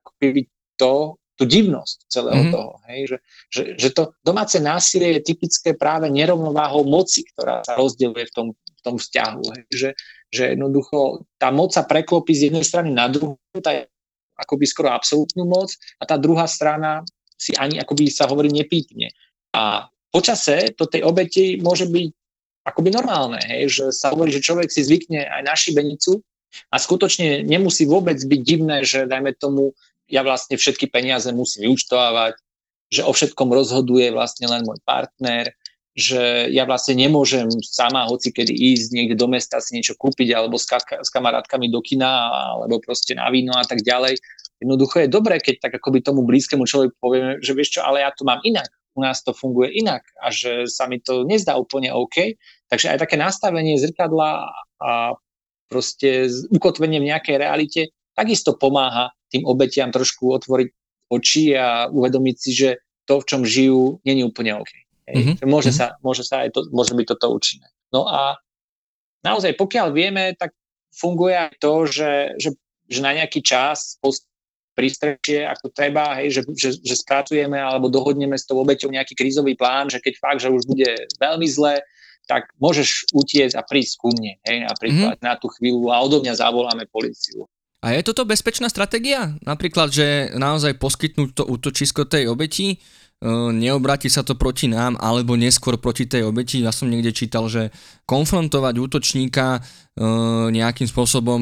akoby 0.07 0.47
to, 0.79 1.19
tú 1.39 1.47
divnosť 1.47 2.11
celého 2.11 2.43
mm-hmm. 2.43 2.55
toho. 2.55 2.73
Hej? 2.91 3.01
Že, 3.07 3.17
že, 3.51 3.63
že 3.79 3.89
to 3.95 4.03
domáce 4.27 4.59
násilie 4.59 5.19
je 5.19 5.35
typické 5.35 5.71
práve 5.79 6.11
nerovnováhou 6.11 6.83
moci, 6.83 7.23
ktorá 7.23 7.63
sa 7.63 7.79
rozdeľuje 7.79 8.25
v 8.27 8.35
tom, 8.35 8.47
v 8.59 8.81
tom 8.83 8.97
vzťahu. 8.99 9.43
Hej? 9.55 9.63
Že, 9.71 9.91
že 10.35 10.43
jednoducho 10.59 11.27
tá 11.39 11.55
moc 11.55 11.71
sa 11.71 11.87
preklopí 11.87 12.35
z 12.35 12.51
jednej 12.51 12.67
strany 12.67 12.91
na 12.91 13.07
druhú, 13.07 13.39
tá 13.63 13.87
akoby 14.39 14.64
skoro 14.64 14.95
absolútnu 14.95 15.45
moc 15.45 15.74
a 15.99 16.07
tá 16.07 16.14
druhá 16.14 16.47
strana 16.47 17.03
si 17.39 17.55
ani 17.59 17.78
akoby 17.82 18.11
sa 18.11 18.30
hovorí 18.30 18.51
nepýtne. 18.51 19.11
A 19.55 19.86
počase 20.14 20.74
to 20.74 20.86
tej 20.86 21.03
obeti 21.03 21.59
môže 21.59 21.91
byť 21.91 22.11
akoby 22.66 22.89
normálne, 22.93 23.41
hej, 23.43 23.70
že 23.70 23.84
sa 23.95 24.12
hovorí, 24.12 24.30
že 24.30 24.45
človek 24.45 24.68
si 24.68 24.84
zvykne 24.84 25.24
aj 25.24 25.43
na 25.43 25.55
šibenicu 25.57 26.20
a 26.68 26.76
skutočne 26.76 27.45
nemusí 27.45 27.89
vôbec 27.89 28.18
byť 28.20 28.41
divné, 28.45 28.84
že 28.84 29.09
dajme 29.09 29.32
tomu, 29.36 29.72
ja 30.09 30.24
vlastne 30.24 30.57
všetky 30.57 30.89
peniaze 30.89 31.28
musím 31.32 31.68
vyučtovať, 31.68 32.34
že 32.89 33.05
o 33.05 33.12
všetkom 33.12 33.49
rozhoduje 33.53 34.09
vlastne 34.12 34.49
len 34.49 34.64
môj 34.64 34.80
partner, 34.84 35.53
že 35.97 36.53
ja 36.55 36.62
vlastne 36.68 36.95
nemôžem 36.95 37.49
sama 37.64 38.07
hoci 38.07 38.30
kedy 38.30 38.55
ísť 38.55 38.86
niekde 38.95 39.16
do 39.18 39.26
mesta 39.26 39.59
si 39.59 39.74
niečo 39.74 39.99
kúpiť 39.99 40.30
alebo 40.30 40.55
s, 40.55 40.68
ka- 40.68 41.03
s 41.03 41.11
kamarátkami 41.11 41.66
do 41.72 41.82
kina 41.82 42.30
alebo 42.55 42.78
proste 42.78 43.18
na 43.18 43.26
víno 43.32 43.57
a 43.57 43.64
tak 43.66 43.82
ďalej. 43.82 44.20
Jednoducho 44.59 45.07
je 45.07 45.09
dobré, 45.11 45.39
keď 45.39 45.70
tak 45.70 45.72
akoby 45.78 46.03
tomu 46.03 46.26
blízkemu 46.26 46.66
človeku 46.66 46.95
povieme, 46.99 47.39
že 47.43 47.55
vieš 47.55 47.78
čo, 47.78 47.80
ale 47.86 48.03
ja 48.03 48.11
to 48.11 48.26
mám 48.26 48.43
inak, 48.43 48.66
u 48.99 49.03
nás 49.03 49.22
to 49.22 49.30
funguje 49.30 49.70
inak 49.78 50.03
a 50.18 50.34
že 50.34 50.66
sa 50.66 50.91
mi 50.91 50.99
to 50.99 51.22
nezdá 51.22 51.55
úplne 51.55 51.95
OK. 51.95 52.34
Takže 52.66 52.95
aj 52.95 52.99
také 53.07 53.14
nastavenie 53.14 53.78
zrkadla 53.78 54.51
a 54.82 55.14
proste 55.70 56.26
ukotvenie 56.51 56.99
v 56.99 57.11
nejakej 57.14 57.36
realite 57.39 57.80
takisto 58.18 58.59
pomáha 58.59 59.14
tým 59.30 59.47
obetiam 59.47 59.95
trošku 59.95 60.34
otvoriť 60.34 60.68
oči 61.12 61.55
a 61.55 61.86
uvedomiť 61.86 62.36
si, 62.36 62.51
že 62.51 62.70
to, 63.07 63.22
v 63.22 63.28
čom 63.28 63.43
žijú, 63.47 64.03
není 64.03 64.26
úplne 64.26 64.59
OK. 64.59 64.88
Hej. 65.09 65.17
Mm-hmm. 65.17 65.49
Môže, 65.49 65.73
mm-hmm. 65.73 65.97
sa, 65.97 66.05
môže 66.05 66.23
sa 66.25 66.45
aj 66.45 66.53
to, 66.53 66.61
môže 66.69 66.93
byť 66.93 67.07
toto 67.17 67.33
účinné. 67.33 67.69
No 67.89 68.05
a 68.05 68.37
naozaj, 69.25 69.57
pokiaľ 69.57 69.89
vieme, 69.97 70.37
tak 70.37 70.53
funguje 70.93 71.37
aj 71.37 71.57
to, 71.57 71.73
že, 71.89 72.13
že, 72.37 72.51
že 72.89 73.01
na 73.01 73.17
nejaký 73.17 73.41
čas 73.41 73.97
prístrešie 74.79 75.43
ako 75.43 75.75
treba, 75.75 76.15
hej, 76.23 76.39
že, 76.39 76.43
že, 76.55 76.71
že 76.79 76.95
spracujeme 77.03 77.59
alebo 77.59 77.91
dohodneme 77.91 78.39
s 78.39 78.47
tou 78.47 78.63
obeťou 78.63 78.95
nejaký 78.95 79.19
krízový 79.19 79.59
plán, 79.59 79.91
že 79.91 79.99
keď 79.99 80.15
fakt, 80.23 80.41
že 80.47 80.55
už 80.55 80.71
bude 80.71 80.87
veľmi 81.19 81.47
zle, 81.51 81.83
tak 82.31 82.47
môžeš 82.63 83.11
utiecť 83.11 83.59
a 83.59 83.67
prísť 83.67 83.95
ku 83.99 84.15
mne, 84.15 84.39
hej, 84.47 84.63
napríklad 84.63 85.19
mm-hmm. 85.19 85.27
na 85.27 85.35
tú 85.35 85.51
chvíľu 85.59 85.91
a 85.91 85.99
odo 85.99 86.23
mňa 86.23 86.39
zavoláme 86.39 86.87
policiu. 86.87 87.51
A 87.83 87.95
je 87.95 88.07
toto 88.07 88.27
bezpečná 88.27 88.67
stratégia? 88.67 89.39
Napríklad, 89.43 89.95
že 89.95 90.35
naozaj 90.35 90.83
poskytnúť 90.83 91.31
to 91.35 91.45
útočisko 91.47 92.11
tej 92.11 92.27
obeti, 92.27 92.83
neobráti 93.51 94.07
sa 94.07 94.23
to 94.23 94.39
proti 94.39 94.71
nám, 94.71 94.95
alebo 95.03 95.35
neskôr 95.35 95.75
proti 95.75 96.07
tej 96.07 96.31
obeti. 96.31 96.62
Ja 96.62 96.71
som 96.71 96.87
niekde 96.87 97.11
čítal, 97.11 97.51
že 97.51 97.75
konfrontovať 98.07 98.75
útočníka 98.79 99.59
nejakým 100.55 100.87
spôsobom 100.87 101.41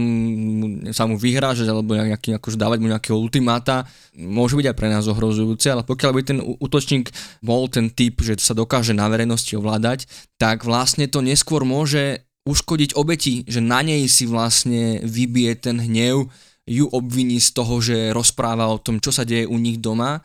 sa 0.96 1.04
mu 1.04 1.20
vyhrážať 1.20 1.68
alebo 1.68 1.92
nejaký, 1.92 2.40
akože 2.40 2.56
dávať 2.56 2.78
mu 2.80 2.88
nejakého 2.88 3.20
ultimáta 3.20 3.84
môže 4.16 4.56
byť 4.56 4.72
aj 4.72 4.76
pre 4.80 4.88
nás 4.88 5.04
ohrozujúce, 5.04 5.68
ale 5.68 5.84
pokiaľ 5.84 6.10
by 6.16 6.22
ten 6.24 6.40
útočník 6.40 7.12
bol 7.44 7.68
ten 7.68 7.92
typ, 7.92 8.24
že 8.24 8.40
sa 8.40 8.56
dokáže 8.56 8.96
na 8.96 9.12
verejnosti 9.12 9.52
ovládať, 9.52 10.08
tak 10.40 10.64
vlastne 10.64 11.04
to 11.04 11.20
neskôr 11.20 11.68
môže 11.68 12.24
uškodiť 12.48 12.96
obeti, 12.96 13.44
že 13.44 13.60
na 13.60 13.84
nej 13.84 14.08
si 14.08 14.24
vlastne 14.24 15.04
vybije 15.04 15.52
ten 15.60 15.76
hnev, 15.76 16.32
ju 16.66 16.88
obviní 16.90 17.38
z 17.38 17.52
toho, 17.54 17.78
že 17.78 18.10
rozpráva 18.10 18.66
o 18.72 18.80
tom, 18.80 18.98
čo 18.98 19.14
sa 19.14 19.22
deje 19.22 19.46
u 19.46 19.54
nich 19.54 19.78
doma 19.78 20.24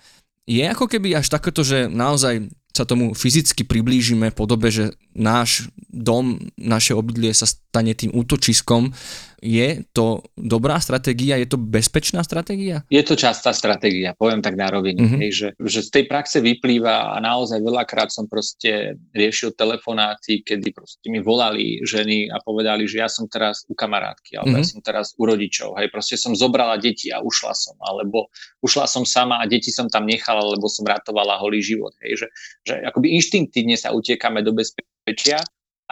je 0.51 0.63
ako 0.67 0.85
keby 0.91 1.15
až 1.15 1.31
takéto, 1.31 1.63
že 1.63 1.87
naozaj 1.87 2.51
sa 2.71 2.83
tomu 2.87 3.11
fyzicky 3.15 3.67
priblížime 3.67 4.31
v 4.31 4.37
podobe, 4.37 4.71
že 4.71 4.95
náš 5.15 5.67
dom, 5.91 6.39
naše 6.55 6.95
obydlie 6.95 7.35
sa 7.35 7.43
stane 7.43 7.91
tým 7.91 8.15
útočiskom. 8.15 8.95
Je 9.41 9.81
to 9.89 10.21
dobrá 10.37 10.77
stratégia? 10.77 11.41
Je 11.41 11.49
to 11.49 11.57
bezpečná 11.57 12.21
stratégia? 12.21 12.85
Je 12.93 13.01
to 13.01 13.17
častá 13.17 13.49
stratégia, 13.57 14.13
poviem 14.13 14.37
tak 14.37 14.53
na 14.53 14.69
rovine. 14.69 15.01
Mm-hmm. 15.01 15.19
Hej, 15.19 15.31
že, 15.33 15.47
že 15.57 15.79
z 15.81 15.89
tej 15.89 16.03
praxe 16.05 16.37
vyplýva 16.45 17.17
a 17.17 17.17
naozaj 17.17 17.57
veľakrát 17.57 18.13
som 18.13 18.29
proste 18.29 19.01
riešil 19.17 19.57
telefonáty, 19.57 20.45
kedy 20.45 20.69
proste 20.77 21.09
mi 21.09 21.25
volali 21.25 21.81
ženy 21.81 22.29
a 22.29 22.37
povedali, 22.37 22.85
že 22.85 23.01
ja 23.01 23.09
som 23.09 23.25
teraz 23.25 23.65
u 23.65 23.73
kamarátky, 23.73 24.37
alebo 24.37 24.61
mm-hmm. 24.61 24.69
ja 24.69 24.71
som 24.77 24.79
teraz 24.85 25.17
u 25.17 25.25
rodičov. 25.25 25.73
Hej, 25.81 25.89
proste 25.89 26.21
som 26.21 26.37
zobrala 26.37 26.77
deti 26.77 27.09
a 27.09 27.17
ušla 27.25 27.57
som, 27.57 27.75
alebo 27.81 28.29
ušla 28.61 28.85
som 28.85 29.09
sama 29.09 29.41
a 29.41 29.49
deti 29.49 29.73
som 29.73 29.89
tam 29.89 30.05
nechala, 30.05 30.45
lebo 30.53 30.69
som 30.69 30.85
ratovala 30.85 31.41
holý 31.41 31.65
život. 31.65 31.97
Hej, 32.05 32.23
že, 32.23 32.27
že 32.61 32.73
akoby 32.85 33.17
inštinktívne 33.17 33.73
sa 33.73 33.89
utiekame 33.89 34.45
do 34.45 34.53
bezpečia 34.53 34.91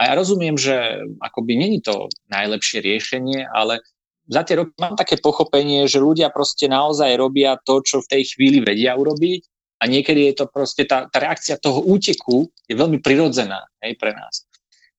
ja 0.08 0.12
rozumiem, 0.16 0.56
že 0.56 1.04
akoby 1.20 1.60
není 1.60 1.84
to 1.84 2.08
najlepšie 2.32 2.80
riešenie, 2.80 3.44
ale 3.44 3.84
za 4.30 4.46
tie 4.48 4.56
roky 4.62 4.72
mám 4.80 4.96
také 4.96 5.20
pochopenie, 5.20 5.84
že 5.84 6.00
ľudia 6.00 6.32
proste 6.32 6.70
naozaj 6.70 7.20
robia 7.20 7.60
to, 7.60 7.84
čo 7.84 8.00
v 8.00 8.10
tej 8.16 8.22
chvíli 8.32 8.64
vedia 8.64 8.96
urobiť. 8.96 9.42
A 9.80 9.88
niekedy 9.88 10.28
je 10.32 10.44
to 10.44 10.46
proste, 10.48 10.84
tá, 10.84 11.08
tá 11.08 11.18
reakcia 11.24 11.56
toho 11.56 11.80
úteku 11.84 12.52
je 12.68 12.76
veľmi 12.76 13.00
prirodzená 13.00 13.64
hej, 13.80 13.96
pre 13.96 14.12
nás. 14.12 14.44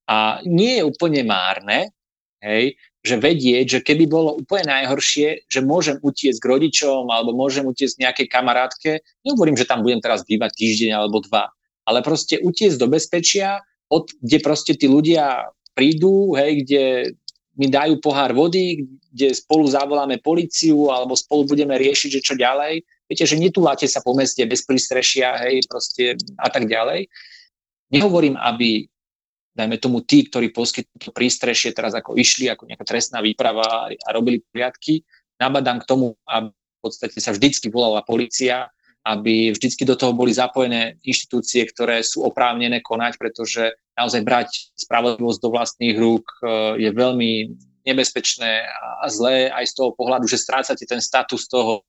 A 0.10 0.42
nie 0.44 0.82
je 0.82 0.84
úplne 0.90 1.22
márne, 1.22 1.94
hej, 2.42 2.78
že 3.02 3.18
vedieť, 3.18 3.66
že 3.66 3.80
keby 3.82 4.06
bolo 4.10 4.38
úplne 4.38 4.74
najhoršie, 4.74 5.50
že 5.50 5.62
môžem 5.66 5.98
utiecť 6.02 6.38
k 6.38 6.50
rodičom 6.50 7.10
alebo 7.10 7.34
môžem 7.34 7.66
utiecť 7.66 7.98
nejakej 7.98 8.28
kamarátke, 8.30 8.92
nehovorím, 9.26 9.58
že 9.58 9.70
tam 9.70 9.82
budem 9.86 10.02
teraz 10.02 10.26
bývať 10.26 10.54
týždeň 10.58 10.92
alebo 10.98 11.22
dva, 11.26 11.50
ale 11.86 12.06
proste 12.06 12.42
utiecť 12.42 12.78
do 12.78 12.90
bezpečia 12.90 13.62
od, 13.92 14.08
kde 14.24 14.38
proste 14.40 14.74
tí 14.80 14.88
ľudia 14.88 15.52
prídu, 15.76 16.34
hej, 16.40 16.64
kde 16.64 16.84
mi 17.60 17.68
dajú 17.68 18.00
pohár 18.00 18.32
vody, 18.32 18.88
kde 19.12 19.36
spolu 19.36 19.68
zavoláme 19.68 20.24
policiu 20.24 20.88
alebo 20.88 21.20
spolu 21.20 21.52
budeme 21.52 21.76
riešiť, 21.76 22.10
že 22.20 22.22
čo 22.24 22.34
ďalej. 22.40 22.88
Viete, 23.12 23.28
že 23.28 23.36
netúlate 23.36 23.84
sa 23.92 24.00
po 24.00 24.16
meste 24.16 24.40
bez 24.48 24.64
prístrešia, 24.64 25.36
hej, 25.44 25.68
proste 25.68 26.16
a 26.40 26.48
tak 26.48 26.72
ďalej. 26.72 27.12
Nehovorím, 27.92 28.40
aby 28.40 28.88
dajme 29.52 29.76
tomu 29.84 30.00
tí, 30.08 30.24
ktorí 30.32 30.56
poskytnú 30.56 31.12
prístrešie 31.12 31.76
teraz 31.76 31.92
ako 31.92 32.16
išli 32.16 32.48
ako 32.48 32.72
nejaká 32.72 32.88
trestná 32.88 33.20
výprava 33.20 33.92
a 33.92 34.10
robili 34.16 34.40
poriadky, 34.40 35.04
nabadám 35.36 35.84
k 35.84 35.88
tomu, 35.92 36.16
aby 36.24 36.56
v 36.56 36.80
podstate 36.80 37.20
sa 37.20 37.36
vždycky 37.36 37.68
volala 37.68 38.00
policia 38.08 38.72
aby 39.02 39.50
vždycky 39.50 39.82
do 39.82 39.98
toho 39.98 40.14
boli 40.14 40.30
zapojené 40.30 41.02
inštitúcie, 41.02 41.66
ktoré 41.66 42.06
sú 42.06 42.22
oprávnené 42.22 42.86
konať, 42.86 43.18
pretože 43.18 43.74
naozaj 43.98 44.22
brať 44.22 44.50
spravodlivosť 44.78 45.40
do 45.42 45.50
vlastných 45.50 45.98
rúk 45.98 46.26
e, 46.42 46.86
je 46.86 46.90
veľmi 46.94 47.32
nebezpečné 47.82 48.70
a 49.02 49.06
zlé 49.10 49.50
aj 49.50 49.74
z 49.74 49.74
toho 49.74 49.90
pohľadu, 49.98 50.30
že 50.30 50.38
strácate 50.38 50.86
ten 50.86 51.02
status 51.02 51.50
toho 51.50 51.82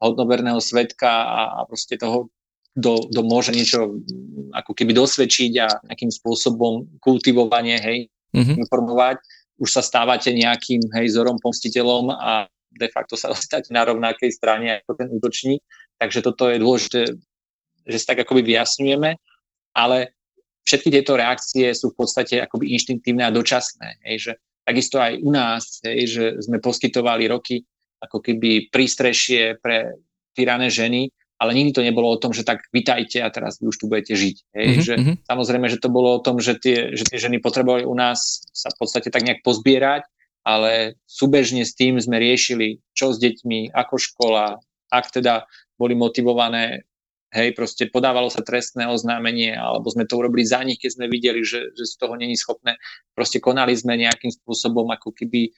hodnoverného 0.00 0.60
svetka 0.60 1.08
a, 1.08 1.64
proste 1.64 1.96
toho, 1.96 2.28
kto, 2.76 3.08
kto 3.08 3.20
môže 3.24 3.52
niečo 3.52 4.04
ako 4.52 4.72
keby 4.76 4.92
dosvedčiť 4.92 5.52
a 5.64 5.66
nejakým 5.88 6.12
spôsobom 6.12 7.00
kultivovanie, 7.00 7.80
hej, 7.80 7.98
mm-hmm. 8.36 8.56
informovať, 8.68 9.16
už 9.60 9.70
sa 9.70 9.82
stávate 9.84 10.34
nejakým, 10.34 10.82
hej, 10.92 11.06
zorom 11.14 11.40
pomstiteľom 11.40 12.12
a 12.12 12.50
de 12.74 12.88
facto 12.90 13.14
sa 13.14 13.30
dostať 13.34 13.70
na 13.70 13.86
rovnakej 13.86 14.30
strane 14.34 14.82
ako 14.82 14.92
ten 14.98 15.08
útočník. 15.08 15.62
Takže 15.98 16.20
toto 16.24 16.50
je 16.50 16.58
dôležité, 16.58 17.00
že 17.84 17.96
si 18.00 18.06
tak 18.06 18.24
akoby 18.24 18.42
vyjasňujeme, 18.42 19.10
ale 19.76 20.14
všetky 20.64 20.88
tieto 20.90 21.14
reakcie 21.14 21.70
sú 21.76 21.92
v 21.92 21.98
podstate 22.02 22.40
akoby 22.40 22.72
inštinktívne 22.74 23.24
a 23.28 23.34
dočasné. 23.34 24.00
Hej, 24.02 24.16
že 24.18 24.32
takisto 24.64 24.96
aj 24.98 25.20
u 25.20 25.30
nás, 25.30 25.84
hej, 25.84 26.00
že 26.08 26.24
sme 26.40 26.58
poskytovali 26.58 27.28
roky 27.28 27.62
ako 28.00 28.20
keby 28.20 28.68
prístrešie 28.72 29.60
pre 29.60 29.96
tyrané 30.36 30.68
ženy, 30.68 31.08
ale 31.40 31.50
nikdy 31.52 31.72
to 31.76 31.82
nebolo 31.84 32.08
o 32.14 32.20
tom, 32.20 32.32
že 32.32 32.46
tak 32.46 32.64
vitajte 32.72 33.20
a 33.20 33.28
teraz 33.28 33.60
vy 33.60 33.68
už 33.68 33.76
tu 33.76 33.86
budete 33.88 34.16
žiť. 34.16 34.36
Hej, 34.56 34.66
mm-hmm. 34.66 34.84
že, 34.84 34.94
samozrejme, 35.28 35.66
že 35.68 35.80
to 35.80 35.92
bolo 35.92 36.16
o 36.16 36.22
tom, 36.24 36.40
že 36.40 36.56
tie, 36.56 36.96
že 36.96 37.04
tie 37.04 37.18
ženy 37.20 37.44
potrebovali 37.44 37.84
u 37.84 37.92
nás 37.92 38.48
sa 38.52 38.72
v 38.72 38.78
podstate 38.80 39.12
tak 39.12 39.24
nejak 39.24 39.44
pozbierať, 39.44 40.08
ale 40.44 41.00
súbežne 41.08 41.64
s 41.64 41.72
tým 41.76 41.96
sme 42.00 42.20
riešili, 42.20 42.80
čo 42.92 43.12
s 43.12 43.20
deťmi, 43.20 43.72
ako 43.72 43.94
škola, 43.96 44.60
ak 44.94 45.10
teda 45.10 45.44
boli 45.74 45.98
motivované, 45.98 46.86
hej, 47.34 47.50
proste 47.58 47.90
podávalo 47.90 48.30
sa 48.30 48.46
trestné 48.46 48.86
oznámenie, 48.86 49.58
alebo 49.58 49.90
sme 49.90 50.06
to 50.06 50.14
urobili 50.14 50.46
za 50.46 50.62
nich, 50.62 50.78
keď 50.78 50.90
sme 50.94 51.06
videli, 51.10 51.42
že, 51.42 51.74
že 51.74 51.84
z 51.84 51.94
toho 51.98 52.14
není 52.14 52.38
schopné. 52.38 52.78
Proste 53.10 53.42
konali 53.42 53.74
sme 53.74 53.98
nejakým 53.98 54.30
spôsobom, 54.30 54.86
ako 54.94 55.10
keby 55.10 55.50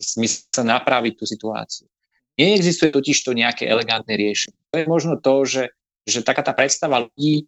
smysl 0.00 0.64
napraviť 0.64 1.14
tú 1.20 1.24
situáciu. 1.28 1.84
Neexistuje 2.38 2.94
totiž 2.94 3.18
to 3.26 3.36
nejaké 3.36 3.68
elegantné 3.68 4.14
riešenie. 4.14 4.56
To 4.72 4.76
je 4.80 4.86
možno 4.88 5.18
to, 5.20 5.44
že, 5.44 5.64
že 6.08 6.24
taká 6.24 6.40
tá 6.40 6.56
predstava 6.56 7.04
ľudí, 7.04 7.44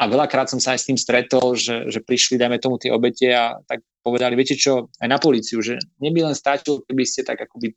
a 0.00 0.08
veľakrát 0.08 0.48
som 0.48 0.56
sa 0.56 0.72
aj 0.72 0.80
s 0.80 0.88
tým 0.88 0.96
stretol, 0.96 1.52
že, 1.60 1.92
že 1.92 2.00
prišli, 2.00 2.40
dajme 2.40 2.56
tomu, 2.56 2.80
tie 2.80 2.88
obete 2.88 3.28
a 3.36 3.60
tak 3.68 3.84
povedali, 4.00 4.32
viete 4.32 4.56
čo, 4.56 4.88
aj 4.96 5.08
na 5.12 5.20
policiu, 5.20 5.60
že 5.60 5.76
neby 6.00 6.24
len 6.24 6.32
stačilo, 6.32 6.80
keby 6.88 7.04
ste 7.04 7.20
tak 7.20 7.36
akoby 7.36 7.76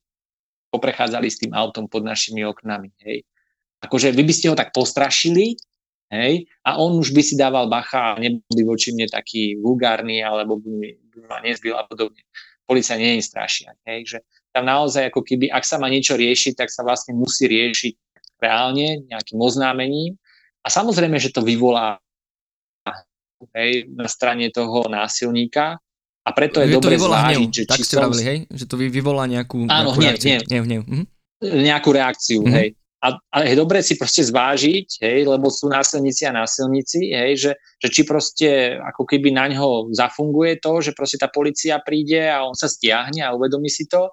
poprechádzali 0.74 1.30
s 1.30 1.38
tým 1.38 1.54
autom 1.54 1.86
pod 1.86 2.02
našimi 2.02 2.42
oknami, 2.42 2.90
hej. 3.06 3.22
Akože 3.86 4.10
vy 4.10 4.24
by 4.26 4.34
ste 4.34 4.50
ho 4.50 4.58
tak 4.58 4.74
postrašili, 4.74 5.54
hej, 6.10 6.50
a 6.66 6.82
on 6.82 6.98
už 6.98 7.14
by 7.14 7.22
si 7.22 7.38
dával 7.38 7.70
bacha 7.70 8.18
a 8.18 8.20
nebol 8.20 8.42
by 8.50 8.64
voči 8.66 8.90
mne 8.98 9.06
taký 9.06 9.62
vulgárny, 9.62 10.26
alebo 10.26 10.58
by, 10.58 10.98
by 11.14 11.18
ma 11.30 11.38
nezbil 11.46 11.78
a 11.78 11.86
podobne. 11.86 12.26
Polícia 12.66 12.98
nie 12.98 13.22
je 13.22 13.30
strašia, 13.30 13.78
hej, 13.86 14.18
že 14.18 14.18
tam 14.54 14.66
naozaj 14.70 15.10
ako 15.10 15.22
keby, 15.26 15.50
ak 15.50 15.66
sa 15.66 15.82
má 15.82 15.90
niečo 15.90 16.14
riešiť, 16.14 16.54
tak 16.58 16.70
sa 16.70 16.86
vlastne 16.86 17.18
musí 17.18 17.50
riešiť 17.50 17.94
reálne 18.38 19.08
nejakým 19.10 19.40
oznámením. 19.42 20.14
A 20.64 20.72
samozrejme, 20.72 21.20
že 21.20 21.34
to 21.34 21.44
vyvolá 21.44 22.00
hej, 23.52 23.90
na 23.92 24.08
strane 24.08 24.48
toho 24.54 24.88
násilníka 24.88 25.83
a 26.24 26.30
preto 26.32 26.64
je, 26.64 26.72
je 26.72 26.76
dobre 26.80 26.96
zvážiť, 26.96 27.52
hnev, 27.52 27.56
že 27.56 27.64
tak 27.68 27.78
či 27.78 27.84
ste. 27.84 27.96
Vravili, 28.00 28.24
hej? 28.24 28.38
Že 28.48 28.66
to 28.66 28.76
vyvolá 28.80 29.24
nejakú, 29.28 29.68
Áno, 29.68 29.92
nejakú 29.92 30.00
hnev, 30.00 30.10
reakciu. 30.16 30.30
hnev. 30.32 30.44
hnev, 30.48 30.64
hnev. 30.64 30.82
Mhm. 30.88 31.04
Nejakú 31.44 31.90
reakciu, 31.92 32.42
mhm. 32.48 32.54
hej 32.56 32.68
a, 33.04 33.08
a 33.20 33.38
je 33.44 33.60
dobre 33.60 33.84
si 33.84 34.00
proste 34.00 34.24
zvážiť, 34.24 35.04
hej, 35.04 35.28
lebo 35.28 35.52
sú 35.52 35.68
násilníci 35.68 36.24
a 36.24 36.32
násilníci, 36.32 37.12
hej, 37.12 37.32
že, 37.36 37.52
že 37.84 37.88
či 37.92 38.02
proste 38.08 38.80
ako 38.80 39.04
keby 39.04 39.36
na 39.36 39.52
ňo 39.52 39.92
zafunguje 39.92 40.64
to, 40.64 40.80
že 40.80 40.96
proste 40.96 41.20
tá 41.20 41.28
policia 41.28 41.84
príde 41.84 42.24
a 42.32 42.48
on 42.48 42.56
sa 42.56 42.72
stiahne 42.72 43.20
a 43.20 43.36
uvedomí 43.36 43.68
si 43.68 43.92
to, 43.92 44.08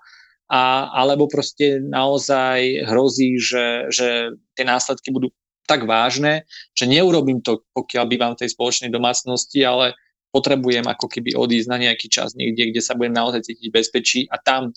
a, 0.50 0.90
alebo 0.90 1.30
proste 1.30 1.78
naozaj 1.78 2.90
hrozí, 2.90 3.38
že, 3.38 3.86
že 3.94 4.34
tie 4.58 4.66
následky 4.66 5.14
budú 5.14 5.30
tak 5.70 5.86
vážne, 5.86 6.50
že 6.74 6.90
neurobím 6.90 7.46
to, 7.46 7.62
pokiaľ 7.70 8.04
bývam 8.10 8.34
v 8.34 8.42
tej 8.42 8.58
spoločnej 8.58 8.90
domácnosti, 8.90 9.62
ale 9.62 9.94
potrebujem 10.30 10.86
ako 10.86 11.06
keby 11.10 11.34
odísť 11.34 11.68
na 11.68 11.78
nejaký 11.78 12.06
čas 12.06 12.38
niekde, 12.38 12.70
kde 12.70 12.80
sa 12.82 12.94
budem 12.94 13.14
naozaj 13.14 13.46
cítiť 13.50 13.68
bezpečí 13.70 14.20
a 14.30 14.38
tam 14.38 14.70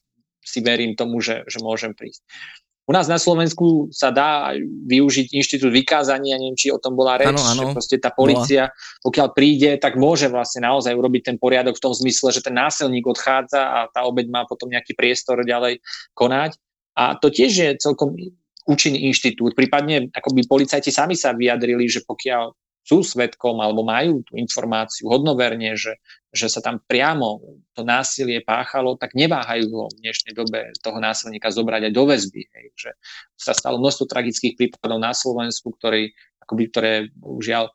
si 0.43 0.59
verím 0.59 0.97
tomu, 0.97 1.23
že, 1.23 1.47
že 1.47 1.63
môžem 1.63 1.95
prísť. 1.95 2.19
u 2.83 2.91
nás 2.91 3.07
na 3.07 3.15
Slovensku 3.15 3.87
sa 3.95 4.11
dá 4.11 4.51
využiť 4.59 5.31
inštitút 5.31 5.71
vykázania, 5.71 6.35
neviem, 6.35 6.59
či 6.59 6.67
o 6.67 6.81
tom 6.81 6.99
bola 6.99 7.15
reč, 7.15 7.31
ano, 7.31 7.39
ano, 7.39 7.61
že 7.63 7.65
proste 7.71 7.95
tá 7.95 8.11
policia, 8.11 8.75
pokiaľ 9.07 9.27
príde, 9.31 9.79
tak 9.79 9.95
môže 9.95 10.27
vlastne 10.27 10.67
naozaj 10.67 10.91
urobiť 10.91 11.31
ten 11.31 11.37
poriadok 11.39 11.79
v 11.79 11.83
tom 11.87 11.93
zmysle, 11.95 12.35
že 12.35 12.43
ten 12.43 12.51
násilník 12.59 13.07
odchádza 13.07 13.61
a 13.61 13.79
tá 13.87 14.03
obeď 14.03 14.27
má 14.27 14.43
potom 14.43 14.67
nejaký 14.67 14.99
priestor 14.99 15.47
ďalej 15.47 15.79
konať. 16.11 16.59
A 16.99 17.15
to 17.17 17.31
tiež 17.31 17.51
je 17.55 17.69
celkom 17.79 18.19
účinný 18.67 19.07
inštitút. 19.11 19.55
Prípadne 19.55 20.11
akoby 20.11 20.47
policajti 20.47 20.91
sami 20.91 21.15
sa 21.15 21.35
vyjadrili, 21.35 21.87
že 21.87 22.03
pokiaľ 22.03 22.51
sú 22.83 22.99
svetkom 22.99 23.63
alebo 23.63 23.87
majú 23.87 24.27
tú 24.27 24.35
informáciu 24.35 25.07
hodnoverne, 25.07 25.79
že, 25.79 26.03
že 26.35 26.51
sa 26.51 26.59
tam 26.59 26.83
priamo 26.83 27.39
to 27.71 27.87
násilie 27.87 28.43
páchalo, 28.43 28.99
tak 28.99 29.15
neváhajú 29.15 29.71
ho 29.71 29.87
v 29.87 29.99
dnešnej 30.03 30.35
dobe 30.35 30.75
toho 30.83 30.99
násilníka 30.99 31.47
zobrať 31.47 31.89
aj 31.89 31.93
do 31.95 32.03
väzby. 32.03 32.43
Hej. 32.43 32.65
Že 32.75 32.91
sa 33.39 33.53
stalo 33.55 33.79
množstvo 33.79 34.05
tragických 34.11 34.59
prípadov 34.59 34.99
na 34.99 35.15
Slovensku, 35.15 35.71
ktoré, 35.79 36.11
akoby, 36.43 36.63
ktoré 36.69 36.91
žiaľ 37.39 37.71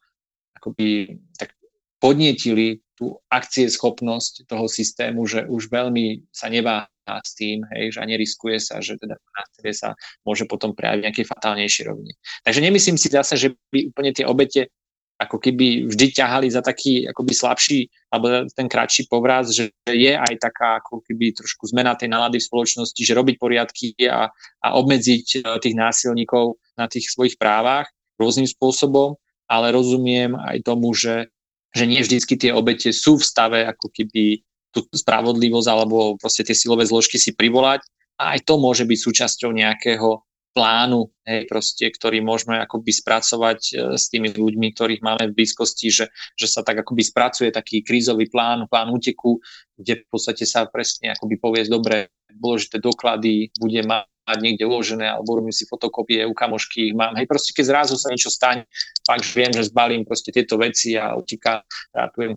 akoby, 0.61 1.17
tak 1.41 1.57
podnietili 1.99 2.85
tú 2.99 3.15
akcieschopnosť 3.31 4.51
toho 4.51 4.67
systému, 4.67 5.23
že 5.23 5.47
už 5.47 5.71
veľmi 5.71 6.27
sa 6.35 6.51
neváha 6.51 6.91
s 7.23 7.39
tým, 7.39 7.63
hej, 7.71 7.95
že 7.95 7.99
a 8.03 8.11
neriskuje 8.11 8.59
sa, 8.59 8.83
že 8.83 8.99
teda 8.99 9.15
násilie 9.15 9.73
sa 9.73 9.95
môže 10.27 10.51
potom 10.51 10.75
prejaviť 10.75 11.01
v 11.01 11.07
nejakej 11.07 11.31
fatálnejšej 11.31 11.85
rovine. 11.87 12.15
Takže 12.43 12.61
nemyslím 12.61 12.99
si 12.99 13.09
zase, 13.09 13.35
že 13.39 13.49
by 13.71 13.95
úplne 13.95 14.11
tie 14.11 14.27
obete 14.27 14.75
ako 15.19 15.43
keby 15.43 15.91
vždy 15.91 16.07
ťahali 16.15 16.47
za 16.47 16.63
taký 16.63 17.11
akoby 17.11 17.35
slabší 17.35 17.81
alebo 18.15 18.47
ten 18.55 18.71
kratší 18.71 19.11
povraz, 19.11 19.51
že 19.51 19.75
je 19.91 20.15
aj 20.15 20.35
taká 20.39 20.79
ako 20.79 21.03
keby 21.03 21.35
trošku 21.35 21.67
zmena 21.67 21.99
tej 21.99 22.07
nálady 22.07 22.39
v 22.39 22.47
spoločnosti, 22.47 23.03
že 23.03 23.19
robiť 23.19 23.37
poriadky 23.37 23.99
a, 24.07 24.31
a 24.63 24.69
obmedziť 24.79 25.43
e, 25.43 25.59
tých 25.59 25.75
násilníkov 25.75 26.63
na 26.79 26.87
tých 26.87 27.11
svojich 27.11 27.35
právach 27.35 27.91
rôznym 28.15 28.47
spôsobom, 28.47 29.19
ale 29.51 29.75
rozumiem 29.75 30.39
aj 30.39 30.63
tomu, 30.63 30.95
že, 30.95 31.35
že 31.75 31.85
nie 31.91 31.99
vždycky 31.99 32.39
tie 32.39 32.55
obete 32.55 32.95
sú 32.95 33.19
v 33.19 33.27
stave 33.27 33.67
ako 33.67 33.91
keby 33.91 34.47
tú 34.71 34.87
spravodlivosť 34.87 35.69
alebo 35.69 36.15
proste 36.15 36.47
tie 36.47 36.55
silové 36.55 36.87
zložky 36.87 37.19
si 37.19 37.35
privolať. 37.35 37.83
A 38.19 38.35
aj 38.35 38.51
to 38.51 38.59
môže 38.59 38.83
byť 38.83 38.99
súčasťou 38.99 39.51
nejakého 39.55 40.27
plánu, 40.59 41.07
hej, 41.23 41.47
proste, 41.47 41.87
ktorý 41.87 42.19
môžeme 42.19 42.59
akoby 42.59 42.91
spracovať 42.91 43.61
e, 43.71 43.73
s 43.95 44.11
tými 44.11 44.35
ľuďmi, 44.35 44.75
ktorých 44.75 45.07
máme 45.07 45.31
v 45.31 45.37
blízkosti, 45.39 45.87
že, 45.87 46.11
že 46.35 46.51
sa 46.51 46.67
tak 46.67 46.83
akoby 46.83 47.07
spracuje 47.07 47.55
taký 47.55 47.87
krízový 47.87 48.27
plán, 48.27 48.67
plán 48.67 48.91
úteku, 48.91 49.39
kde 49.79 50.03
v 50.03 50.07
podstate 50.11 50.43
sa 50.51 50.67
presne 50.67 51.15
akoby 51.15 51.39
povie, 51.39 51.63
dobre, 51.71 52.11
dôležité 52.35 52.83
doklady 52.83 53.55
bude 53.55 53.87
mať 53.87 54.39
niekde 54.43 54.67
uložené, 54.67 55.07
alebo 55.07 55.39
robím 55.39 55.55
si 55.55 55.63
fotokopie, 55.63 56.27
u 56.27 56.35
kamošky 56.35 56.91
ich 56.91 56.95
mám. 56.99 57.15
Hej, 57.15 57.31
proste 57.31 57.55
keď 57.55 57.65
zrazu 57.71 57.95
sa 57.95 58.11
niečo 58.11 58.35
stane, 58.35 58.67
fakt 59.07 59.25
viem, 59.31 59.55
že 59.55 59.71
zbalím 59.71 60.03
proste 60.03 60.35
tieto 60.35 60.59
veci 60.59 60.99
a 60.99 61.15
utíka, 61.15 61.63
rátujem. 61.95 62.35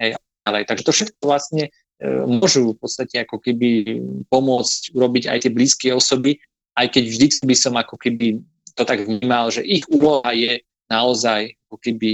Hej, 0.00 0.16
ale 0.48 0.64
takže 0.64 0.88
to 0.88 0.96
všetko 0.96 1.20
vlastne 1.20 1.68
e, 1.68 2.10
môžu 2.24 2.72
v 2.72 2.80
podstate 2.80 3.28
ako 3.28 3.38
keby 3.38 4.00
pomôcť 4.32 4.96
urobiť 4.96 5.24
aj 5.28 5.38
tie 5.46 5.52
blízke 5.52 5.92
osoby, 5.92 6.40
aj 6.76 6.86
keď 6.88 7.04
vždy 7.08 7.26
by 7.44 7.56
som 7.56 7.74
ako 7.76 7.96
keby 8.00 8.40
to 8.72 8.82
tak 8.88 9.04
vnímal, 9.04 9.52
že 9.52 9.60
ich 9.60 9.84
úloha 9.92 10.32
je 10.32 10.64
naozaj 10.88 11.56
ako 11.68 11.76
keby 11.80 12.10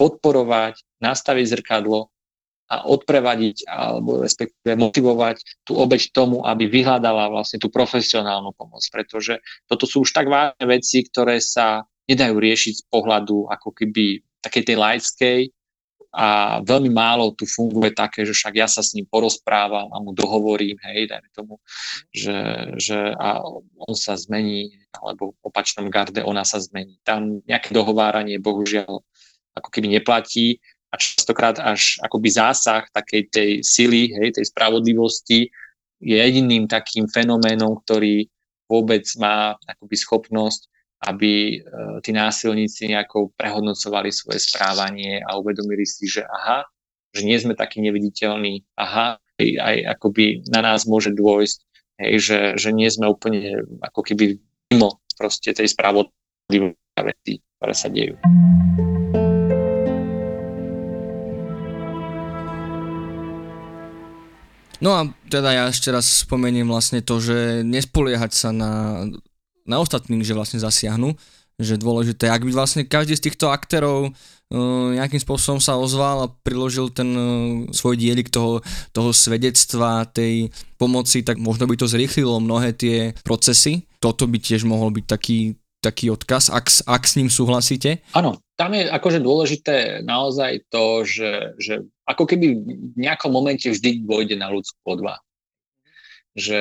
podporovať, 0.00 0.80
nastaviť 1.04 1.46
zrkadlo 1.56 2.08
a 2.70 2.86
odprevadiť 2.86 3.66
alebo 3.66 4.22
respektíve 4.22 4.78
motivovať 4.78 5.66
tú 5.66 5.76
obeď 5.76 6.14
tomu, 6.14 6.46
aby 6.46 6.70
vyhľadala 6.70 7.28
vlastne 7.28 7.58
tú 7.58 7.68
profesionálnu 7.68 8.54
pomoc, 8.54 8.80
pretože 8.88 9.42
toto 9.66 9.84
sú 9.84 10.06
už 10.06 10.14
tak 10.14 10.30
vážne 10.30 10.64
veci, 10.64 11.04
ktoré 11.04 11.42
sa 11.42 11.84
nedajú 12.08 12.38
riešiť 12.38 12.74
z 12.80 12.84
pohľadu 12.88 13.50
ako 13.50 13.68
keby 13.74 14.22
takej 14.40 14.62
tej 14.64 14.76
laickej, 14.78 15.40
a 16.10 16.58
veľmi 16.66 16.90
málo 16.90 17.30
tu 17.38 17.46
funguje 17.46 17.94
také, 17.94 18.26
že 18.26 18.34
však 18.34 18.54
ja 18.58 18.66
sa 18.66 18.82
s 18.82 18.98
ním 18.98 19.06
porozprávam 19.06 19.86
a 19.94 20.02
mu 20.02 20.10
dohovorím, 20.10 20.74
hej, 20.90 21.06
dajme 21.06 21.30
tomu, 21.30 21.62
že, 22.10 22.34
že 22.82 23.14
a 23.14 23.38
on 23.78 23.94
sa 23.94 24.18
zmení, 24.18 24.74
alebo 24.98 25.38
v 25.38 25.42
opačnom 25.46 25.86
garde 25.86 26.18
ona 26.26 26.42
sa 26.42 26.58
zmení. 26.58 26.98
Tam 27.06 27.38
nejaké 27.46 27.70
dohováranie 27.70 28.42
bohužiaľ 28.42 29.06
ako 29.54 29.68
keby 29.70 29.98
neplatí 29.98 30.58
a 30.90 30.98
častokrát 30.98 31.62
až 31.62 32.02
akoby 32.02 32.28
zásah 32.30 32.90
takej 32.90 33.22
tej 33.30 33.50
sily, 33.62 34.10
hej, 34.10 34.34
tej 34.34 34.50
spravodlivosti 34.50 35.46
je 36.02 36.16
jediným 36.16 36.66
takým 36.66 37.06
fenoménom, 37.06 37.78
ktorý 37.86 38.26
vôbec 38.66 39.06
má 39.18 39.54
akoby 39.66 39.96
schopnosť 39.98 40.69
aby 41.00 41.32
e, 41.32 41.68
tí 42.04 42.12
násilníci 42.12 42.92
nejako 42.92 43.32
prehodnocovali 43.32 44.12
svoje 44.12 44.44
správanie 44.44 45.24
a 45.24 45.40
uvedomili 45.40 45.88
si, 45.88 46.04
že 46.04 46.28
aha, 46.28 46.68
že 47.16 47.24
nie 47.24 47.40
sme 47.40 47.56
takí 47.56 47.80
neviditeľní, 47.80 48.76
aha, 48.76 49.16
aj, 49.40 49.48
aj 49.56 49.76
akoby 49.96 50.44
na 50.52 50.60
nás 50.60 50.84
môže 50.84 51.16
dôjsť, 51.16 51.58
hej, 52.04 52.14
že, 52.20 52.38
že 52.60 52.70
nie 52.76 52.88
sme 52.92 53.08
úplne 53.08 53.64
ako 53.80 54.00
keby 54.04 54.36
mimo 54.70 55.00
proste 55.16 55.56
tej 55.56 55.72
spravodlivosti, 55.72 57.40
ktoré 57.56 57.74
sa 57.74 57.88
dejú. 57.88 58.14
No 64.80 64.96
a 64.96 65.04
teda 65.28 65.52
ja 65.52 65.64
ešte 65.68 65.92
raz 65.92 66.24
spomeniem 66.24 66.64
vlastne 66.64 67.04
to, 67.04 67.20
že 67.20 67.60
nespoliehať 67.68 68.32
sa 68.32 68.48
na 68.48 68.72
na 69.64 69.82
ostatných, 69.82 70.24
že 70.24 70.36
vlastne 70.36 70.62
zasiahnu, 70.62 71.16
že 71.60 71.76
dôležité, 71.76 72.32
ak 72.32 72.42
by 72.48 72.52
vlastne 72.56 72.82
každý 72.88 73.14
z 73.14 73.30
týchto 73.30 73.52
aktérov 73.52 74.10
uh, 74.10 74.88
nejakým 74.96 75.20
spôsobom 75.20 75.60
sa 75.60 75.76
ozval 75.76 76.24
a 76.24 76.32
priložil 76.42 76.88
ten 76.88 77.08
uh, 77.12 77.24
svoj 77.70 78.00
dielik 78.00 78.32
toho, 78.32 78.64
toho 78.96 79.12
svedectva, 79.12 80.08
tej 80.08 80.48
pomoci, 80.80 81.20
tak 81.20 81.36
možno 81.36 81.68
by 81.68 81.76
to 81.76 81.84
zrýchlilo 81.84 82.40
mnohé 82.40 82.72
tie 82.72 83.12
procesy. 83.22 83.84
Toto 84.00 84.24
by 84.24 84.40
tiež 84.40 84.64
mohol 84.64 84.88
byť 84.96 85.04
taký, 85.04 85.60
taký 85.84 86.08
odkaz, 86.08 86.48
ak, 86.48 86.72
ak 86.88 87.02
s 87.04 87.20
ním 87.20 87.28
súhlasíte. 87.28 88.00
Áno, 88.16 88.40
tam 88.56 88.72
je 88.72 88.88
akože 88.88 89.20
dôležité 89.20 90.00
naozaj 90.00 90.64
to, 90.72 91.04
že, 91.04 91.60
že 91.60 91.84
ako 92.08 92.24
keby 92.24 92.46
v 92.64 92.96
nejakom 92.96 93.28
momente 93.28 93.68
vždy 93.68 94.08
dôjde 94.08 94.40
na 94.40 94.48
ľudskú 94.48 94.80
odvahu 94.96 95.20
že 96.34 96.60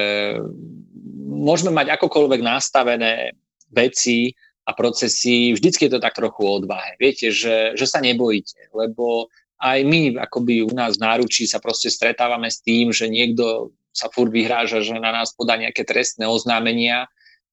môžeme 1.30 1.72
mať 1.72 1.94
akokoľvek 1.96 2.42
nastavené 2.42 3.38
veci 3.70 4.34
a 4.66 4.74
procesy, 4.74 5.54
vždycky 5.54 5.90
je 5.90 5.98
to 5.98 6.04
tak 6.04 6.14
trochu 6.14 6.46
odvahe. 6.46 6.98
Viete, 7.02 7.34
že, 7.34 7.74
že 7.74 7.86
sa 7.90 8.02
nebojíte, 8.02 8.70
lebo 8.74 9.30
aj 9.60 9.80
my 9.84 10.16
akoby 10.22 10.64
u 10.64 10.72
nás 10.72 10.96
v 10.96 11.04
náručí 11.04 11.50
sa 11.50 11.60
proste 11.60 11.92
stretávame 11.92 12.48
s 12.48 12.64
tým, 12.64 12.94
že 12.94 13.12
niekto 13.12 13.74
sa 13.92 14.08
furt 14.14 14.32
vyhráža, 14.32 14.86
že 14.86 14.96
na 14.96 15.12
nás 15.12 15.34
podá 15.34 15.58
nejaké 15.58 15.84
trestné 15.84 16.30
oznámenia 16.30 17.10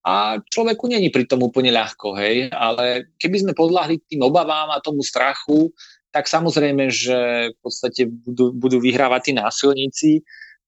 a 0.06 0.38
človeku 0.38 0.86
není 0.86 1.10
pri 1.10 1.26
tom 1.26 1.42
úplne 1.42 1.74
ľahko, 1.74 2.14
hej, 2.14 2.52
ale 2.54 3.10
keby 3.18 3.42
sme 3.42 3.52
podľahli 3.58 4.06
tým 4.06 4.22
obavám 4.22 4.70
a 4.70 4.78
tomu 4.78 5.02
strachu, 5.02 5.74
tak 6.14 6.30
samozrejme, 6.30 6.86
že 6.94 7.50
v 7.52 7.58
podstate 7.58 8.06
budú, 8.06 8.54
budú 8.54 8.78
vyhrávať 8.78 9.20
tí 9.20 9.32
násilníci 9.34 10.12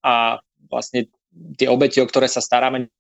a 0.03 0.43
vlastne 0.67 1.07
tie 1.57 1.69
obete, 1.71 1.99
o 2.03 2.09
ktoré 2.09 2.27
sa 2.31 2.43
staráme, 2.43 2.91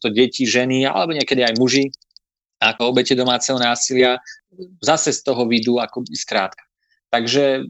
to 0.00 0.08
deti, 0.08 0.48
ženy, 0.48 0.88
alebo 0.88 1.12
niekedy 1.12 1.44
aj 1.44 1.54
muži, 1.60 1.92
ako 2.60 2.92
obete 2.92 3.16
domáceho 3.16 3.56
násilia, 3.56 4.20
zase 4.80 5.12
z 5.12 5.20
toho 5.24 5.48
vidú 5.48 5.80
ako 5.80 6.04
skrátka. 6.12 6.64
Takže 7.12 7.68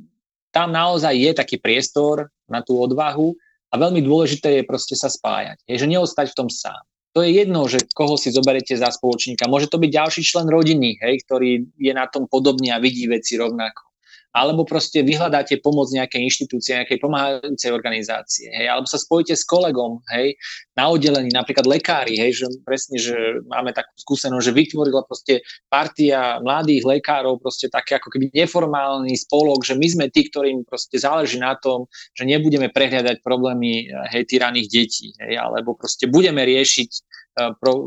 tam 0.50 0.74
naozaj 0.74 1.14
je 1.14 1.30
taký 1.34 1.56
priestor 1.62 2.30
na 2.50 2.60
tú 2.60 2.78
odvahu 2.78 3.34
a 3.70 3.74
veľmi 3.78 4.02
dôležité 4.02 4.60
je 4.60 4.64
proste 4.66 4.98
sa 4.98 5.06
spájať. 5.06 5.62
Je, 5.66 5.78
že 5.78 5.86
neostať 5.86 6.34
v 6.34 6.38
tom 6.38 6.48
sám. 6.50 6.82
To 7.14 7.26
je 7.26 7.42
jedno, 7.42 7.66
že 7.66 7.82
koho 7.90 8.14
si 8.14 8.30
zoberete 8.30 8.78
za 8.78 8.90
spoločníka. 8.90 9.50
Môže 9.50 9.66
to 9.66 9.82
byť 9.82 9.90
ďalší 9.90 10.22
člen 10.22 10.46
rodiny, 10.46 10.98
hej, 11.02 11.26
ktorý 11.26 11.66
je 11.74 11.92
na 11.94 12.06
tom 12.06 12.30
podobný 12.30 12.70
a 12.70 12.78
vidí 12.78 13.10
veci 13.10 13.34
rovnako 13.34 13.89
alebo 14.30 14.62
proste 14.62 15.02
vyhľadáte 15.02 15.58
pomoc 15.58 15.90
nejakej 15.90 16.22
inštitúcie, 16.22 16.78
nejakej 16.78 17.02
pomáhajúcej 17.02 17.74
organizácie, 17.74 18.46
hej, 18.54 18.70
alebo 18.70 18.86
sa 18.86 18.98
spojíte 18.98 19.34
s 19.34 19.42
kolegom, 19.42 19.98
hej, 20.14 20.38
na 20.78 20.86
oddelení, 20.86 21.34
napríklad 21.34 21.66
lekári, 21.66 22.14
hej, 22.14 22.42
že 22.42 22.46
presne, 22.62 22.96
že 23.02 23.16
máme 23.50 23.74
takú 23.74 23.90
skúsenosť, 23.98 24.44
že 24.46 24.52
vytvorila 24.54 25.02
proste 25.02 25.42
partia 25.66 26.38
mladých 26.38 26.86
lekárov, 26.86 27.42
proste 27.42 27.66
také 27.66 27.98
ako 27.98 28.08
keby 28.14 28.30
neformálny 28.30 29.18
spolok, 29.18 29.66
že 29.66 29.74
my 29.74 29.86
sme 29.90 30.06
tí, 30.14 30.30
ktorým 30.30 30.62
proste 30.62 31.02
záleží 31.02 31.42
na 31.42 31.58
tom, 31.58 31.90
že 32.14 32.22
nebudeme 32.22 32.70
prehľadať 32.70 33.26
problémy, 33.26 33.90
hej, 34.14 34.22
tyraných 34.30 34.68
detí, 34.70 35.10
hej, 35.18 35.34
alebo 35.34 35.74
proste 35.74 36.06
budeme 36.06 36.46
riešiť 36.46 36.90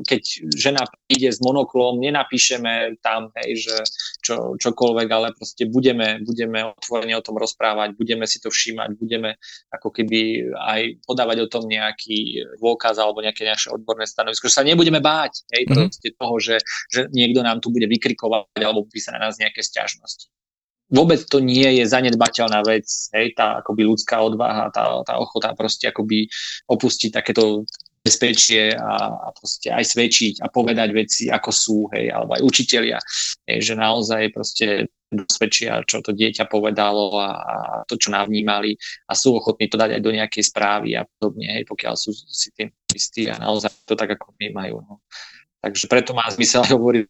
keď 0.08 0.24
žena 0.56 0.84
príde 1.06 1.30
s 1.30 1.44
monoklom, 1.44 2.00
nenapíšeme 2.00 2.98
tam, 3.04 3.30
hej, 3.44 3.70
že 3.70 3.76
čo, 4.24 4.56
čokoľvek, 4.58 5.08
ale 5.12 5.36
proste 5.36 5.68
budeme, 5.68 6.24
budeme 6.24 6.74
otvorene 6.74 7.14
o 7.20 7.26
tom 7.26 7.38
rozprávať, 7.38 7.94
budeme 8.00 8.26
si 8.26 8.40
to 8.40 8.48
všímať, 8.50 8.96
budeme 8.96 9.36
ako 9.70 9.92
keby 9.92 10.50
aj 10.56 10.82
podávať 11.04 11.38
o 11.44 11.52
tom 11.52 11.68
nejaký 11.68 12.48
dôkaz 12.58 12.98
alebo 12.98 13.22
nejaké 13.22 13.44
naše 13.44 13.70
odborné 13.70 14.08
stanovisko, 14.08 14.48
že 14.48 14.58
sa 14.58 14.66
nebudeme 14.66 15.04
báť 15.04 15.44
hej, 15.52 15.68
mm-hmm. 15.68 16.18
toho, 16.18 16.36
že, 16.40 16.56
že 16.90 17.12
niekto 17.12 17.44
nám 17.44 17.60
tu 17.60 17.70
bude 17.70 17.86
vykrikovať 17.86 18.64
alebo 18.64 18.88
písať 18.88 19.20
na 19.20 19.30
nás 19.30 19.38
nejaké 19.38 19.60
stiažnosti 19.60 20.32
vôbec 20.94 21.26
to 21.26 21.42
nie 21.42 21.82
je 21.82 21.90
zanedbateľná 21.90 22.62
vec, 22.62 22.86
hej, 23.18 23.34
tá 23.34 23.66
akoby 23.66 23.82
ľudská 23.82 24.22
odvaha, 24.22 24.70
tá, 24.70 25.02
tá 25.02 25.18
ochota 25.18 25.58
proste 25.58 25.90
akoby 25.90 26.30
opustiť 26.70 27.10
takéto 27.10 27.66
bezpečie 28.04 28.76
a, 28.76 29.16
a 29.16 29.28
proste 29.32 29.72
aj 29.72 29.96
svedčiť 29.96 30.44
a 30.44 30.52
povedať 30.52 30.90
veci, 30.92 31.24
ako 31.32 31.50
sú, 31.56 31.78
hej, 31.96 32.12
alebo 32.12 32.36
aj 32.36 32.44
učitelia, 32.44 33.00
hej, 33.48 33.60
že 33.64 33.74
naozaj 33.80 34.28
proste 34.36 34.92
dosvedčia, 35.08 35.88
čo 35.88 36.04
to 36.04 36.12
dieťa 36.12 36.52
povedalo 36.52 37.16
a, 37.16 37.30
a 37.32 37.56
to, 37.88 37.96
čo 37.96 38.12
navnímali 38.12 38.76
a 39.08 39.16
sú 39.16 39.40
ochotní 39.40 39.72
to 39.72 39.80
dať 39.80 39.96
aj 39.96 40.02
do 40.04 40.12
nejakej 40.12 40.44
správy 40.44 41.00
a 41.00 41.08
podobne, 41.08 41.48
hej, 41.48 41.64
pokiaľ 41.64 41.94
sú 41.96 42.12
si 42.12 42.52
tým 42.52 42.76
istí 42.92 43.32
a 43.32 43.40
naozaj 43.40 43.72
to 43.88 43.96
tak, 43.96 44.20
ako 44.20 44.36
my 44.36 44.52
majú. 44.52 44.84
No. 44.84 45.00
Takže 45.64 45.88
preto 45.88 46.12
má 46.12 46.28
zmysel 46.28 46.68
hovoriť 46.76 47.08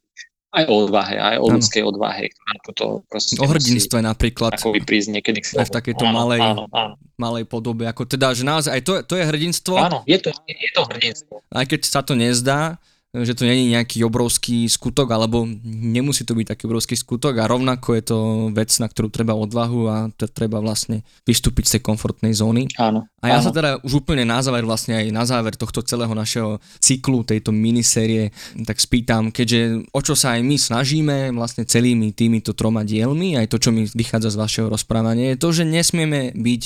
aj 0.53 0.63
o 0.69 0.73
odvahe, 0.85 1.17
aj 1.17 1.37
o 1.41 1.45
ľudskej 1.49 1.81
odvahe, 1.81 2.29
ktorá 2.29 2.53
toto 2.61 2.85
proste 3.09 3.33
O 3.41 3.49
hrdinstve 3.49 4.05
napríklad. 4.05 4.53
Ako 4.53 4.77
prísť 4.85 5.09
niekedy 5.17 5.41
k 5.41 5.57
Aj 5.57 5.65
v 5.65 5.73
takejto 5.73 6.05
áno, 6.05 6.13
malej, 6.13 6.41
áno, 6.45 6.63
áno. 6.69 6.95
malej 7.17 7.49
podobe. 7.49 7.89
Ako 7.89 8.05
teda, 8.05 8.37
že 8.37 8.45
naozaj 8.45 8.69
aj 8.69 8.81
to, 8.85 8.93
to 9.01 9.13
je 9.17 9.25
hrdinstvo. 9.25 9.73
Áno, 9.81 10.05
je 10.05 10.21
to, 10.21 10.29
je 10.45 10.69
to 10.69 10.81
hrdinstvo. 10.85 11.33
Aj 11.49 11.65
keď 11.65 11.79
sa 11.89 12.05
to 12.05 12.13
nezdá, 12.13 12.77
že 13.13 13.37
to 13.37 13.45
není 13.45 13.69
nejaký 13.69 14.01
obrovský 14.01 14.65
skutok, 14.65 15.13
alebo 15.13 15.45
nemusí 15.61 16.25
to 16.25 16.33
byť 16.33 16.57
taký 16.57 16.63
obrovský 16.65 16.97
skutok 16.97 17.37
a 17.37 17.45
rovnako 17.45 17.93
je 17.93 18.03
to 18.09 18.17
vec, 18.49 18.73
na 18.81 18.89
ktorú 18.89 19.13
treba 19.13 19.37
odvahu 19.37 19.81
a 19.85 19.97
to 20.17 20.25
treba 20.25 20.57
vlastne 20.57 21.05
vystúpiť 21.21 21.69
z 21.69 21.73
tej 21.77 21.81
komfortnej 21.85 22.33
zóny. 22.33 22.65
Áno. 22.81 23.05
A 23.21 23.29
ja 23.29 23.37
áno. 23.37 23.45
sa 23.45 23.51
teda 23.53 23.77
už 23.85 24.01
úplne 24.01 24.25
na 24.25 24.41
záver, 24.41 24.65
vlastne 24.65 24.97
aj 24.97 25.13
na 25.13 25.29
záver 25.29 25.53
tohto 25.53 25.85
celého 25.85 26.09
našeho 26.17 26.57
cyklu, 26.81 27.21
tejto 27.21 27.53
minisérie, 27.53 28.33
tak 28.65 28.81
spýtam, 28.81 29.29
keďže 29.29 29.85
o 29.93 30.01
čo 30.01 30.17
sa 30.17 30.33
aj 30.33 30.41
my 30.41 30.57
snažíme 30.57 31.17
vlastne 31.37 31.69
celými 31.69 32.17
týmito 32.17 32.57
troma 32.57 32.81
dielmi, 32.81 33.37
aj 33.37 33.45
to, 33.45 33.61
čo 33.61 33.69
mi 33.69 33.85
vychádza 33.85 34.33
z 34.33 34.41
vašeho 34.41 34.67
rozprávania, 34.73 35.37
je 35.37 35.41
to, 35.41 35.49
že 35.53 35.69
nesmieme 35.69 36.33
byť 36.33 36.63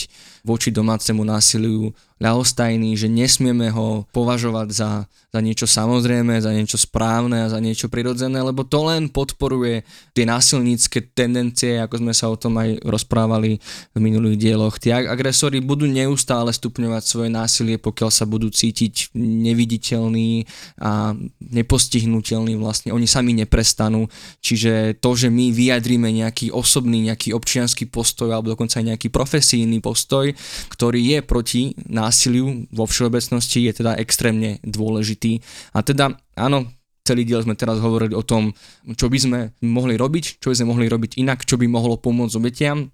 voči 0.48 0.72
domácemu 0.72 1.28
násiliu 1.28 1.92
ľahostajný, 2.18 2.98
že 2.98 3.08
nesmieme 3.10 3.70
ho 3.70 4.10
považovať 4.10 4.68
za, 4.74 4.92
za 5.30 5.40
niečo 5.40 5.70
samozrejme, 5.70 6.42
za 6.42 6.50
niečo 6.50 6.82
správne 6.82 7.46
a 7.46 7.52
za 7.52 7.62
niečo 7.62 7.94
prirodzené, 7.94 8.42
lebo 8.42 8.66
to 8.66 8.82
len 8.90 9.10
podporuje 9.10 9.86
tie 10.18 10.26
násilnícke 10.26 11.14
tendencie, 11.14 11.78
ako 11.78 12.02
sme 12.02 12.14
sa 12.14 12.34
o 12.34 12.40
tom 12.40 12.58
aj 12.58 12.82
rozprávali 12.82 13.62
v 13.94 14.00
minulých 14.02 14.38
dieloch. 14.42 14.82
Tí 14.82 14.90
agresori 14.90 15.62
budú 15.62 15.86
neustále 15.86 16.50
stupňovať 16.50 17.04
svoje 17.06 17.30
násilie, 17.30 17.78
pokiaľ 17.78 18.10
sa 18.10 18.26
budú 18.26 18.50
cítiť 18.50 19.14
neviditeľní 19.18 20.50
a 20.82 21.14
nepostihnutelní 21.54 22.58
vlastne. 22.58 22.94
Oni 22.94 23.06
sami 23.06 23.38
neprestanú. 23.38 24.10
Čiže 24.42 24.98
to, 24.98 25.14
že 25.14 25.30
my 25.30 25.54
vyjadríme 25.54 26.10
nejaký 26.10 26.50
osobný, 26.50 27.08
nejaký 27.08 27.34
občianský 27.38 27.86
postoj 27.90 28.34
alebo 28.34 28.58
dokonca 28.58 28.82
aj 28.82 28.96
nejaký 28.96 29.08
profesijný 29.14 29.80
postoj, 29.80 30.34
ktorý 30.74 31.18
je 31.18 31.20
proti 31.22 31.62
násiliu 32.08 32.64
vo 32.72 32.88
všeobecnosti, 32.88 33.68
je 33.68 33.84
teda 33.84 34.00
extrémne 34.00 34.64
dôležitý. 34.64 35.44
A 35.76 35.84
teda 35.84 36.16
áno, 36.40 36.72
celý 37.04 37.28
diel 37.28 37.44
sme 37.44 37.60
teraz 37.60 37.84
hovorili 37.84 38.16
o 38.16 38.24
tom, 38.24 38.56
čo 38.96 39.12
by 39.12 39.18
sme 39.20 39.40
mohli 39.64 40.00
robiť, 40.00 40.40
čo 40.40 40.52
by 40.52 40.56
sme 40.56 40.72
mohli 40.72 40.88
robiť 40.88 41.20
inak, 41.20 41.44
čo 41.44 41.60
by 41.60 41.68
mohlo 41.68 42.00
pomôcť 42.00 42.36
obetiam. 42.40 42.92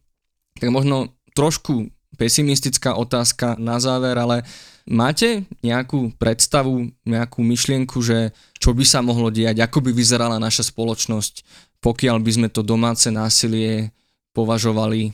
Tak 0.57 0.69
možno 0.69 1.13
trošku 1.33 1.89
pesimistická 2.13 2.93
otázka 2.93 3.57
na 3.57 3.81
záver, 3.81 4.13
ale 4.13 4.45
máte 4.85 5.49
nejakú 5.65 6.13
predstavu, 6.21 6.93
nejakú 7.09 7.41
myšlienku, 7.41 7.97
že 8.05 8.37
čo 8.61 8.77
by 8.77 8.85
sa 8.85 9.01
mohlo 9.01 9.33
diať, 9.33 9.65
ako 9.65 9.89
by 9.89 9.91
vyzerala 9.97 10.37
naša 10.37 10.69
spoločnosť, 10.69 11.41
pokiaľ 11.81 12.21
by 12.21 12.31
sme 12.31 12.47
to 12.53 12.61
domáce 12.61 13.09
násilie 13.09 13.89
považovali 14.37 15.13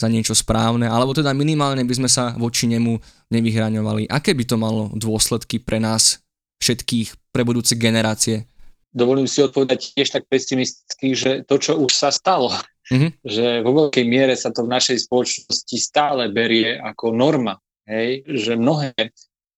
za 0.00 0.08
niečo 0.08 0.32
správne, 0.32 0.88
alebo 0.88 1.12
teda 1.12 1.36
minimálne 1.36 1.84
by 1.84 1.94
sme 2.00 2.08
sa 2.08 2.32
voči 2.40 2.64
nemu 2.64 2.96
nevyhraňovali. 3.28 4.08
Aké 4.08 4.32
by 4.32 4.44
to 4.48 4.56
malo 4.56 4.88
dôsledky 4.96 5.60
pre 5.60 5.76
nás 5.76 6.24
všetkých, 6.64 7.28
pre 7.28 7.44
budúce 7.44 7.76
generácie? 7.76 8.48
Dovolím 8.90 9.28
si 9.28 9.44
odpovedať 9.44 9.92
tiež 9.94 10.08
tak 10.16 10.24
pesimisticky, 10.26 11.12
že 11.12 11.30
to, 11.44 11.60
čo 11.60 11.76
už 11.78 11.92
sa 11.92 12.08
stalo, 12.10 12.50
mm-hmm. 12.88 13.22
že 13.22 13.60
vo 13.60 13.86
veľkej 13.86 14.04
miere 14.08 14.34
sa 14.34 14.50
to 14.50 14.64
v 14.64 14.72
našej 14.72 15.04
spoločnosti 15.06 15.76
stále 15.78 16.32
berie 16.32 16.80
ako 16.80 17.12
norma. 17.12 17.60
Hej? 17.86 18.24
Že 18.26 18.52
mnohé 18.58 18.90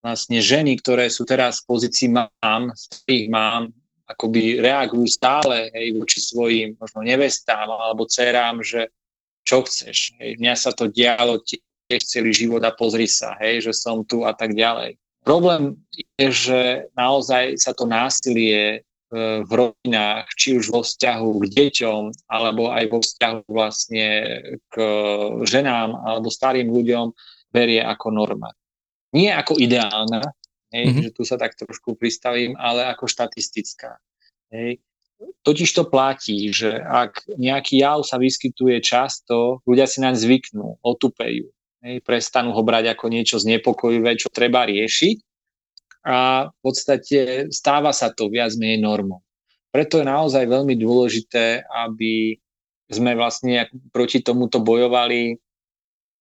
vlastne 0.02 0.42
ženy, 0.42 0.82
ktoré 0.82 1.06
sú 1.08 1.22
teraz 1.22 1.62
v 1.62 1.78
pozícii 1.78 2.10
mám, 2.10 2.74
ktorých 2.74 3.30
mám, 3.30 3.70
akoby 4.12 4.60
reagujú 4.60 5.08
stále 5.08 5.72
hej, 5.72 5.96
voči 5.96 6.20
svojim 6.20 6.76
možno 6.76 7.00
nevestám 7.00 7.64
alebo 7.64 8.04
dcerám, 8.04 8.60
že 8.60 8.92
čo 9.42 9.66
chceš. 9.66 10.14
Hej. 10.18 10.38
Mňa 10.38 10.54
sa 10.54 10.70
to 10.70 10.88
dialo 10.88 11.42
tiež 11.42 12.02
celý 12.06 12.32
život 12.32 12.62
a 12.64 12.72
pozri 12.72 13.10
sa, 13.10 13.36
hej, 13.42 13.68
že 13.68 13.72
som 13.74 14.06
tu 14.06 14.24
a 14.24 14.32
tak 14.32 14.54
ďalej. 14.54 14.96
Problém 15.22 15.78
je, 16.18 16.28
že 16.30 16.60
naozaj 16.98 17.54
sa 17.54 17.70
to 17.70 17.86
násilie 17.86 18.62
e, 18.74 18.78
v 19.46 19.50
rodinách, 19.50 20.26
či 20.34 20.58
už 20.58 20.74
vo 20.74 20.82
vzťahu 20.82 21.30
k 21.38 21.44
deťom, 21.46 22.02
alebo 22.26 22.74
aj 22.74 22.84
vo 22.90 22.98
vzťahu 22.98 23.46
vlastne 23.46 24.06
k 24.66 24.74
ženám 25.46 25.94
alebo 25.94 26.26
starým 26.26 26.74
ľuďom 26.74 27.14
berie 27.54 27.78
ako 27.78 28.10
norma. 28.10 28.50
Nie 29.14 29.38
ako 29.38 29.60
ideálna, 29.62 30.26
hej, 30.74 30.84
mm-hmm. 30.90 31.02
že 31.06 31.10
tu 31.14 31.22
sa 31.22 31.38
tak 31.38 31.54
trošku 31.54 31.94
pristavím, 31.94 32.58
ale 32.58 32.88
ako 32.90 33.06
štatistická. 33.06 34.00
Hej. 34.50 34.82
Totiž 35.42 35.70
to 35.74 35.86
platí, 35.86 36.54
že 36.54 36.78
ak 36.78 37.26
nejaký 37.34 37.82
jav 37.82 38.06
sa 38.06 38.18
vyskytuje 38.18 38.78
často, 38.82 39.62
ľudia 39.66 39.90
si 39.90 39.98
naň 39.98 40.14
zvyknú, 40.14 40.82
otupejú, 40.82 41.50
hej, 41.82 41.96
prestanú 42.06 42.54
ho 42.54 42.62
brať 42.62 42.94
ako 42.94 43.10
niečo 43.10 43.42
znepokojivé, 43.42 44.14
čo 44.18 44.30
treba 44.30 44.62
riešiť 44.66 45.16
a 46.02 46.50
v 46.50 46.56
podstate 46.62 47.18
stáva 47.54 47.94
sa 47.94 48.10
to 48.10 48.26
viac 48.26 48.54
menej 48.58 48.82
normou. 48.82 49.22
Preto 49.70 50.02
je 50.02 50.06
naozaj 50.06 50.44
veľmi 50.50 50.74
dôležité, 50.76 51.64
aby 51.64 52.36
sme 52.92 53.16
vlastne 53.16 53.70
proti 53.94 54.20
tomuto 54.20 54.60
bojovali 54.60 55.38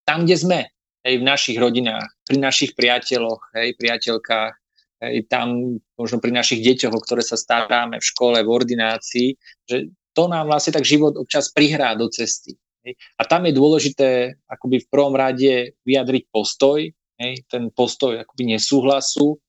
tam, 0.08 0.24
kde 0.24 0.38
sme, 0.38 0.60
hej, 1.04 1.20
v 1.20 1.28
našich 1.28 1.58
rodinách, 1.60 2.10
pri 2.24 2.38
našich 2.40 2.72
priateľoch, 2.78 3.54
hej, 3.58 3.76
priateľkách, 3.76 4.61
hej, 5.02 5.26
tam 5.28 5.78
možno 5.98 6.22
pri 6.22 6.32
našich 6.32 6.62
deťoch, 6.62 6.94
o 6.94 7.04
ktoré 7.04 7.26
sa 7.26 7.36
staráme 7.36 7.98
v 7.98 8.08
škole, 8.08 8.38
v 8.40 8.50
ordinácii, 8.50 9.30
že 9.66 9.90
to 10.14 10.30
nám 10.30 10.48
vlastne 10.48 10.78
tak 10.78 10.86
život 10.86 11.18
občas 11.18 11.50
prihrá 11.50 11.98
do 11.98 12.08
cesty. 12.08 12.56
Hej. 12.86 12.98
A 13.18 13.26
tam 13.26 13.50
je 13.50 13.58
dôležité 13.58 14.10
akoby 14.46 14.86
v 14.86 14.90
prvom 14.92 15.16
rade 15.18 15.74
vyjadriť 15.84 16.24
postoj, 16.30 16.86
hej, 17.22 17.34
ten 17.50 17.74
postoj 17.74 18.22
akoby 18.22 18.58
nesúhlasu 18.58 19.42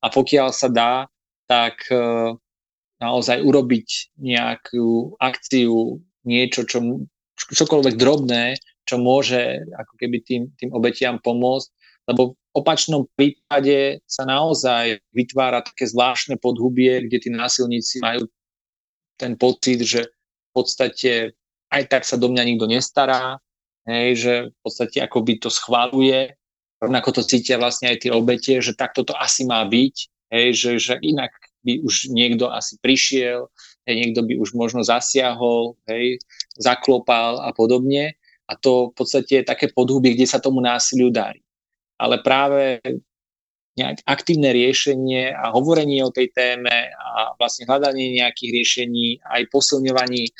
a 0.00 0.08
pokiaľ 0.08 0.48
sa 0.52 0.68
dá, 0.72 0.94
tak 1.44 1.84
e, 1.90 1.96
naozaj 3.02 3.42
urobiť 3.42 4.16
nejakú 4.20 5.18
akciu, 5.18 6.00
niečo, 6.24 6.64
čo, 6.68 7.04
čokoľvek 7.36 7.96
drobné, 7.96 8.60
čo 8.84 9.00
môže 9.00 9.64
ako 9.74 9.94
keby 9.96 10.18
tým, 10.24 10.42
tým 10.56 10.70
obetiam 10.72 11.16
pomôcť, 11.18 11.68
lebo 12.12 12.39
opačnom 12.50 13.06
prípade 13.14 14.02
sa 14.10 14.26
naozaj 14.26 14.98
vytvára 15.14 15.62
také 15.62 15.86
zvláštne 15.86 16.38
podhubie, 16.38 17.06
kde 17.06 17.18
tí 17.22 17.28
násilníci 17.30 18.02
majú 18.02 18.26
ten 19.14 19.38
pocit, 19.38 19.84
že 19.86 20.10
v 20.10 20.50
podstate 20.50 21.12
aj 21.70 21.82
tak 21.86 22.02
sa 22.02 22.18
do 22.18 22.26
mňa 22.26 22.42
nikto 22.42 22.66
nestará, 22.66 23.38
hej, 23.86 24.08
že 24.18 24.34
v 24.50 24.58
podstate 24.66 24.98
akoby 24.98 25.38
to 25.38 25.48
schváluje, 25.52 26.34
rovnako 26.82 27.20
to 27.20 27.22
cítia 27.22 27.60
vlastne 27.60 27.94
aj 27.94 28.08
tie 28.08 28.10
obete, 28.10 28.58
že 28.58 28.74
takto 28.74 29.06
to 29.06 29.14
asi 29.14 29.46
má 29.46 29.62
byť, 29.62 29.96
hej, 30.34 30.46
že, 30.56 30.70
že 30.82 30.94
inak 30.98 31.30
by 31.62 31.84
už 31.86 32.10
niekto 32.10 32.50
asi 32.50 32.80
prišiel, 32.82 33.46
hej, 33.86 33.94
niekto 33.94 34.26
by 34.26 34.34
už 34.40 34.56
možno 34.58 34.82
zasiahol, 34.82 35.78
hej, 35.86 36.18
zaklopal 36.58 37.38
a 37.46 37.54
podobne. 37.54 38.18
A 38.50 38.58
to 38.58 38.90
v 38.90 38.94
podstate 38.98 39.32
je 39.38 39.44
také 39.46 39.70
podhubie, 39.70 40.18
kde 40.18 40.26
sa 40.26 40.42
tomu 40.42 40.58
násiliu 40.58 41.14
darí 41.14 41.38
ale 42.00 42.24
práve 42.24 42.80
nejak 43.78 44.02
aktívne 44.04 44.50
riešenie 44.50 45.30
a 45.30 45.54
hovorenie 45.54 46.02
o 46.02 46.10
tej 46.10 46.34
téme 46.34 46.90
a 46.90 47.32
vlastne 47.38 47.64
hľadanie 47.64 48.18
nejakých 48.18 48.50
riešení, 48.50 49.06
aj 49.24 49.46
posilňovaní 49.48 50.22
eh, 50.26 50.34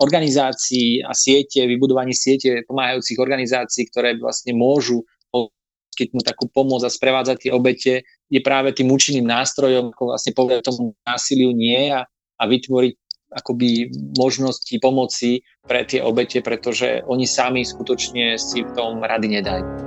organizácií 0.00 1.04
a 1.04 1.12
siete, 1.12 1.68
vybudovaní 1.68 2.16
siete 2.16 2.64
pomáhajúcich 2.64 3.18
organizácií, 3.20 3.86
ktoré 3.92 4.16
vlastne 4.16 4.56
môžu 4.56 5.04
poskytnúť 5.30 6.24
takú 6.32 6.48
pomoc 6.48 6.82
a 6.82 6.90
sprevádzať 6.90 7.36
tie 7.46 7.52
obete, 7.52 7.92
je 8.32 8.40
práve 8.42 8.72
tým 8.72 8.90
účinným 8.90 9.28
nástrojom, 9.28 9.94
ako 9.94 10.16
vlastne 10.16 10.32
povedať 10.34 10.66
tomu 10.66 10.96
násiliu 11.06 11.52
nie 11.52 11.92
a, 11.92 12.08
a 12.40 12.42
vytvoriť 12.44 12.94
akoby 13.36 13.90
možnosti 14.16 14.74
pomoci 14.78 15.42
pre 15.66 15.82
tie 15.84 16.00
obete, 16.00 16.40
pretože 16.40 17.04
oni 17.04 17.26
sami 17.26 17.66
skutočne 17.66 18.38
si 18.38 18.64
v 18.64 18.70
tom 18.72 19.02
rady 19.02 19.42
nedajú. 19.42 19.85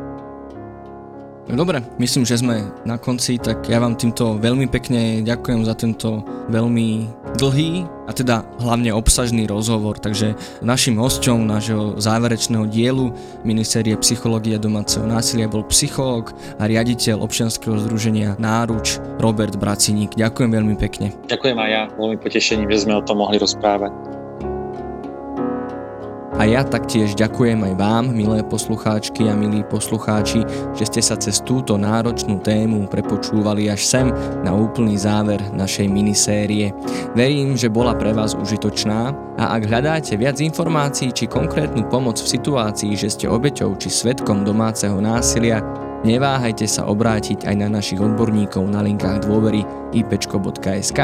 Dobre, 1.50 1.82
myslím, 1.98 2.30
že 2.30 2.46
sme 2.46 2.62
na 2.86 3.02
konci, 3.02 3.42
tak 3.42 3.66
ja 3.66 3.82
vám 3.82 3.98
týmto 3.98 4.38
veľmi 4.38 4.70
pekne 4.70 5.26
ďakujem 5.26 5.66
za 5.66 5.74
tento 5.74 6.22
veľmi 6.46 7.10
dlhý 7.42 7.90
a 8.06 8.14
teda 8.14 8.46
hlavne 8.62 8.94
obsažný 8.94 9.50
rozhovor. 9.50 9.98
Takže 9.98 10.38
našim 10.62 11.02
hosťom 11.02 11.50
nášho 11.50 11.98
záverečného 11.98 12.70
dielu 12.70 13.10
minisérie 13.42 13.98
Psychológia 13.98 14.62
domáceho 14.62 15.10
násilia 15.10 15.50
bol 15.50 15.66
psychológ 15.74 16.38
a 16.62 16.70
riaditeľ 16.70 17.26
občianskeho 17.26 17.82
združenia 17.82 18.38
Náruč 18.38 19.02
Robert 19.18 19.58
Braciník. 19.58 20.14
Ďakujem 20.14 20.54
veľmi 20.54 20.78
pekne. 20.78 21.18
Ďakujem 21.34 21.58
aj 21.58 21.70
ja, 21.74 21.82
veľmi 21.98 22.18
potešením, 22.22 22.70
že 22.70 22.86
sme 22.86 22.94
o 22.94 23.02
tom 23.02 23.26
mohli 23.26 23.42
rozprávať. 23.42 24.19
A 26.40 26.48
ja 26.48 26.64
taktiež 26.64 27.20
ďakujem 27.20 27.68
aj 27.68 27.74
vám, 27.76 28.16
milé 28.16 28.40
poslucháčky 28.48 29.28
a 29.28 29.36
milí 29.36 29.60
poslucháči, 29.68 30.48
že 30.72 30.88
ste 30.88 31.02
sa 31.04 31.20
cez 31.20 31.44
túto 31.44 31.76
náročnú 31.76 32.40
tému 32.40 32.88
prepočúvali 32.88 33.68
až 33.68 33.84
sem 33.84 34.08
na 34.48 34.56
úplný 34.56 34.96
záver 34.96 35.44
našej 35.52 35.92
minisérie. 35.92 36.72
Verím, 37.12 37.60
že 37.60 37.68
bola 37.68 37.92
pre 37.92 38.16
vás 38.16 38.40
užitočná 38.40 39.12
a 39.36 39.52
ak 39.60 39.68
hľadáte 39.68 40.16
viac 40.16 40.40
informácií 40.40 41.12
či 41.12 41.28
konkrétnu 41.28 41.84
pomoc 41.92 42.16
v 42.24 42.32
situácii, 42.32 42.96
že 42.96 43.12
ste 43.12 43.28
obeťou 43.28 43.76
či 43.76 43.92
svetkom 43.92 44.48
domáceho 44.48 44.96
násilia, 45.04 45.60
neváhajte 46.08 46.64
sa 46.72 46.88
obrátiť 46.88 47.52
aj 47.52 47.56
na 47.60 47.68
našich 47.68 48.00
odborníkov 48.00 48.64
na 48.64 48.80
linkách 48.80 49.28
dôvery 49.28 49.68
ipečko.sk, 49.92 51.00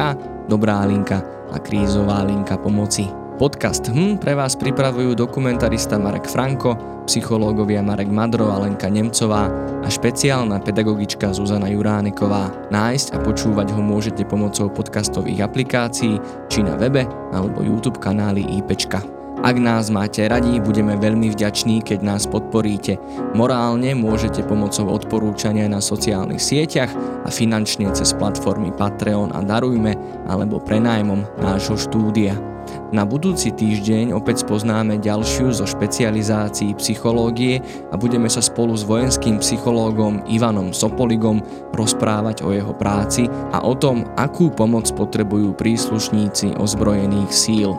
dobrá 0.47 0.87
linka 0.87 1.19
a 1.51 1.59
krízová 1.59 2.23
linka 2.23 2.55
pomoci. 2.55 3.24
Podcast 3.35 3.91
HM 3.91 4.15
pre 4.15 4.31
vás 4.31 4.55
pripravujú 4.55 5.11
dokumentarista 5.11 5.99
Marek 5.99 6.23
Franko, 6.23 7.03
psychológovia 7.03 7.83
Marek 7.83 8.07
Madro 8.07 8.47
a 8.47 8.63
Lenka 8.63 8.87
Nemcová 8.87 9.51
a 9.83 9.87
špeciálna 9.91 10.63
pedagogička 10.63 11.35
Zuzana 11.35 11.67
Juráneková. 11.67 12.71
Nájsť 12.71 13.07
a 13.11 13.19
počúvať 13.19 13.75
ho 13.75 13.83
môžete 13.83 14.23
pomocou 14.23 14.71
podcastových 14.71 15.51
aplikácií 15.51 16.15
či 16.47 16.63
na 16.63 16.79
webe 16.79 17.03
alebo 17.35 17.59
YouTube 17.59 17.99
kanály 17.99 18.39
IPčka. 18.63 19.03
Ak 19.43 19.59
nás 19.59 19.91
máte 19.91 20.23
radi, 20.31 20.55
budeme 20.63 20.95
veľmi 20.95 21.35
vďační, 21.35 21.83
keď 21.83 22.07
nás 22.07 22.23
podporíte. 22.31 22.95
Morálne 23.35 23.99
môžete 23.99 24.47
pomocou 24.47 24.87
odporúčania 24.87 25.67
na 25.67 25.83
sociálnych 25.83 26.39
sieťach 26.39 26.95
a 27.27 27.27
finančne 27.27 27.91
cez 27.91 28.15
platformy 28.15 28.71
Patreon 28.71 29.35
a 29.35 29.43
Darujme 29.43 30.23
alebo 30.31 30.63
prenájmom 30.63 31.43
nášho 31.43 31.75
štúdia. 31.75 32.54
Na 32.93 33.01
budúci 33.01 33.49
týždeň 33.49 34.13
opäť 34.13 34.45
spoznáme 34.45 35.01
ďalšiu 35.01 35.49
zo 35.49 35.65
špecializácií 35.65 36.77
psychológie 36.77 37.63
a 37.89 37.97
budeme 37.97 38.29
sa 38.29 38.45
spolu 38.45 38.77
s 38.77 38.85
vojenským 38.85 39.41
psychológom 39.41 40.21
Ivanom 40.29 40.69
Sopoligom 40.69 41.41
rozprávať 41.73 42.45
o 42.45 42.53
jeho 42.53 42.77
práci 42.77 43.25
a 43.55 43.65
o 43.65 43.73
tom, 43.73 44.05
akú 44.21 44.53
pomoc 44.53 44.85
potrebujú 44.93 45.57
príslušníci 45.57 46.61
ozbrojených 46.61 47.31
síl. 47.33 47.73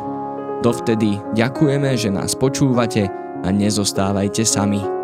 Dovtedy 0.67 1.23
ďakujeme, 1.39 1.95
že 1.95 2.11
nás 2.11 2.35
počúvate 2.35 3.07
a 3.45 3.49
nezostávajte 3.55 4.43
sami. 4.43 4.96